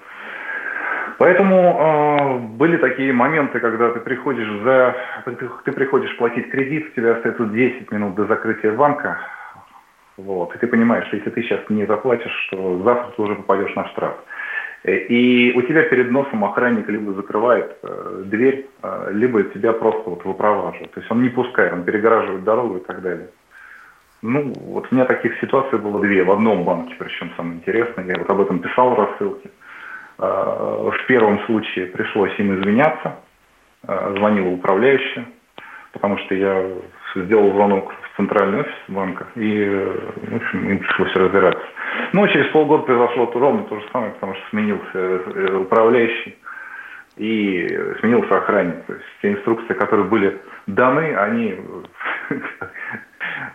Поэтому 1.18 1.56
э, 1.56 2.38
были 2.56 2.78
такие 2.78 3.12
моменты, 3.12 3.60
когда 3.60 3.90
ты 3.90 4.00
приходишь 4.00 4.48
за, 4.62 4.96
ты, 5.64 5.72
приходишь 5.72 6.16
платить 6.16 6.50
кредит, 6.50 6.88
у 6.90 6.96
тебя 6.96 7.12
остается 7.12 7.44
10 7.44 7.92
минут 7.92 8.14
до 8.14 8.26
закрытия 8.26 8.72
банка, 8.72 9.20
вот, 10.16 10.54
и 10.54 10.58
ты 10.58 10.66
понимаешь, 10.66 11.06
что 11.06 11.16
если 11.16 11.30
ты 11.30 11.42
сейчас 11.42 11.60
не 11.68 11.86
заплатишь, 11.86 12.48
то 12.50 12.82
завтра 12.82 13.12
ты 13.16 13.22
уже 13.22 13.34
попадешь 13.36 13.74
на 13.74 13.88
штраф. 13.88 14.14
И 14.84 15.52
у 15.54 15.62
тебя 15.62 15.82
перед 15.82 16.10
носом 16.10 16.44
охранник 16.44 16.88
либо 16.88 17.12
закрывает 17.12 17.76
э, 17.82 18.22
дверь, 18.26 18.66
э, 18.82 19.10
либо 19.12 19.44
тебя 19.44 19.72
просто 19.72 20.10
вот 20.10 20.24
выпроваживает. 20.24 20.90
То 20.90 21.00
есть 21.00 21.10
он 21.10 21.22
не 21.22 21.28
пускает, 21.28 21.72
он 21.72 21.84
перегораживает 21.84 22.42
дорогу 22.42 22.78
и 22.78 22.80
так 22.80 23.00
далее. 23.00 23.28
Ну, 24.22 24.52
вот 24.66 24.88
у 24.90 24.94
меня 24.94 25.04
таких 25.04 25.38
ситуаций 25.40 25.78
было 25.78 26.00
две, 26.00 26.24
в 26.24 26.30
одном 26.32 26.64
банке, 26.64 26.94
причем 26.98 27.30
самое 27.36 27.56
интересное, 27.56 28.04
я 28.06 28.18
вот 28.18 28.30
об 28.30 28.40
этом 28.40 28.58
писал 28.58 28.90
в 28.90 28.98
рассылке. 28.98 29.50
Э, 30.18 30.90
в 30.90 31.06
первом 31.06 31.38
случае 31.46 31.86
пришлось 31.86 32.36
им 32.38 32.60
извиняться, 32.60 33.16
э, 33.86 34.14
звонила 34.16 34.48
управляющая, 34.48 35.26
потому 35.92 36.18
что 36.18 36.34
я 36.34 36.66
сделал 37.14 37.52
звонок 37.52 37.92
в 37.92 38.16
центральный 38.16 38.60
офис 38.60 38.74
банка, 38.88 39.26
и, 39.36 39.64
в 40.28 40.36
общем, 40.36 40.70
им 40.70 40.78
пришлось 40.78 41.14
разбираться. 41.14 41.66
Ну, 42.12 42.26
через 42.28 42.46
полгода 42.48 42.84
произошло 42.84 43.30
ровно 43.34 43.64
то 43.64 43.80
же 43.80 43.86
самое, 43.92 44.12
потому 44.12 44.34
что 44.34 44.48
сменился 44.50 44.84
э, 44.94 45.56
управляющий 45.56 46.36
и 47.16 47.66
сменился 48.00 48.38
охранник. 48.38 48.84
То 48.86 48.94
есть 48.94 49.04
те 49.20 49.32
инструкции, 49.32 49.74
которые 49.74 50.06
были 50.06 50.40
даны, 50.66 51.14
они, 51.16 51.58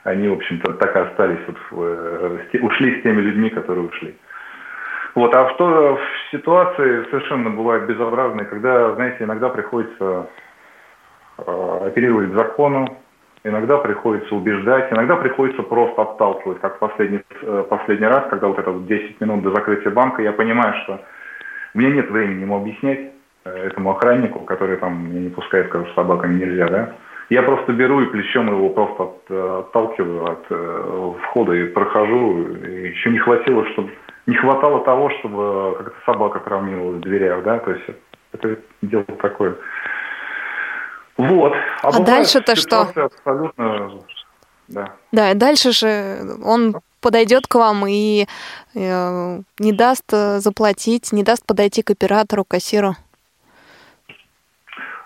они 0.04 0.28
в 0.28 0.34
общем-то, 0.34 0.74
так 0.74 0.96
и 0.96 1.00
остались, 1.00 1.40
вот, 1.72 2.62
ушли 2.62 3.00
с 3.00 3.04
теми 3.04 3.22
людьми, 3.22 3.50
которые 3.50 3.88
ушли. 3.88 4.16
Вот, 5.16 5.36
а 5.36 5.50
что 5.56 5.96
в 5.96 6.32
ситуации 6.32 7.06
совершенно 7.10 7.50
бывает 7.50 7.88
безобразные, 7.88 8.46
когда, 8.46 8.94
знаете, 8.94 9.24
иногда 9.24 9.50
приходится 9.50 10.30
э, 11.40 11.88
оперировать 11.88 12.34
закону, 12.34 13.02
иногда 13.48 13.78
приходится 13.78 14.36
убеждать, 14.36 14.92
иногда 14.92 15.16
приходится 15.16 15.64
просто 15.64 16.02
отталкивать, 16.02 16.60
как 16.60 16.76
в 16.76 16.80
последний, 16.80 17.22
э, 17.42 17.66
последний 17.70 18.08
раз, 18.08 18.26
когда 18.30 18.48
вот 18.48 18.60
это 18.60 18.72
вот 18.72 18.88
10 18.88 19.22
минут 19.22 19.44
до 19.44 19.52
закрытия 19.52 19.92
банка, 19.92 20.22
я 20.22 20.32
понимаю, 20.32 20.74
что 20.84 21.02
у 21.74 21.78
меня 21.78 21.92
нет 21.92 22.10
времени 22.10 22.42
ему 22.42 22.58
объяснять, 22.58 23.12
э, 23.46 23.68
этому 23.68 23.92
охраннику, 23.92 24.40
который 24.40 24.78
там 24.78 25.10
меня 25.10 25.22
не 25.22 25.30
пускает, 25.30 25.68
скажу, 25.68 25.88
собаками 25.96 26.36
нельзя, 26.36 26.68
да, 26.68 26.94
я 27.30 27.44
просто 27.44 27.74
беру 27.74 28.02
и 28.02 28.06
плечом 28.06 28.48
его 28.48 28.70
просто 28.70 29.04
от, 29.04 29.22
э, 29.30 29.60
отталкиваю 29.60 30.32
от 30.32 30.46
э, 30.50 31.14
входа 31.24 31.54
и 31.54 31.66
прохожу. 31.66 32.48
И 32.56 32.88
еще 32.90 33.10
не 33.10 33.20
хватило, 33.20 33.66
чтобы 33.72 33.92
не 34.28 34.36
хватало 34.36 34.84
того, 34.86 35.10
чтобы 35.20 35.76
как-то 35.78 36.12
собака 36.12 36.40
кормилась 36.40 36.98
в 36.98 37.02
дверях, 37.02 37.44
да, 37.44 37.60
то 37.60 37.72
есть 37.72 37.84
это 38.32 38.58
дело 38.82 39.04
такое. 39.22 39.56
Вот. 41.18 41.54
А, 41.82 41.90
а 41.90 42.00
дальше-то 42.00 42.56
что? 42.56 42.82
Абсолютно, 42.96 44.02
да. 44.68 44.92
Да, 45.12 45.34
дальше 45.34 45.72
же 45.72 46.20
он 46.44 46.76
подойдет 47.02 47.48
к 47.48 47.56
вам 47.56 47.86
и 47.88 48.26
э, 48.76 49.40
не 49.60 49.72
даст 49.72 50.12
э, 50.12 50.40
заплатить, 50.40 51.14
не 51.14 51.24
даст 51.24 51.46
подойти 51.46 51.82
к 51.82 51.92
оператору, 51.92 52.44
кассиру. 52.44 52.96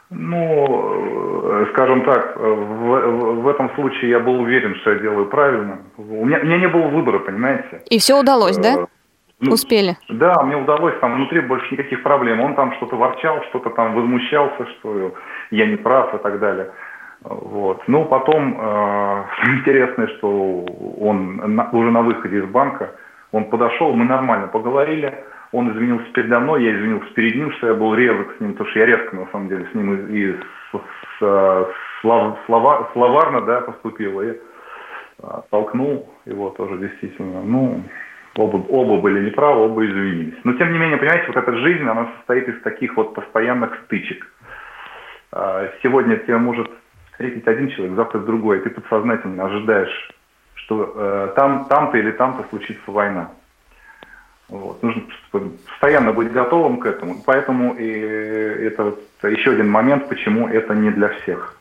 Ну, 0.10 1.62
э, 1.62 1.66
скажем 1.74 2.04
так, 2.04 2.36
в, 2.38 2.42
в, 2.42 3.42
в 3.44 3.48
этом 3.48 3.74
случае 3.76 4.10
я 4.10 4.20
был 4.20 4.40
уверен, 4.42 4.76
что 4.82 4.92
я 4.92 5.00
делаю 5.00 5.30
правильно. 5.30 5.80
У 5.98 6.26
меня, 6.26 6.40
у 6.40 6.46
меня 6.46 6.58
не 6.58 6.68
было 6.68 6.88
выбора, 6.88 7.20
понимаете? 7.20 7.84
И 7.90 8.00
все 8.00 8.20
удалось, 8.20 8.58
да? 8.58 8.88
Э, 9.42 9.46
ну, 9.46 9.54
Успели? 9.54 9.98
Да, 10.10 10.42
мне 10.44 10.56
удалось, 10.56 10.94
там 11.02 11.16
внутри 11.16 11.42
больше 11.42 11.74
никаких 11.74 12.04
проблем. 12.04 12.42
Он 12.42 12.56
там 12.56 12.74
что-то 12.76 12.96
ворчал, 12.96 13.44
что-то 13.50 13.72
там 13.72 13.96
возмущался, 13.96 14.68
что 14.80 15.14
я 15.50 15.66
не 15.66 15.78
прав 15.78 16.14
и 16.14 16.18
так 16.20 16.40
далее. 16.40 16.72
Вот. 17.22 17.82
Ну, 17.88 18.06
потом 18.06 18.58
э, 18.60 19.24
интересно, 19.58 20.08
что 20.10 20.66
он 21.00 21.56
на, 21.56 21.70
уже 21.72 21.92
на 21.92 22.02
выходе 22.02 22.40
из 22.40 22.46
банка, 22.46 22.92
он 23.32 23.46
подошел, 23.46 23.94
мы 23.94 24.06
нормально 24.06 24.48
поговорили, 24.48 25.24
он 25.52 25.72
извинился 25.72 26.06
передо 26.14 26.40
мной, 26.40 26.64
я 26.64 26.76
извинился 26.76 27.14
перед 27.14 27.36
ним, 27.36 27.52
что 27.54 27.68
я 27.68 27.74
был 27.74 27.94
резок 27.96 28.36
с 28.38 28.40
ним, 28.42 28.54
потому 28.54 28.70
что 28.70 28.80
я 28.80 28.86
резко, 28.86 29.16
на 29.16 29.28
самом 29.32 29.48
деле, 29.48 29.68
с 29.72 29.76
ним 29.76 29.94
и, 29.94 30.18
и 30.18 30.34
с, 30.34 30.80
с, 31.20 31.68
слов, 32.02 32.38
слова, 32.46 32.90
словарно 32.94 33.42
да, 33.42 33.62
поступил, 33.62 34.22
и 34.22 34.38
а, 35.24 35.44
толкнул 35.50 36.10
его 36.26 36.50
тоже 36.50 36.78
действительно. 36.78 37.42
Ну, 37.44 37.84
оба, 38.36 38.58
оба 38.58 39.02
были 39.02 39.26
неправы, 39.26 39.66
оба 39.66 39.86
извинились. 39.86 40.40
Но, 40.44 40.54
тем 40.54 40.72
не 40.72 40.80
менее, 40.80 40.98
понимаете, 40.98 41.28
вот 41.28 41.38
эта 41.38 41.58
жизнь, 41.58 41.84
она 41.84 42.10
состоит 42.18 42.48
из 42.48 42.62
таких 42.62 42.96
вот 42.98 43.14
постоянных 43.14 43.78
стычек. 43.86 44.28
А, 45.32 45.70
сегодня 45.82 46.18
тебя 46.18 46.38
может 46.38 46.70
встретить 47.12 47.48
один 47.48 47.70
человек, 47.70 47.96
завтра 47.96 48.20
другой, 48.20 48.60
и 48.60 48.62
ты 48.62 48.70
подсознательно 48.70 49.46
ожидаешь, 49.46 50.12
что 50.56 50.94
э, 50.96 51.34
там, 51.36 51.66
там-то 51.66 51.98
или 51.98 52.12
там-то 52.12 52.48
случится 52.50 52.92
война. 52.92 53.32
Вот. 54.50 54.84
Нужно 54.84 55.04
постоянно 55.32 56.12
быть 56.12 56.32
готовым 56.32 56.80
к 56.80 56.86
этому. 56.86 57.16
Поэтому 57.26 57.74
и 57.74 57.88
это, 57.88 58.96
это 59.20 59.30
еще 59.30 59.52
один 59.52 59.70
момент, 59.70 60.10
почему 60.10 60.48
это 60.48 60.76
не 60.76 60.92
для 60.92 61.08
всех. 61.10 61.58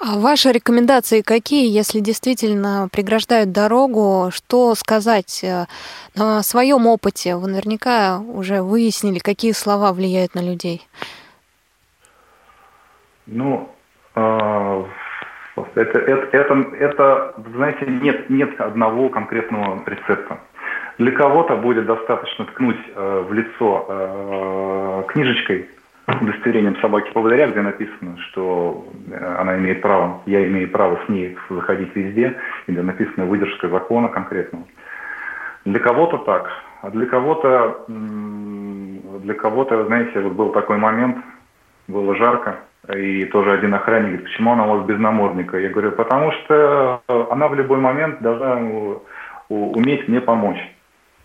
А 0.00 0.18
ваши 0.18 0.50
рекомендации 0.52 1.20
какие, 1.20 1.70
если 1.70 2.00
действительно 2.00 2.88
преграждают 2.90 3.52
дорогу? 3.52 4.30
Что 4.32 4.74
сказать 4.74 5.44
э, 5.44 5.66
на 6.14 6.42
своем 6.42 6.86
опыте? 6.86 7.36
Вы 7.36 7.48
наверняка 7.48 8.18
уже 8.18 8.62
выяснили, 8.62 9.18
какие 9.18 9.52
слова 9.52 9.92
влияют 9.92 10.34
на 10.34 10.40
людей. 10.40 10.86
Ну, 13.26 13.68
э, 14.14 14.84
это, 15.74 15.98
это, 15.98 16.36
это, 16.36 16.54
это, 16.78 17.34
знаете, 17.54 17.86
нет, 17.86 18.30
нет 18.30 18.60
одного 18.60 19.08
конкретного 19.08 19.82
рецепта. 19.86 20.40
Для 20.98 21.12
кого-то 21.12 21.56
будет 21.56 21.86
достаточно 21.86 22.44
ткнуть 22.46 22.76
э, 22.94 23.24
в 23.28 23.32
лицо 23.32 23.86
э, 23.88 25.02
книжечкой, 25.08 25.68
удостоверением 26.20 26.76
собаки 26.80 27.10
поводыря, 27.12 27.48
где 27.48 27.60
написано, 27.60 28.16
что 28.30 28.86
э, 29.10 29.36
она 29.38 29.56
имеет 29.58 29.82
право, 29.82 30.22
я 30.26 30.46
имею 30.46 30.70
право 30.70 31.00
с 31.04 31.08
ней 31.08 31.36
заходить 31.48 31.94
везде, 31.94 32.36
и 32.66 32.72
где 32.72 32.82
написано 32.82 33.26
выдержка 33.26 33.68
закона 33.68 34.08
конкретного. 34.08 34.64
Для 35.64 35.78
кого-то 35.80 36.18
так, 36.18 36.50
а 36.82 36.90
для 36.90 37.06
кого-то, 37.06 37.84
для 37.88 39.34
кого-то, 39.34 39.84
знаете, 39.86 40.20
вот 40.20 40.32
был 40.32 40.50
такой 40.50 40.78
момент, 40.78 41.18
было 41.86 42.14
жарко, 42.16 42.60
и 42.94 43.26
тоже 43.26 43.52
один 43.52 43.74
охранник 43.74 44.08
говорит, 44.08 44.24
почему 44.24 44.52
она 44.52 44.66
у 44.66 44.76
вас 44.76 44.86
без 44.86 44.98
намордника? 44.98 45.58
Я 45.58 45.68
говорю, 45.68 45.92
потому 45.92 46.32
что 46.32 47.02
она 47.08 47.48
в 47.48 47.54
любой 47.54 47.78
момент 47.78 48.22
должна 48.22 48.58
уметь 49.48 50.08
мне 50.08 50.20
помочь. 50.20 50.58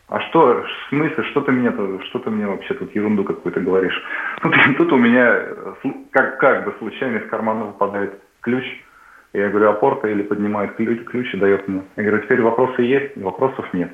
А 0.07 0.19
что, 0.21 0.63
в 0.63 0.89
смысле, 0.89 1.23
что 1.23 1.41
ты 1.41 1.51
мне, 1.51 1.71
что 2.05 2.19
ты 2.19 2.29
мне 2.29 2.45
вообще 2.45 2.75
тут 2.75 2.93
ерунду 2.93 3.23
какую-то 3.23 3.59
говоришь? 3.59 3.99
Тут, 4.41 4.53
тут 4.77 4.91
у 4.93 4.97
меня 4.97 5.41
как, 6.11 6.37
как 6.37 6.65
бы 6.65 6.75
случайно 6.77 7.17
из 7.17 7.29
кармана 7.29 7.65
выпадает 7.65 8.19
ключ. 8.41 8.63
Я 9.33 9.49
говорю, 9.49 9.69
опорта 9.69 10.07
или 10.07 10.21
поднимает 10.21 10.75
ключ, 10.75 11.03
ключ 11.05 11.33
и 11.33 11.37
дает 11.37 11.67
мне. 11.67 11.81
Я 11.95 12.03
говорю, 12.03 12.23
теперь 12.23 12.41
вопросы 12.41 12.83
есть, 12.83 13.17
вопросов 13.17 13.65
нет. 13.73 13.91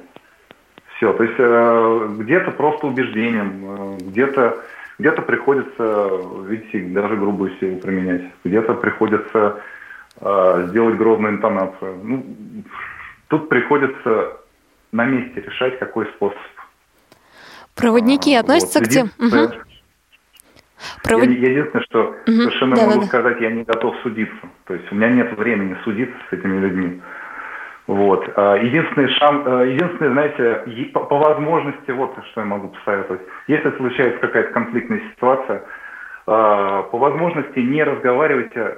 Все, 0.97 1.13
то 1.13 1.23
есть 1.23 1.35
э, 1.39 2.07
где-то 2.19 2.51
просто 2.51 2.87
убеждением, 2.87 3.63
э, 3.63 3.97
где-то 4.01 4.57
где-то 4.99 5.23
приходится, 5.23 6.11
видите, 6.45 6.81
даже 6.93 7.15
грубую 7.15 7.53
силу 7.59 7.79
применять, 7.79 8.21
где-то 8.43 8.75
приходится 8.75 9.61
э, 10.19 10.65
сделать 10.67 10.97
грозную 10.97 11.33
интонацию. 11.33 11.97
Ну, 12.03 12.25
тут 13.27 13.49
приходится 13.49 14.40
на 14.91 15.05
месте 15.05 15.41
решать, 15.41 15.79
какой 15.79 16.05
способ. 16.15 16.37
Проводники 17.75 18.35
а, 18.35 18.41
относятся 18.41 18.79
вот. 18.79 18.87
к 18.87 18.91
тем... 18.91 19.11
Угу. 19.19 19.53
Провод... 21.03 21.25
Я, 21.25 21.49
единственное, 21.51 21.83
что 21.85 22.09
угу. 22.09 22.15
совершенно 22.25 22.75
да, 22.75 22.85
могу 22.87 23.01
да, 23.01 23.07
сказать, 23.07 23.41
я 23.41 23.51
не 23.51 23.63
готов 23.63 23.95
судиться. 24.03 24.49
То 24.65 24.73
есть 24.73 24.91
у 24.91 24.95
меня 24.95 25.09
нет 25.09 25.37
времени 25.37 25.77
судиться 25.83 26.17
с 26.29 26.33
этими 26.33 26.59
людьми. 26.59 27.01
Вот. 27.87 28.29
А, 28.35 28.55
единственный 28.55 29.09
шанс, 29.09 29.43
а, 29.45 29.63
единственный, 29.63 30.11
знаете, 30.11 30.89
по 30.93 31.17
возможности, 31.17 31.91
вот 31.91 32.17
что 32.31 32.41
я 32.41 32.45
могу 32.45 32.69
посоветовать. 32.69 33.21
Если 33.47 33.71
случается 33.77 34.19
какая-то 34.19 34.51
конфликтная 34.51 35.01
ситуация, 35.15 35.63
по 36.25 36.97
возможности 36.99 37.57
не 37.59 37.83
разговаривайте 37.83 38.77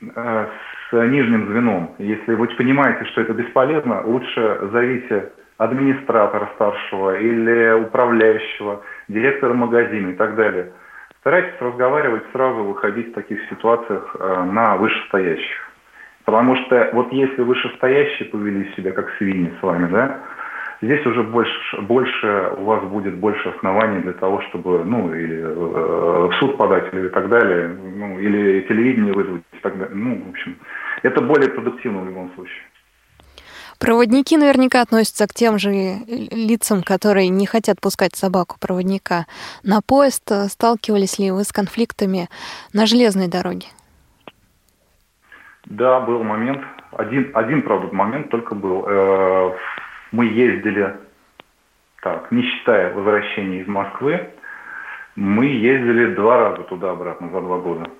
с 0.00 0.92
нижним 0.92 1.46
звеном. 1.46 1.94
Если 1.98 2.34
вы 2.34 2.48
понимаете, 2.48 3.04
что 3.10 3.20
это 3.20 3.32
бесполезно, 3.32 4.02
лучше 4.04 4.58
зовите 4.72 5.30
администратора 5.64 6.50
старшего 6.54 7.18
или 7.18 7.72
управляющего, 7.84 8.82
директора 9.08 9.54
магазина 9.54 10.10
и 10.10 10.14
так 10.14 10.34
далее. 10.34 10.72
Старайтесь 11.20 11.60
разговаривать 11.60 12.24
сразу, 12.32 12.64
выходить 12.64 13.10
в 13.10 13.14
таких 13.14 13.38
ситуациях 13.48 14.16
э, 14.18 14.44
на 14.44 14.76
вышестоящих. 14.76 15.70
Потому 16.24 16.56
что 16.56 16.90
вот 16.92 17.12
если 17.12 17.42
вышестоящие 17.42 18.28
повели 18.28 18.72
себя 18.74 18.92
как 18.92 19.10
свиньи 19.18 19.52
с 19.60 19.62
вами, 19.62 19.90
да, 19.90 20.20
здесь 20.80 21.04
уже 21.06 21.22
больше, 21.22 21.80
больше 21.82 22.52
у 22.56 22.64
вас 22.64 22.82
будет 22.84 23.14
больше 23.14 23.48
оснований 23.50 24.02
для 24.02 24.14
того, 24.14 24.40
чтобы, 24.48 24.84
ну, 24.84 25.14
или 25.14 25.42
э, 25.42 26.28
в 26.28 26.32
суд 26.40 26.56
подать, 26.56 26.92
или 26.92 27.08
так 27.08 27.28
далее, 27.28 27.68
ну, 27.68 28.18
или 28.18 28.62
телевидение 28.62 29.12
вызвать, 29.12 29.42
и 29.52 29.58
так 29.62 29.78
далее. 29.78 29.94
Ну, 29.94 30.24
в 30.26 30.30
общем, 30.30 30.56
это 31.02 31.22
более 31.22 31.50
продуктивно 31.50 32.00
в 32.00 32.06
любом 32.06 32.32
случае. 32.34 32.62
Проводники 33.82 34.36
наверняка 34.36 34.80
относятся 34.80 35.26
к 35.26 35.34
тем 35.34 35.58
же 35.58 35.70
лицам, 36.06 36.84
которые 36.84 37.30
не 37.30 37.46
хотят 37.46 37.80
пускать 37.80 38.14
собаку 38.14 38.56
проводника 38.60 39.26
на 39.64 39.80
поезд. 39.82 40.22
Сталкивались 40.50 41.18
ли 41.18 41.32
вы 41.32 41.42
с 41.42 41.50
конфликтами 41.50 42.28
на 42.72 42.86
железной 42.86 43.26
дороге? 43.26 43.66
Да, 45.64 45.98
был 45.98 46.22
момент. 46.22 46.62
Один, 46.92 47.32
один 47.34 47.62
правда, 47.62 47.92
момент 47.92 48.30
только 48.30 48.54
был. 48.54 48.84
Э, 48.86 49.56
мы 50.12 50.26
ездили, 50.26 50.94
так, 52.02 52.30
не 52.30 52.42
считая 52.42 52.94
возвращения 52.94 53.62
из 53.62 53.66
Москвы, 53.66 54.30
мы 55.16 55.46
ездили 55.46 56.14
два 56.14 56.36
раза 56.36 56.62
туда-обратно 56.62 57.30
за 57.30 57.40
два 57.40 57.58
года. 57.58 57.90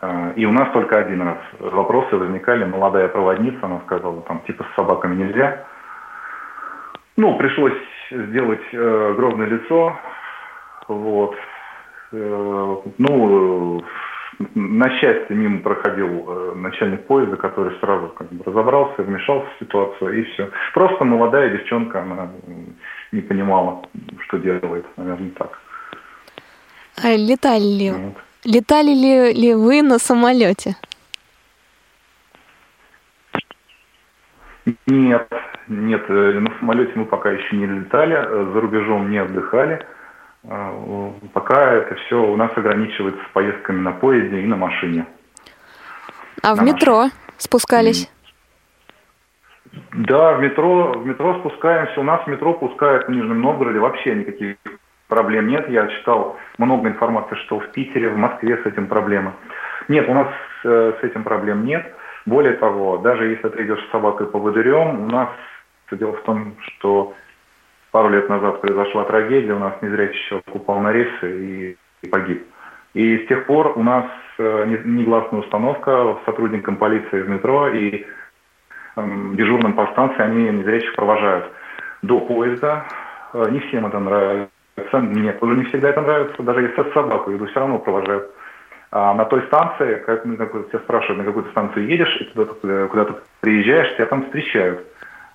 Э, 0.00 0.32
и 0.36 0.44
у 0.46 0.52
нас 0.52 0.72
только 0.72 0.98
один 0.98 1.22
раз 1.22 1.38
вопросы 1.58 2.16
возникали. 2.16 2.64
Молодая 2.64 3.08
проводница, 3.08 3.58
она 3.62 3.80
сказала, 3.86 4.22
там, 4.22 4.42
типа, 4.46 4.64
с 4.64 4.74
собаками 4.76 5.14
нельзя. 5.14 5.64
Ну, 7.16 7.36
пришлось 7.36 7.78
сделать 8.10 8.62
э, 8.72 9.14
гробное 9.16 9.46
лицо. 9.46 9.98
Вот. 10.88 11.36
Э, 12.12 12.76
ну, 12.98 13.82
на 14.54 14.90
счастье, 14.98 15.36
мимо 15.36 15.60
проходил 15.60 16.24
э, 16.26 16.52
начальник 16.56 17.06
поезда, 17.06 17.36
который 17.36 17.78
сразу 17.80 18.08
как 18.08 18.28
бы 18.32 18.44
разобрался, 18.44 19.02
вмешался 19.02 19.48
в 19.54 19.58
ситуацию, 19.64 20.20
и 20.20 20.24
все. 20.32 20.50
Просто 20.74 21.04
молодая 21.04 21.50
девчонка, 21.50 22.02
она 22.02 22.30
не 23.12 23.20
понимала, 23.20 23.82
что 24.20 24.38
делает, 24.38 24.86
наверное, 24.96 25.30
так. 25.30 25.58
А 27.02 27.14
летали 27.16 27.78
ли, 27.78 27.90
вот. 27.90 28.16
Летали 28.44 28.90
ли, 28.90 29.32
ли 29.32 29.54
вы 29.54 29.82
на 29.82 29.98
самолете? 29.98 30.76
Нет, 34.86 35.28
нет, 35.68 36.04
э, 36.08 36.38
на 36.38 36.56
самолете 36.58 36.92
мы 36.94 37.04
пока 37.04 37.30
еще 37.30 37.56
не 37.56 37.66
летали, 37.66 38.14
э, 38.14 38.50
за 38.52 38.60
рубежом 38.60 39.10
не 39.10 39.18
отдыхали. 39.18 39.84
А, 40.48 41.12
пока 41.32 41.72
это 41.72 41.94
все 41.94 42.22
у 42.22 42.36
нас 42.36 42.50
ограничивается 42.56 43.22
поездками 43.32 43.80
на 43.80 43.92
поезде 43.92 44.40
и 44.40 44.46
на 44.46 44.56
машине. 44.56 45.06
А 46.42 46.54
в 46.54 46.62
метро 46.62 46.96
машине. 46.96 47.20
спускались? 47.38 48.10
Да, 49.92 50.34
в 50.34 50.40
метро, 50.40 50.92
в 50.98 51.06
метро 51.06 51.38
спускаемся. 51.40 52.00
У 52.00 52.02
нас 52.02 52.24
в 52.24 52.26
метро 52.26 52.54
пускают 52.54 53.06
в 53.06 53.10
Нижнем 53.10 53.40
Новгороде 53.40 53.78
вообще 53.78 54.14
никаких 54.14 54.56
проблем 55.12 55.46
нет. 55.46 55.68
Я 55.68 55.88
читал 55.88 56.38
много 56.56 56.88
информации, 56.88 57.34
что 57.44 57.60
в 57.60 57.70
Питере, 57.72 58.08
в 58.08 58.16
Москве 58.16 58.56
с 58.56 58.66
этим 58.66 58.86
проблемы. 58.86 59.32
Нет, 59.88 60.08
у 60.08 60.14
нас 60.14 60.28
э, 60.64 60.94
с 60.98 61.04
этим 61.04 61.22
проблем 61.22 61.66
нет. 61.66 61.84
Более 62.24 62.54
того, 62.54 62.96
даже 62.96 63.26
если 63.26 63.48
ты 63.50 63.64
идешь 63.64 63.84
с 63.84 63.90
собакой 63.90 64.26
по 64.26 64.38
водырем, 64.38 65.04
у 65.04 65.10
нас 65.10 65.28
дело 65.90 66.14
в 66.14 66.22
том, 66.22 66.54
что 66.60 67.12
пару 67.90 68.08
лет 68.08 68.30
назад 68.30 68.62
произошла 68.62 69.04
трагедия, 69.04 69.52
у 69.52 69.58
нас 69.58 69.74
незрячий 69.82 70.18
человек 70.28 70.54
упал 70.54 70.80
на 70.80 70.92
рельсы 70.92 71.76
и 72.02 72.08
погиб. 72.08 72.46
И 72.94 73.18
с 73.18 73.28
тех 73.28 73.44
пор 73.44 73.72
у 73.76 73.82
нас 73.82 74.06
э, 74.38 74.64
негласная 74.84 75.40
установка 75.40 76.16
сотрудникам 76.24 76.76
полиции 76.76 77.20
в 77.20 77.28
метро 77.28 77.68
и 77.68 78.06
эм, 78.96 79.36
дежурным 79.36 79.74
по 79.74 79.86
станции, 79.88 80.22
они 80.22 80.48
незрячих 80.48 80.94
провожают 80.94 81.50
до 82.00 82.18
поезда. 82.20 82.86
Э, 83.34 83.50
не 83.50 83.60
всем 83.60 83.86
это 83.86 83.98
нравится. 83.98 84.51
Мне 84.92 85.32
тоже 85.32 85.56
не 85.56 85.64
всегда 85.64 85.90
это 85.90 86.00
нравится. 86.00 86.42
Даже 86.42 86.62
если 86.62 86.90
с 86.90 86.92
собакой 86.92 87.36
иду, 87.36 87.46
все 87.46 87.60
равно 87.60 87.78
провожают. 87.78 88.30
А 88.90 89.14
на 89.14 89.24
той 89.24 89.42
станции, 89.46 90.02
как, 90.04 90.24
ну, 90.24 90.36
как 90.36 90.52
тебя 90.68 90.78
спрашивают, 90.80 91.18
на 91.18 91.24
какую-то 91.24 91.50
станцию 91.50 91.86
едешь, 91.86 92.14
и 92.20 92.24
куда-то, 92.24 92.88
куда-то 92.88 93.22
приезжаешь, 93.40 93.94
тебя 93.94 94.06
там 94.06 94.24
встречают. 94.24 94.86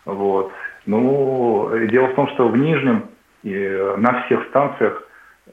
Вот. 0.05 0.51
Ну, 0.85 1.71
дело 1.89 2.07
в 2.07 2.15
том, 2.15 2.27
что 2.29 2.47
в 2.47 2.57
Нижнем 2.57 3.05
и 3.43 3.93
на 3.97 4.23
всех 4.23 4.45
станциях 4.49 5.03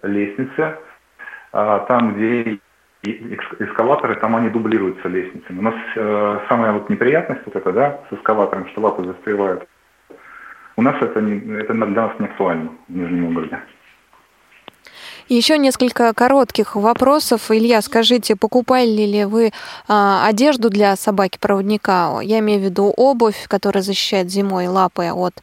лестницы, 0.03 0.77
а 1.53 1.81
там, 1.81 2.15
где 2.15 2.59
эскалаторы, 3.03 4.17
там 4.17 4.37
они 4.37 4.49
дублируются 4.51 5.09
лестницами. 5.09 5.59
У 5.59 5.63
нас 5.63 5.75
э, 5.95 6.39
самая 6.49 6.73
вот 6.73 6.89
неприятность 6.89 7.43
вот 7.45 7.57
это, 7.57 7.73
да, 7.73 8.01
с 8.09 8.15
эскалатором, 8.15 8.67
что 8.69 8.81
лапы 8.81 9.05
застревают. 9.05 9.67
У 10.77 10.83
нас 10.83 10.97
это, 11.01 11.21
не, 11.21 11.39
это 11.57 11.75
для 11.75 11.85
нас 11.85 12.19
не 12.19 12.27
актуально 12.27 12.71
в 12.89 12.93
Нижнем 12.93 13.25
Новгороде. 13.25 13.61
Еще 15.29 15.57
несколько 15.57 16.13
коротких 16.13 16.77
вопросов. 16.77 17.51
Илья, 17.51 17.81
скажите, 17.81 18.37
покупали 18.37 19.07
ли 19.07 19.25
вы 19.25 19.53
а, 19.89 20.27
одежду 20.27 20.69
для 20.69 20.97
собаки-проводника? 20.97 22.21
Я 22.23 22.41
имею 22.41 22.61
в 22.61 22.65
виду 22.65 22.93
обувь, 22.97 23.47
которая 23.49 23.83
защищает 23.83 24.31
зимой 24.31 24.67
лапы 24.67 25.11
от 25.13 25.43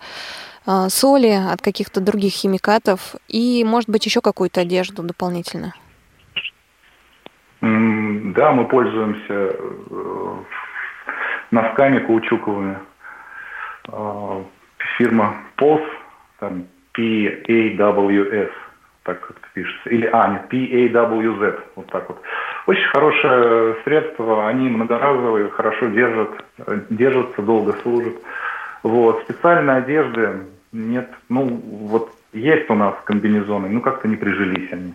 а, 0.65 0.89
соли, 0.89 1.31
от 1.31 1.61
каких-то 1.61 1.99
других 1.99 2.33
химикатов, 2.33 3.15
и, 3.27 3.63
может 3.65 3.89
быть, 3.89 4.05
еще 4.05 4.21
какую-то 4.21 4.61
одежду 4.61 5.01
дополнительно? 5.01 5.73
Да, 7.61 8.51
мы 8.51 8.67
пользуемся 8.67 9.33
э, 9.33 10.35
носками 11.51 11.99
каучуковыми. 12.05 12.77
А, 13.87 14.43
фирма 14.97 15.37
POS, 15.57 15.83
там 16.39 16.67
P-A-W-S– 16.93 18.49
так 19.03 19.31
пишется. 19.61 19.89
Или, 19.89 20.09
а, 20.11 20.27
нет, 20.27 20.45
PAWZ, 20.49 21.59
вот 21.75 21.87
так 21.87 22.09
вот. 22.09 22.21
Очень 22.67 22.87
хорошее 22.87 23.75
средство, 23.83 24.47
они 24.47 24.69
многоразовые, 24.69 25.49
хорошо 25.49 25.87
держат, 25.87 26.29
держатся, 26.89 27.41
долго 27.41 27.73
служат. 27.83 28.15
Вот, 28.83 29.21
специальной 29.23 29.77
одежды 29.77 30.47
нет, 30.71 31.09
ну, 31.29 31.43
вот 31.43 32.11
есть 32.33 32.69
у 32.69 32.75
нас 32.75 32.95
комбинезоны, 33.03 33.69
ну, 33.69 33.81
как-то 33.81 34.07
не 34.07 34.15
прижились 34.15 34.71
они. 34.71 34.93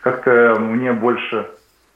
Как-то 0.00 0.56
мне 0.58 0.92
больше 0.92 1.46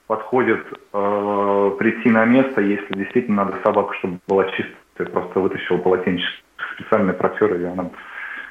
подходит 0.06 0.64
э, 0.92 1.70
прийти 1.78 2.10
на 2.10 2.24
место, 2.24 2.60
если 2.60 2.94
действительно 2.94 3.44
надо 3.44 3.56
собаку, 3.62 3.94
чтобы 3.94 4.18
была 4.28 4.44
чистая, 4.50 5.08
просто 5.10 5.40
вытащил 5.40 5.78
полотенчик, 5.78 6.28
специальный 6.74 7.14
протер, 7.14 7.54
и 7.54 7.64
она, 7.64 7.90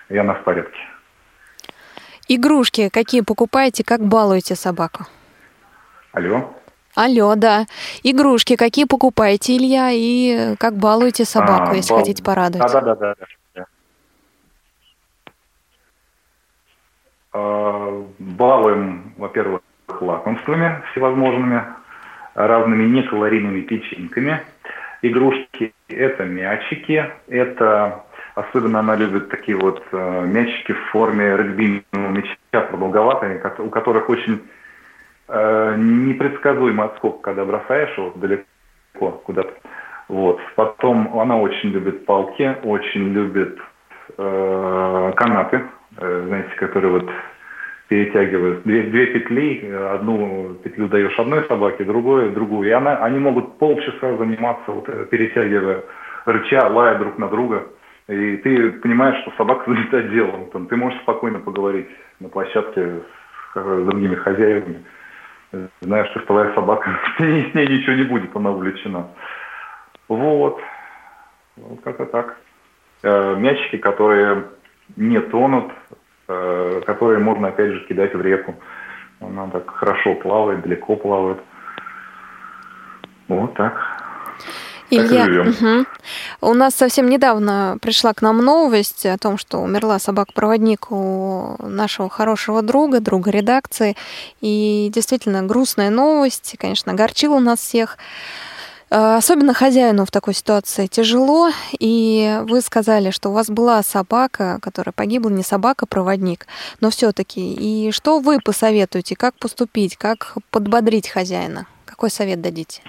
и 0.09 0.17
она 0.17 0.33
в 0.33 0.43
порядке. 0.43 0.79
Игрушки 2.33 2.87
какие 2.87 3.19
покупаете, 3.19 3.83
как 3.83 3.99
балуете 3.99 4.55
собаку? 4.55 5.03
Алло. 6.13 6.55
Алло, 6.95 7.35
да. 7.35 7.65
Игрушки 8.03 8.55
какие 8.55 8.85
покупаете, 8.85 9.57
Илья, 9.57 9.89
и 9.91 10.55
как 10.57 10.77
балуете 10.77 11.25
собаку, 11.25 11.71
а, 11.71 11.75
если 11.75 11.89
бал... 11.89 11.99
хотите 11.99 12.23
порадовать? 12.23 12.71
Да, 12.71 12.79
да, 12.79 12.95
да, 12.95 13.15
да. 13.53 13.65
А, 17.33 18.05
балуем, 18.17 19.13
во-первых, 19.17 19.61
лакомствами 19.99 20.81
всевозможными, 20.91 21.65
разными 22.33 22.85
некалорийными 22.85 23.59
печеньками. 23.59 24.41
Игрушки– 25.01 25.73
это 25.89 26.23
мячики, 26.23 27.11
это 27.27 28.05
Особенно 28.35 28.79
она 28.79 28.95
любит 28.95 29.29
такие 29.29 29.57
вот 29.57 29.83
э, 29.91 30.25
мячики 30.25 30.71
в 30.73 30.89
форме 30.91 31.35
регбийного 31.35 32.11
мяча, 32.11 32.61
продолговатые, 32.69 33.41
у 33.59 33.69
которых 33.69 34.09
очень 34.09 34.41
э, 35.27 35.75
непредсказуемый 35.77 36.85
отскок, 36.85 37.21
когда 37.21 37.43
бросаешь 37.43 37.97
его 37.97 38.13
далеко 38.15 39.11
куда-то. 39.23 39.53
Вот. 40.07 40.39
Потом 40.55 41.19
она 41.19 41.37
очень 41.37 41.69
любит 41.69 42.05
палки, 42.05 42.55
очень 42.63 43.13
любит 43.13 43.59
э, 44.17 45.13
канаты, 45.15 45.63
э, 45.97 46.23
знаете, 46.27 46.55
которые 46.55 46.91
вот 46.91 47.09
перетягивают 47.89 48.63
две, 48.63 48.83
две 48.83 49.07
петли, 49.07 49.69
одну 49.69 50.55
петлю 50.63 50.87
даешь 50.87 51.19
одной 51.19 51.43
собаке, 51.49 51.83
другую 51.83 52.31
другую. 52.31 52.69
И 52.69 52.71
она, 52.71 52.95
они 53.03 53.19
могут 53.19 53.57
полчаса 53.57 54.15
заниматься, 54.15 54.71
вот, 54.71 54.87
э, 54.87 55.05
перетягивая, 55.11 55.83
рыча, 56.25 56.69
лая 56.69 56.97
друг 56.97 57.17
на 57.17 57.27
друга. 57.27 57.67
И 58.11 58.35
ты 58.37 58.73
понимаешь, 58.73 59.21
что 59.21 59.31
собака 59.37 59.63
занята 59.71 60.01
делом. 60.01 60.49
Там, 60.51 60.67
ты 60.67 60.75
можешь 60.75 60.99
спокойно 61.01 61.39
поговорить 61.39 61.87
на 62.19 62.27
площадке 62.27 63.03
с, 63.53 63.59
с 63.59 63.85
другими 63.85 64.15
хозяевами. 64.15 64.83
Знаешь, 65.79 66.09
что 66.11 66.19
твоя 66.21 66.53
собака, 66.53 66.99
с 67.17 67.19
ней, 67.19 67.49
с 67.49 67.53
ней 67.53 67.67
ничего 67.67 67.93
не 67.93 68.03
будет, 68.03 68.35
она 68.35 68.51
увлечена. 68.51 69.07
Вот. 70.09 70.59
Вот 71.55 71.81
как-то 71.83 72.05
так. 72.05 72.37
Э, 73.03 73.35
мячики, 73.37 73.77
которые 73.77 74.43
не 74.97 75.21
тонут, 75.21 75.71
э, 76.27 76.81
которые 76.85 77.19
можно, 77.19 77.47
опять 77.47 77.71
же, 77.71 77.85
кидать 77.87 78.13
в 78.13 78.21
реку. 78.21 78.55
Она 79.21 79.47
так 79.47 79.69
хорошо 79.69 80.15
плавает, 80.15 80.61
далеко 80.63 80.97
плавает. 80.97 81.39
Вот 83.29 83.53
так. 83.53 83.79
Илья, 84.91 85.25
угу. 85.41 85.85
у 86.41 86.53
нас 86.53 86.75
совсем 86.75 87.09
недавно 87.09 87.77
пришла 87.81 88.13
к 88.13 88.21
нам 88.21 88.39
новость 88.39 89.05
о 89.05 89.17
том, 89.17 89.37
что 89.37 89.59
умерла 89.59 89.99
собака-проводник 89.99 90.91
у 90.91 91.55
нашего 91.59 92.09
хорошего 92.09 92.61
друга, 92.61 92.99
друга 92.99 93.31
редакции. 93.31 93.95
И 94.41 94.91
действительно 94.93 95.43
грустная 95.43 95.89
новость, 95.89 96.55
конечно, 96.59 96.91
огорчила 96.91 97.39
нас 97.39 97.59
всех. 97.59 97.97
Э, 98.89 99.15
особенно 99.15 99.53
хозяину 99.53 100.05
в 100.05 100.11
такой 100.11 100.33
ситуации 100.33 100.87
тяжело, 100.87 101.49
и 101.79 102.41
вы 102.43 102.59
сказали, 102.61 103.11
что 103.11 103.29
у 103.29 103.33
вас 103.33 103.47
была 103.47 103.81
собака, 103.83 104.59
которая 104.61 104.91
погибла, 104.91 105.29
не 105.29 105.43
собака-проводник, 105.43 106.45
но 106.81 106.89
все-таки. 106.89 107.53
И 107.53 107.91
что 107.91 108.19
вы 108.19 108.39
посоветуете, 108.39 109.15
как 109.15 109.35
поступить, 109.35 109.95
как 109.95 110.35
подбодрить 110.49 111.07
хозяина? 111.07 111.65
Какой 111.85 112.09
совет 112.09 112.41
дадите? 112.41 112.81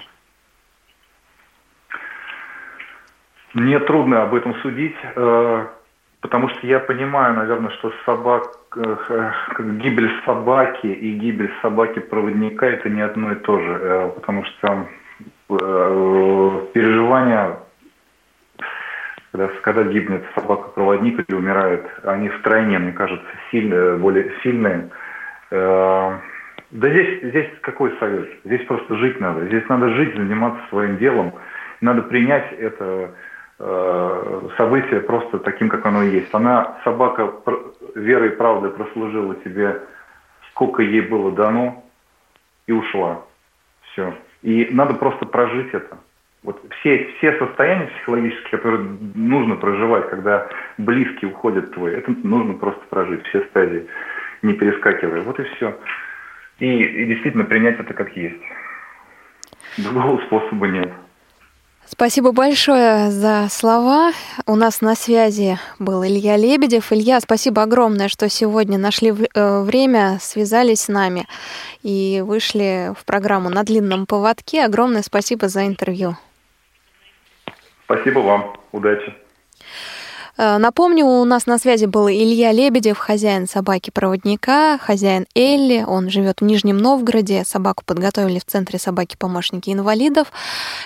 Мне 3.53 3.79
трудно 3.79 4.23
об 4.23 4.33
этом 4.33 4.55
судить, 4.55 4.95
э, 5.15 5.65
потому 6.21 6.49
что 6.49 6.67
я 6.67 6.79
понимаю, 6.79 7.35
наверное, 7.35 7.71
что 7.71 7.93
собак, 8.05 8.43
э, 8.75 9.31
гибель 9.59 10.11
собаки 10.25 10.87
и 10.87 11.13
гибель 11.13 11.51
собаки-проводника 11.61 12.65
это 12.65 12.89
не 12.89 13.01
одно 13.01 13.31
и 13.31 13.35
то 13.35 13.59
же, 13.59 14.11
потому 14.15 14.43
что 14.45 14.87
Э, 15.49 16.65
переживания, 16.73 17.57
когда, 19.31 19.47
когда 19.61 19.83
гибнет 19.83 20.23
собака-проводник 20.35 21.19
или 21.27 21.35
умирает, 21.35 21.85
они 22.03 22.29
втройне, 22.29 22.79
мне 22.79 22.91
кажется, 22.91 23.27
сильные, 23.51 23.97
более 23.97 24.31
сильные. 24.41 24.89
Э, 25.51 26.17
да 26.71 26.89
здесь, 26.89 27.23
здесь 27.23 27.49
какой 27.61 27.95
совет? 27.99 28.29
Здесь 28.45 28.65
просто 28.65 28.95
жить 28.95 29.19
надо. 29.19 29.45
Здесь 29.47 29.67
надо 29.69 29.89
жить, 29.89 30.15
заниматься 30.15 30.61
своим 30.69 30.97
делом. 30.97 31.33
Надо 31.81 32.01
принять 32.03 32.51
это 32.53 32.85
э, 32.85 33.07
событие 33.57 35.01
просто 35.01 35.39
таким, 35.39 35.69
как 35.69 35.85
оно 35.85 36.03
есть. 36.03 36.33
Она, 36.33 36.79
собака, 36.83 37.33
верой 37.95 38.29
и 38.29 38.35
правдой 38.35 38.71
прослужила 38.71 39.35
тебе, 39.35 39.81
сколько 40.51 40.81
ей 40.81 41.01
было 41.01 41.31
дано, 41.31 41.83
и 42.67 42.71
ушла. 42.71 43.21
Все. 43.91 44.13
И 44.41 44.67
надо 44.71 44.95
просто 44.95 45.25
прожить 45.25 45.73
это. 45.73 45.97
Вот 46.43 46.61
все, 46.79 47.09
все 47.17 47.37
состояния 47.37 47.87
психологические, 47.87 48.51
которые 48.51 48.85
нужно 49.15 49.55
проживать, 49.55 50.09
когда 50.09 50.49
близкие 50.77 51.31
уходят 51.31 51.71
твой, 51.73 51.93
это 51.93 52.11
нужно 52.11 52.55
просто 52.55 52.81
прожить, 52.89 53.25
все 53.27 53.43
стадии, 53.45 53.87
не 54.41 54.53
перескакивая. 54.53 55.21
Вот 55.21 55.39
и 55.39 55.43
все. 55.43 55.77
И, 56.59 56.81
и 56.83 57.05
действительно 57.05 57.45
принять 57.45 57.79
это 57.79 57.93
как 57.93 58.15
есть. 58.17 58.41
Другого 59.77 60.21
способа 60.25 60.67
нет. 60.67 60.91
Спасибо 61.85 62.31
большое 62.31 63.11
за 63.11 63.47
слова. 63.49 64.13
У 64.45 64.55
нас 64.55 64.81
на 64.81 64.95
связи 64.95 65.59
был 65.79 66.03
Илья 66.03 66.37
Лебедев. 66.37 66.91
Илья, 66.91 67.19
спасибо 67.19 67.61
огромное, 67.61 68.07
что 68.07 68.29
сегодня 68.29 68.77
нашли 68.77 69.11
э, 69.11 69.61
время, 69.61 70.17
связались 70.21 70.81
с 70.81 70.87
нами 70.87 71.27
и 71.83 72.23
вышли 72.25 72.93
в 72.97 73.05
программу 73.05 73.49
«На 73.49 73.63
длинном 73.63 74.05
поводке». 74.05 74.63
Огромное 74.65 75.03
спасибо 75.03 75.49
за 75.49 75.67
интервью. 75.67 76.17
Спасибо 77.85 78.19
вам. 78.19 78.55
Удачи. 78.71 79.13
Э, 80.35 80.57
напомню, 80.57 81.05
у 81.05 81.23
нас 81.25 81.45
на 81.45 81.59
связи 81.59 81.85
был 81.85 82.09
Илья 82.09 82.51
Лебедев, 82.51 82.97
хозяин 82.97 83.47
собаки-проводника, 83.47 84.79
хозяин 84.79 85.27
Элли. 85.35 85.85
Он 85.87 86.09
живет 86.09 86.41
в 86.41 86.43
Нижнем 86.43 86.77
Новгороде. 86.77 87.43
Собаку 87.45 87.83
подготовили 87.85 88.39
в 88.39 88.45
Центре 88.45 88.79
собаки-помощники 88.79 89.69
инвалидов. 89.69 90.31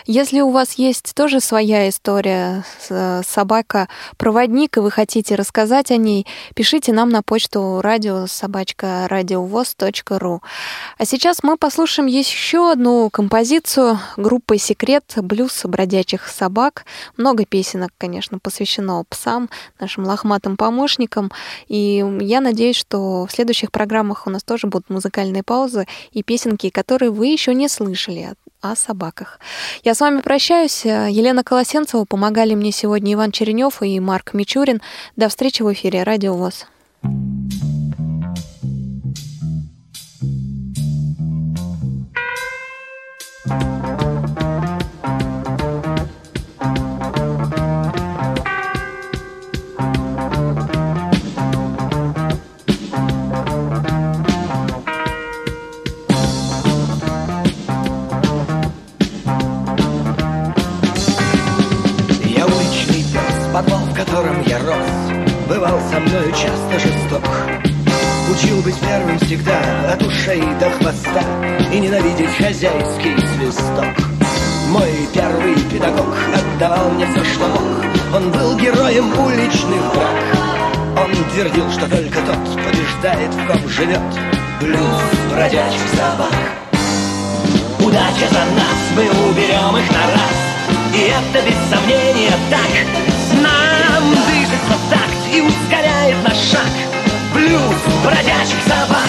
Если 0.05 0.41
у 0.41 0.51
вас 0.51 0.73
есть 0.73 1.13
тоже 1.15 1.39
своя 1.39 1.87
история, 1.87 2.65
э, 2.89 3.21
собака-проводник, 3.25 4.77
и 4.77 4.79
вы 4.81 4.91
хотите 4.91 5.35
рассказать 5.35 5.91
о 5.91 5.97
ней, 5.97 6.27
пишите 6.53 6.91
нам 6.91 7.09
на 7.09 7.21
почту 7.21 7.79
радио 7.81 8.27
собачка 8.27 9.07
радиовоз.ру. 9.09 10.41
А 10.97 11.05
сейчас 11.05 11.43
мы 11.43 11.57
послушаем 11.57 12.07
еще 12.07 12.71
одну 12.71 13.09
композицию 13.09 13.99
группы 14.17 14.57
«Секрет» 14.57 15.05
блюз 15.15 15.61
бродячих 15.63 16.27
собак. 16.27 16.85
Много 17.15 17.45
песенок, 17.45 17.91
конечно, 17.97 18.39
посвящено 18.39 19.03
псам 19.09 19.36
нам, 19.37 19.49
нашим 19.79 20.05
лохматым 20.05 20.57
помощникам. 20.57 21.31
И 21.67 22.03
я 22.21 22.41
надеюсь, 22.41 22.75
что 22.75 23.25
в 23.25 23.31
следующих 23.31 23.71
программах 23.71 24.27
у 24.27 24.29
нас 24.29 24.43
тоже 24.43 24.67
будут 24.67 24.89
музыкальные 24.89 25.43
паузы 25.43 25.85
и 26.11 26.23
песенки, 26.23 26.69
которые 26.69 27.11
вы 27.11 27.27
еще 27.27 27.53
не 27.53 27.69
слышали 27.69 28.33
о 28.61 28.75
собаках. 28.75 29.39
Я 29.83 29.93
с 29.93 30.01
вами 30.01 30.21
прощаюсь. 30.21 30.83
Елена 30.85 31.43
Колосенцева, 31.43 32.05
помогали 32.05 32.55
мне 32.55 32.71
сегодня 32.71 33.13
Иван 33.13 33.31
Черенев 33.31 33.81
и 33.83 33.99
Марк 33.99 34.33
Мичурин. 34.33 34.81
До 35.15 35.29
встречи 35.29 35.61
в 35.61 35.71
эфире 35.71 36.03
Радио 36.03 36.33
ВОЗ. 36.33 36.65
Бывал 65.47 65.79
со 65.89 65.99
мною 65.99 66.31
часто 66.31 66.79
жесток. 66.79 67.23
Учил 68.29 68.61
быть 68.61 68.77
первым 68.79 69.17
всегда 69.19 69.59
от 69.93 70.03
ушей 70.03 70.41
до 70.59 70.69
хвоста 70.69 71.23
И 71.71 71.79
ненавидеть 71.79 72.35
хозяйский 72.35 73.15
свисток. 73.17 73.95
Мой 74.69 74.91
первый 75.13 75.55
педагог 75.71 76.13
отдавал 76.35 76.89
мне 76.91 77.07
все, 77.07 77.23
что 77.23 77.47
мог. 77.47 78.15
Он 78.15 78.31
был 78.31 78.57
героем 78.57 79.17
уличных 79.17 79.81
драк. 79.93 81.05
Он 81.05 81.11
твердил, 81.31 81.71
что 81.71 81.87
только 81.89 82.19
тот 82.21 82.63
побеждает, 82.65 83.33
в 83.33 83.47
ком 83.47 83.69
живет 83.69 84.01
Блюз 84.59 84.79
бродячих 85.31 85.87
собак. 85.95 86.33
Удача 87.79 88.27
за 88.29 88.43
нас, 88.57 88.79
мы 88.95 89.03
уберем 89.29 89.77
их 89.77 89.91
на 89.91 90.03
раз. 90.11 90.37
И 90.93 90.99
это 90.99 91.45
без 91.45 91.55
сомнения 91.69 92.33
так. 92.49 93.07
Нам 93.41 94.09
дышится 94.11 94.77
так 94.89 95.06
и 95.37 95.41
ускоряет 95.41 96.15
наш 96.23 96.37
шаг. 96.51 96.71
Блюз 97.33 97.75
бродячих 98.03 98.61
собак. 98.65 99.07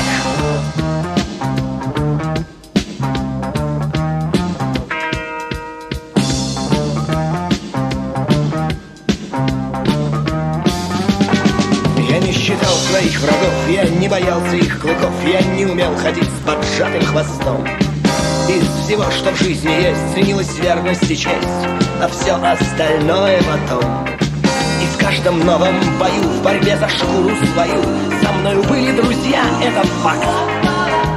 Я 12.11 12.19
не 12.19 12.33
считал 12.33 12.75
своих 12.91 13.21
врагов, 13.21 13.55
я 13.71 13.85
не 13.85 14.09
боялся 14.09 14.57
их 14.57 14.81
клыков 14.81 15.13
Я 15.27 15.41
не 15.41 15.65
умел 15.65 15.95
ходить 15.97 16.25
с 16.25 16.47
поджатым 16.47 17.05
хвостом. 17.07 17.67
Из 18.49 18.85
всего, 18.85 19.05
что 19.11 19.31
в 19.31 19.39
жизни 19.39 19.71
есть, 19.71 20.15
ценилась 20.15 20.59
верность 20.59 21.11
и 21.11 21.17
честь, 21.17 21.67
а 22.03 22.09
все 22.09 22.35
остальное 22.35 23.41
потом 23.43 24.28
каждом 25.09 25.39
новом 25.41 25.75
бою, 25.99 26.23
в 26.23 26.43
борьбе 26.43 26.77
за 26.77 26.87
шкуру 26.87 27.31
свою. 27.55 27.83
Со 28.23 28.31
мною 28.31 28.63
были 28.65 28.93
друзья, 28.93 29.43
это 29.63 29.83
факт. 30.03 30.29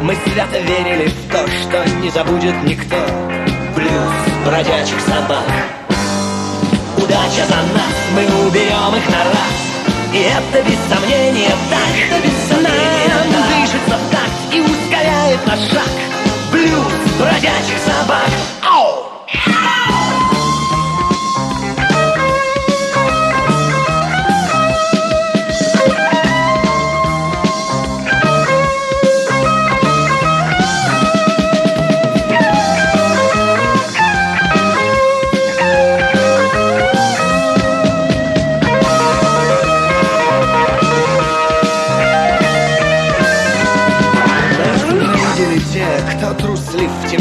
Мы 0.02 0.16
свято 0.24 0.60
верили 0.60 1.10
в 1.10 1.30
то, 1.30 1.46
что 1.48 1.84
не 2.00 2.10
забудет 2.10 2.56
никто. 2.64 2.96
Блюз 3.76 4.14
бродячих 4.46 4.98
собак. 5.02 5.44
Удача 6.96 7.46
за 7.50 7.58
нас, 7.76 7.96
мы 8.16 8.24
уберем 8.48 8.96
их 8.96 9.10
на 9.10 9.24
раз. 9.26 9.60
И 10.14 10.20
это 10.20 10.70
без 10.70 10.80
сомнения 10.90 11.54
так. 11.70 11.94
Это 12.12 12.26
без 12.26 12.48
сомнения 12.48 13.14
Нам 13.14 13.34
так. 13.34 13.60
дышится 13.60 13.98
в 13.98 14.10
такт 14.10 14.54
и 14.54 14.62
ускоряет 14.62 15.48
наш 15.48 15.60
шаг. 15.70 15.92
Блюз 16.54 16.94
бродячих 17.20 17.78
собак 17.86 18.61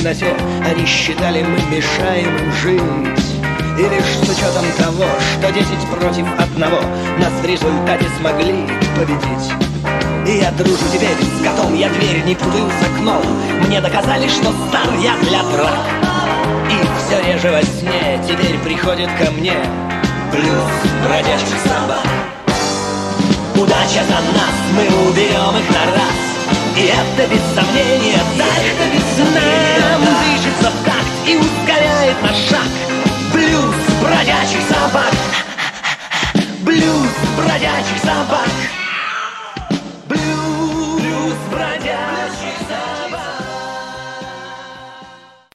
темноте 0.01 0.35
Они 0.65 0.87
считали, 0.87 1.43
мы 1.43 1.77
мешаем 1.77 2.53
жить. 2.63 2.81
И 3.79 3.83
лишь 3.83 4.17
с 4.17 4.29
учетом 4.29 4.65
того, 4.79 5.05
что 5.33 5.53
десять 5.53 5.87
против 5.89 6.27
одного 6.39 6.81
Нас 7.19 7.33
в 7.43 7.45
результате 7.45 8.07
смогли 8.19 8.67
победить. 8.97 9.53
И 10.27 10.39
я 10.39 10.51
дружу 10.53 10.85
теперь 10.93 11.17
с 11.17 11.43
котом, 11.43 11.75
я 11.75 11.89
дверь 11.89 12.23
не 12.25 12.35
путаю 12.35 12.69
с 12.69 12.87
окном. 12.87 13.23
Мне 13.67 13.81
доказали, 13.81 14.29
что 14.29 14.53
стар 14.69 14.89
я 15.01 15.17
для 15.23 15.43
драк 15.43 15.87
И 16.71 16.77
все 16.99 17.23
реже 17.23 17.51
во 17.51 17.63
сне 17.63 18.21
теперь 18.27 18.59
приходит 18.59 19.09
ко 19.19 19.31
мне. 19.33 19.55
Плюс 20.33 20.71
бродячих 21.05 21.59
собак 21.65 22.07
Удача 23.57 24.05
за 24.05 24.21
нас, 24.33 24.55
мы 24.75 25.11
уберем 25.11 25.57
их 25.57 25.69
на 25.71 25.85
раз 25.93 26.30
и 26.81 26.85
это 26.85 27.31
без 27.31 27.43
сомнения 27.55 28.19
так. 28.39 28.49
Это 28.57 28.91
без 28.91 29.05
сомнения, 29.15 29.81
Нам 29.91 30.03
да. 30.03 30.11
движется 30.23 30.71
в 30.71 30.85
такт 30.87 31.29
и 31.29 31.37
ускоряет 31.37 32.23
наш 32.23 32.37
шаг. 32.49 32.69
Блюз 33.35 33.75
бродячих 34.01 34.63
собак. 34.67 35.13
Блюз 36.61 37.11
бродячих 37.37 37.99
собак. 38.03 38.49